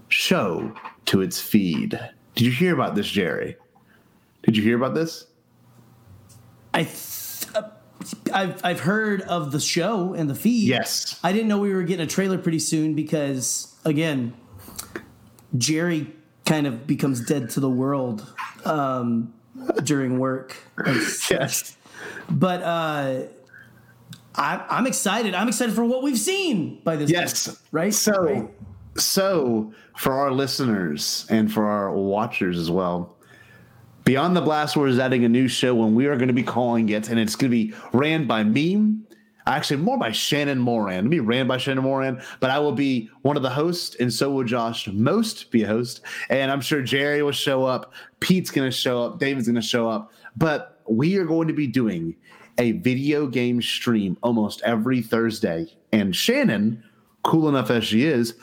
show 0.09 0.73
to 1.05 1.21
its 1.21 1.41
feed. 1.41 1.99
Did 2.35 2.45
you 2.45 2.51
hear 2.51 2.73
about 2.73 2.95
this, 2.95 3.07
Jerry? 3.07 3.57
Did 4.43 4.55
you 4.55 4.63
hear 4.63 4.77
about 4.77 4.93
this? 4.93 5.27
I, 6.73 6.83
th- 6.83 7.47
uh, 7.55 7.69
I've 8.33 8.63
I've 8.63 8.79
heard 8.81 9.21
of 9.23 9.51
the 9.51 9.59
show 9.59 10.13
and 10.13 10.29
the 10.29 10.35
feed. 10.35 10.67
Yes. 10.67 11.19
I 11.23 11.31
didn't 11.31 11.47
know 11.47 11.57
we 11.57 11.73
were 11.73 11.83
getting 11.83 12.05
a 12.05 12.09
trailer 12.09 12.37
pretty 12.37 12.59
soon 12.59 12.93
because 12.93 13.75
again, 13.85 14.33
Jerry 15.57 16.13
kind 16.45 16.67
of 16.67 16.85
becomes 16.85 17.25
dead 17.25 17.49
to 17.51 17.59
the 17.59 17.69
world 17.69 18.31
um, 18.65 19.33
during 19.83 20.19
work. 20.19 20.55
Yes. 21.29 21.77
But 22.29 22.61
uh, 22.61 23.21
I, 24.37 24.65
I'm 24.69 24.87
excited. 24.87 25.33
I'm 25.33 25.47
excited 25.47 25.73
for 25.75 25.85
what 25.85 26.03
we've 26.03 26.19
seen 26.19 26.81
by 26.83 26.95
this. 26.95 27.09
Yes. 27.09 27.47
point, 27.47 27.59
right. 27.71 27.93
So, 27.93 28.23
Right? 28.23 28.49
so 28.97 29.73
for 29.97 30.13
our 30.13 30.31
listeners 30.31 31.25
and 31.29 31.51
for 31.51 31.65
our 31.65 31.91
watchers 31.91 32.57
as 32.57 32.69
well, 32.71 33.15
Beyond 34.03 34.37
the 34.37 34.41
Blast 34.41 34.75
Doors 34.75 34.93
is 34.93 34.99
adding 34.99 35.25
a 35.25 35.29
new 35.29 35.47
show, 35.47 35.73
when 35.73 35.95
we 35.95 36.05
are 36.05 36.15
going 36.15 36.27
to 36.27 36.33
be 36.33 36.43
calling 36.43 36.89
it, 36.89 37.09
and 37.09 37.19
it's 37.19 37.35
going 37.35 37.49
to 37.49 37.57
be 37.57 37.73
ran 37.91 38.27
by 38.27 38.43
me. 38.43 38.97
Actually, 39.47 39.77
more 39.77 39.97
by 39.97 40.11
Shannon 40.11 40.59
Moran. 40.59 40.99
It'll 40.99 41.09
be 41.09 41.19
ran 41.19 41.47
by 41.47 41.57
Shannon 41.57 41.83
Moran, 41.83 42.21
but 42.39 42.51
I 42.51 42.59
will 42.59 42.71
be 42.71 43.09
one 43.23 43.35
of 43.35 43.41
the 43.41 43.49
hosts, 43.49 43.95
and 43.99 44.13
so 44.13 44.29
will 44.29 44.43
Josh 44.43 44.87
Most 44.87 45.49
be 45.49 45.63
a 45.63 45.67
host. 45.67 46.01
And 46.29 46.51
I'm 46.51 46.61
sure 46.61 46.83
Jerry 46.83 47.23
will 47.23 47.31
show 47.31 47.63
up. 47.63 47.93
Pete's 48.19 48.51
going 48.51 48.69
to 48.69 48.75
show 48.75 49.03
up. 49.03 49.17
David's 49.17 49.47
going 49.47 49.55
to 49.55 49.61
show 49.61 49.89
up. 49.89 50.11
But 50.37 50.81
we 50.87 51.17
are 51.17 51.25
going 51.25 51.47
to 51.47 51.53
be 51.55 51.65
doing 51.65 52.15
a 52.57 52.73
video 52.73 53.27
game 53.27 53.61
stream 53.61 54.17
almost 54.23 54.61
every 54.63 55.01
Thursday. 55.01 55.67
And 55.91 56.15
Shannon, 56.15 56.83
cool 57.23 57.49
enough 57.49 57.69
as 57.69 57.83
she 57.83 58.05
is, 58.05 58.35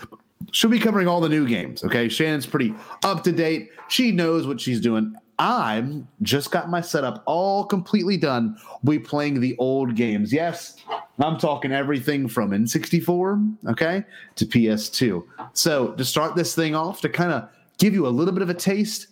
she'll 0.51 0.71
be 0.71 0.79
covering 0.79 1.09
all 1.09 1.21
the 1.21 1.29
new 1.29 1.47
games. 1.47 1.85
Okay. 1.85 2.09
Shannon's 2.09 2.47
pretty 2.47 2.75
up 3.05 3.25
to 3.25 3.33
date. 3.33 3.71
She 3.89 4.13
knows 4.13 4.47
what 4.47 4.61
she's 4.61 4.81
doing. 4.81 5.15
I'm 5.39 6.07
just 6.21 6.51
got 6.51 6.71
my 6.71 6.81
setup 6.81 7.23
all 7.27 7.65
completely 7.65 8.17
done. 8.17 8.57
We 8.85 8.99
playing 8.99 9.41
the 9.41 9.57
old 9.59 9.97
games. 9.97 10.33
Yes, 10.33 10.77
I'm 11.19 11.37
talking 11.39 11.73
everything 11.73 12.29
from 12.29 12.51
N64, 12.51 13.71
okay, 13.71 14.05
to 14.37 14.47
PS2. 14.47 15.25
So 15.53 15.93
to 15.93 16.05
start 16.05 16.37
this 16.37 16.55
thing 16.55 16.75
off, 16.75 17.01
to 17.01 17.09
kind 17.09 17.33
of 17.33 17.49
give 17.79 17.93
you 17.93 18.07
a 18.07 18.09
little 18.09 18.33
bit 18.33 18.43
of 18.43 18.51
a 18.51 18.55
taste, 18.55 19.09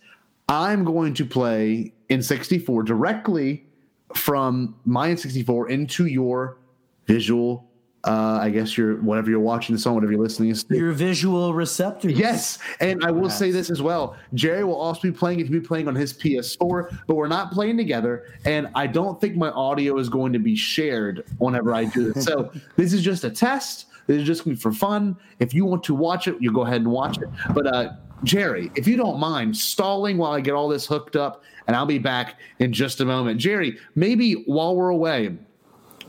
I'm 0.49 0.85
going 0.85 1.15
to 1.15 1.25
play 1.25 1.93
N64 2.11 2.85
directly 2.85 3.67
from 4.15 4.77
my 4.85 5.11
N64 5.11 5.71
into 5.71 6.07
your 6.07 6.59
visual. 7.07 7.67
Uh, 8.03 8.39
I 8.41 8.49
guess 8.49 8.79
you're 8.79 8.97
whatever 9.03 9.29
you're 9.29 9.41
watching 9.41 9.75
this 9.75 9.85
on, 9.87 9.95
whatever 9.95 10.13
you're 10.13 10.23
listening 10.23 10.55
to. 10.55 10.77
Your 10.77 10.93
visual 10.93 11.53
receptors. 11.53 12.15
Yes, 12.15 12.59
and 12.81 13.05
I 13.05 13.11
will 13.11 13.29
say 13.29 13.51
this 13.51 13.71
as 13.71 13.83
well. 13.83 14.17
Jerry 14.33 14.65
will 14.65 14.81
also 14.81 15.03
be 15.03 15.13
playing. 15.13 15.41
He'll 15.41 15.51
be 15.51 15.61
playing 15.61 15.87
on 15.87 15.95
his 15.95 16.15
PS4, 16.15 17.01
but 17.07 17.15
we're 17.15 17.29
not 17.29 17.53
playing 17.53 17.77
together. 17.77 18.25
And 18.47 18.69
I 18.75 18.87
don't 18.87 19.21
think 19.21 19.37
my 19.37 19.51
audio 19.51 19.99
is 19.99 20.09
going 20.09 20.33
to 20.33 20.39
be 20.39 20.57
shared 20.57 21.27
whenever 21.37 21.75
I 21.75 21.85
do 21.85 22.11
this. 22.11 22.25
So 22.25 22.51
this 22.77 22.95
is 22.95 23.03
just 23.03 23.25
a 23.25 23.31
test. 23.31 23.85
This 24.07 24.21
is 24.21 24.27
just 24.27 24.45
going 24.45 24.57
to 24.57 24.59
be 24.59 24.63
for 24.63 24.73
fun. 24.73 25.17
If 25.39 25.55
you 25.55 25.65
want 25.65 25.85
to 25.85 25.95
watch 25.95 26.29
it, 26.29 26.37
you 26.41 26.53
go 26.53 26.63
ahead 26.63 26.81
and 26.81 26.91
watch 26.91 27.19
it. 27.19 27.29
But 27.55 27.67
uh, 27.67 27.93
Jerry, 28.25 28.71
if 28.75 28.87
you 28.87 28.97
don't 28.97 29.19
mind 29.19 29.57
stalling 29.57 30.19
while 30.19 30.33
I 30.33 30.41
get 30.41 30.55
all 30.55 30.69
this 30.69 30.87
hooked 30.87 31.17
up, 31.17 31.43
and 31.67 31.77
I'll 31.77 31.87
be 31.87 31.99
back 31.99 32.41
in 32.59 32.73
just 32.73 33.01
a 33.01 33.05
moment. 33.05 33.39
Jerry, 33.41 33.79
maybe 33.95 34.35
while 34.47 34.75
we're 34.75 34.89
away, 34.89 35.37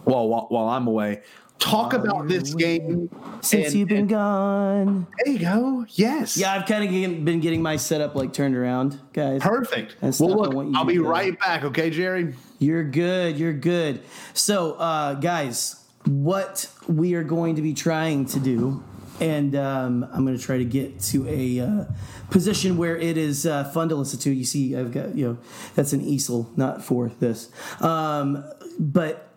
well, 0.05 0.27
while, 0.27 0.47
while 0.49 0.67
I'm 0.67 0.87
away, 0.87 1.21
talk 1.59 1.93
about 1.93 2.27
this 2.27 2.53
game. 2.55 3.09
Since 3.41 3.67
and- 3.67 3.75
you've 3.75 3.87
been 3.87 4.07
gone. 4.07 5.07
there 5.23 5.33
you 5.33 5.39
go. 5.39 5.85
Yes. 5.89 6.35
Yeah, 6.37 6.53
I've 6.53 6.65
kind 6.65 6.83
of 6.83 7.23
been 7.23 7.39
getting 7.39 7.61
my 7.61 7.75
setup 7.75 8.15
like 8.15 8.33
turned 8.33 8.55
around, 8.55 8.99
guys. 9.13 9.41
Perfect. 9.41 9.97
That's 10.01 10.19
well, 10.19 10.35
look, 10.35 10.75
I'll 10.75 10.85
be 10.85 10.97
right 10.99 11.37
back. 11.39 11.63
Okay, 11.63 11.89
Jerry. 11.89 12.33
You're 12.59 12.83
good. 12.83 13.37
You're 13.37 13.53
good. 13.53 14.01
So, 14.33 14.73
uh, 14.73 15.15
guys, 15.15 15.80
what 16.05 16.69
we 16.87 17.13
are 17.13 17.23
going 17.23 17.55
to 17.55 17.61
be 17.61 17.73
trying 17.73 18.25
to 18.27 18.39
do, 18.39 18.83
and 19.19 19.55
um, 19.55 20.07
I'm 20.11 20.25
going 20.25 20.37
to 20.37 20.43
try 20.43 20.57
to 20.57 20.65
get 20.65 20.99
to 21.01 21.27
a 21.27 21.59
uh, 21.59 21.85
position 22.29 22.77
where 22.77 22.97
it 22.97 23.17
is 23.17 23.45
uh, 23.45 23.65
fun 23.65 23.89
to 23.89 23.95
listen 23.95 24.19
to. 24.19 24.31
You 24.31 24.45
see, 24.45 24.75
I've 24.75 24.91
got 24.91 25.15
you 25.15 25.27
know 25.27 25.37
that's 25.75 25.93
an 25.93 26.01
easel, 26.01 26.49
not 26.55 26.83
for 26.83 27.09
this, 27.19 27.51
um, 27.81 28.43
but 28.79 29.29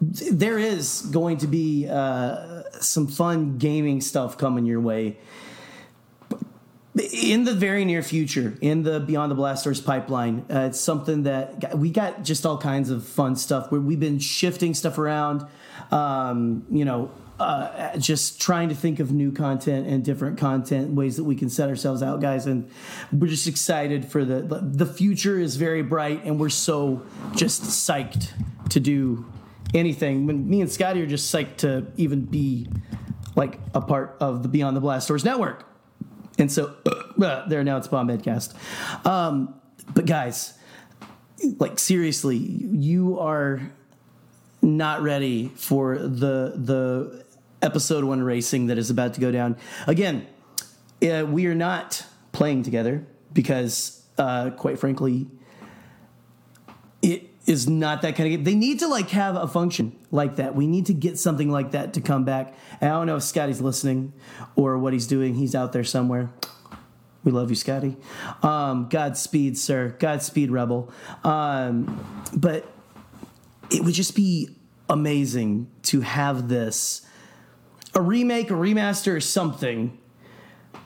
there 0.00 0.58
is 0.58 1.02
going 1.12 1.38
to 1.38 1.46
be 1.46 1.88
uh, 1.88 2.62
some 2.80 3.06
fun 3.06 3.58
gaming 3.58 4.00
stuff 4.00 4.36
coming 4.36 4.66
your 4.66 4.80
way 4.80 5.18
in 6.94 7.44
the 7.44 7.54
very 7.54 7.84
near 7.84 8.02
future 8.02 8.56
in 8.60 8.82
the 8.82 9.00
beyond 9.00 9.30
the 9.30 9.34
Blast 9.34 9.64
Doors 9.64 9.80
pipeline 9.80 10.44
uh, 10.52 10.66
it's 10.68 10.80
something 10.80 11.22
that 11.22 11.76
we 11.76 11.90
got 11.90 12.22
just 12.22 12.44
all 12.44 12.58
kinds 12.58 12.90
of 12.90 13.06
fun 13.06 13.34
stuff. 13.34 13.72
Where 13.72 13.80
we've 13.80 14.00
been 14.00 14.18
shifting 14.18 14.74
stuff 14.74 14.98
around 14.98 15.46
um, 15.90 16.66
you 16.70 16.84
know 16.84 17.10
uh, 17.40 17.96
just 17.96 18.40
trying 18.40 18.68
to 18.68 18.74
think 18.74 19.00
of 19.00 19.10
new 19.10 19.32
content 19.32 19.86
and 19.88 20.04
different 20.04 20.38
content 20.38 20.92
ways 20.92 21.16
that 21.16 21.24
we 21.24 21.34
can 21.34 21.48
set 21.48 21.68
ourselves 21.70 22.02
out 22.02 22.20
guys. 22.20 22.46
And 22.46 22.70
we're 23.10 23.28
just 23.28 23.46
excited 23.46 24.04
for 24.04 24.24
the 24.24 24.42
the 24.60 24.86
future 24.86 25.38
is 25.38 25.56
very 25.56 25.82
bright 25.82 26.24
and 26.24 26.38
we're 26.38 26.50
so 26.50 27.02
just 27.34 27.62
psyched 27.62 28.32
to 28.68 28.80
do 28.80 29.24
anything. 29.72 30.26
When 30.26 30.48
me 30.48 30.60
and 30.60 30.70
scotty 30.70 31.00
are 31.00 31.06
just 31.06 31.34
psyched 31.34 31.56
to 31.58 31.86
even 31.96 32.26
be 32.26 32.68
like 33.34 33.58
a 33.74 33.80
part 33.80 34.16
of 34.20 34.42
the 34.42 34.48
beyond 34.48 34.76
the 34.76 34.80
Blast 34.82 35.08
Doors 35.08 35.24
network 35.24 35.71
and 36.38 36.50
so 36.50 36.74
uh, 37.22 37.46
there 37.48 37.62
now 37.64 37.76
it's 37.76 37.88
Bombadcast. 37.88 38.54
Um, 39.06 39.54
but 39.94 40.06
guys, 40.06 40.54
like 41.58 41.78
seriously, 41.78 42.36
you 42.36 43.18
are 43.18 43.60
not 44.60 45.02
ready 45.02 45.48
for 45.56 45.98
the 45.98 46.54
the 46.56 47.24
episode 47.60 48.04
one 48.04 48.22
racing 48.22 48.66
that 48.66 48.78
is 48.78 48.90
about 48.90 49.14
to 49.14 49.20
go 49.20 49.30
down. 49.30 49.56
Again, 49.86 50.26
uh, 51.02 51.24
we 51.26 51.46
are 51.46 51.54
not 51.54 52.04
playing 52.32 52.62
together 52.62 53.06
because, 53.32 54.02
uh, 54.18 54.50
quite 54.50 54.78
frankly, 54.78 55.28
it 57.02 57.30
is 57.46 57.68
not 57.68 58.02
that 58.02 58.14
kind 58.14 58.32
of 58.32 58.36
game. 58.36 58.44
They 58.44 58.54
need 58.54 58.78
to 58.80 58.88
like 58.88 59.10
have 59.10 59.36
a 59.36 59.48
function 59.48 59.96
like 60.10 60.36
that. 60.36 60.54
We 60.54 60.66
need 60.66 60.86
to 60.86 60.94
get 60.94 61.18
something 61.18 61.50
like 61.50 61.72
that 61.72 61.94
to 61.94 62.00
come 62.00 62.24
back. 62.24 62.54
And 62.80 62.90
I 62.90 62.92
don't 62.94 63.06
know 63.06 63.16
if 63.16 63.22
Scotty's 63.22 63.60
listening 63.60 64.12
or 64.54 64.78
what 64.78 64.92
he's 64.92 65.06
doing. 65.06 65.34
He's 65.34 65.54
out 65.54 65.72
there 65.72 65.84
somewhere. 65.84 66.30
We 67.24 67.32
love 67.32 67.50
you, 67.50 67.56
Scotty. 67.56 67.96
Um, 68.42 68.88
Godspeed, 68.88 69.56
sir. 69.56 69.96
Godspeed, 69.98 70.50
Rebel. 70.50 70.92
Um, 71.22 72.04
but 72.34 72.66
it 73.70 73.84
would 73.84 73.94
just 73.94 74.16
be 74.16 74.56
amazing 74.88 75.70
to 75.84 76.00
have 76.00 76.48
this 76.48 77.06
a 77.94 78.00
remake, 78.00 78.50
a 78.50 78.54
remaster, 78.54 79.14
or 79.14 79.20
something 79.20 79.98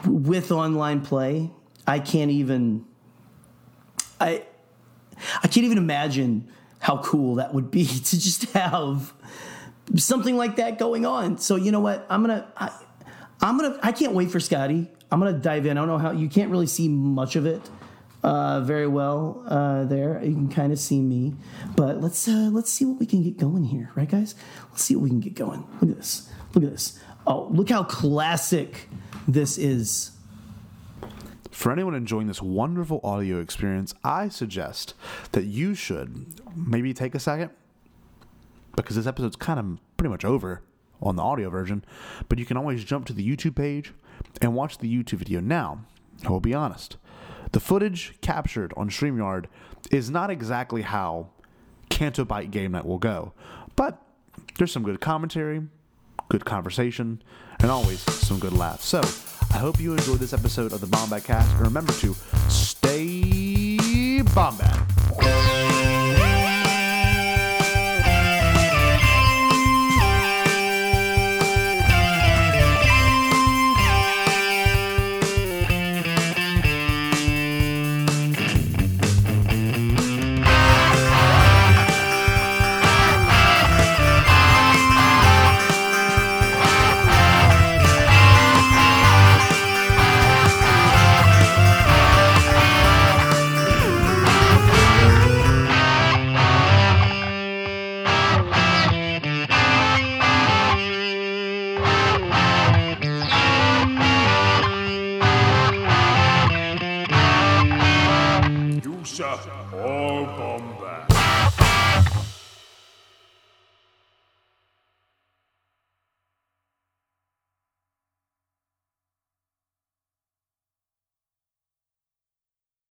with 0.05 0.51
online 0.51 1.01
play. 1.03 1.51
I 1.87 2.01
can't 2.01 2.31
even. 2.31 2.85
I 4.21 4.45
I 5.43 5.49
can't 5.49 5.65
even 5.65 5.79
imagine 5.79 6.49
how 6.79 6.99
cool 6.99 7.37
that 7.37 7.55
would 7.55 7.71
be 7.71 7.87
to 7.87 8.21
just 8.21 8.45
have 8.53 9.13
something 9.97 10.37
like 10.37 10.57
that 10.57 10.79
going 10.79 11.07
on. 11.07 11.39
So 11.39 11.57
you 11.57 11.73
know 11.73 11.81
what? 11.81 12.07
I'm 12.09 12.23
gonna 12.23 12.51
I, 12.57 12.71
I'm 13.41 13.59
gonna 13.59 13.79
I 13.83 13.93
can't 13.93 14.13
wait 14.13 14.31
for 14.31 14.41
Scotty. 14.41 14.91
I'm 15.11 15.21
gonna 15.21 15.39
dive 15.39 15.67
in. 15.67 15.77
I 15.77 15.81
don't 15.81 15.89
know 15.89 15.99
how 15.99 16.13
you 16.13 16.29
can't 16.29 16.51
really 16.51 16.67
see 16.67 16.89
much 16.89 17.37
of 17.37 17.47
it 17.47 17.63
uh, 18.23 18.61
very 18.61 18.89
well 18.89 19.45
uh, 19.47 19.85
there. 19.85 20.23
You 20.23 20.35
can 20.35 20.49
kind 20.49 20.73
of 20.73 20.79
see 20.79 21.01
me, 21.01 21.35
but 21.77 22.01
let's 22.01 22.27
uh, 22.27 22.51
let's 22.53 22.71
see 22.71 22.85
what 22.85 22.99
we 22.99 23.07
can 23.07 23.23
get 23.23 23.37
going 23.37 23.65
here, 23.65 23.93
right, 23.95 24.09
guys? 24.09 24.35
Let's 24.71 24.83
see 24.83 24.97
what 24.97 25.05
we 25.05 25.11
can 25.11 25.21
get 25.21 25.35
going. 25.35 25.65
Look 25.81 25.91
at 25.91 25.97
this. 25.97 26.29
Look 26.55 26.65
at 26.65 26.71
this. 26.71 26.99
Oh, 27.27 27.49
look 27.51 27.71
how 27.71 27.85
classic 27.85 28.89
this 29.29 29.59
is. 29.59 30.11
For 31.57 31.73
anyone 31.73 31.95
enjoying 31.95 32.27
this 32.27 32.43
wonderful 32.43 33.01
audio 33.03 33.41
experience, 33.41 33.95
I 34.05 34.29
suggest 34.29 34.93
that 35.33 35.47
you 35.47 35.75
should 35.75 36.39
maybe 36.55 36.93
take 36.93 37.15
a 37.15 37.19
second 37.19 37.51
because 38.77 38.95
this 38.95 39.07
episode's 39.07 39.37
kind 39.37 39.59
of 39.59 39.79
pretty 39.97 40.11
much 40.11 40.23
over 40.23 40.61
on 41.01 41.17
the 41.17 41.23
audio 41.23 41.49
version, 41.49 41.83
but 42.29 42.39
you 42.39 42.45
can 42.45 42.59
always 42.59 42.85
jump 42.85 43.07
to 43.07 43.15
the 43.15 43.27
YouTube 43.27 43.57
page 43.57 43.95
and 44.43 44.55
watch 44.55 44.77
the 44.77 44.95
YouTube 44.95 45.21
video. 45.21 45.41
Now, 45.41 45.81
I 46.27 46.29
will 46.29 46.41
be 46.41 46.53
honest, 46.53 46.99
the 47.53 47.59
footage 47.59 48.17
captured 48.21 48.75
on 48.77 48.91
StreamYard 48.91 49.47
is 49.91 50.11
not 50.11 50.29
exactly 50.29 50.83
how 50.83 51.31
Canto 51.89 52.27
Bight 52.27 52.51
Game 52.51 52.73
Night 52.73 52.85
will 52.85 52.99
go, 52.99 53.33
but 53.77 54.03
there's 54.59 54.73
some 54.73 54.83
good 54.83 55.01
commentary, 55.01 55.63
good 56.29 56.45
conversation, 56.45 57.23
and 57.61 57.71
always 57.71 58.01
some 58.01 58.39
good 58.39 58.53
laughs. 58.53 58.85
So, 58.85 59.01
I 59.51 59.59
hope 59.59 59.81
you 59.81 59.93
enjoyed 59.93 60.19
this 60.19 60.33
episode 60.33 60.73
of 60.73 60.81
the 60.81 60.87
Bombad 60.87 61.25
Cast, 61.25 61.51
and 61.53 61.61
remember 61.61 61.93
to 61.95 62.15
stay 62.49 63.77
Bombad. 64.35 64.96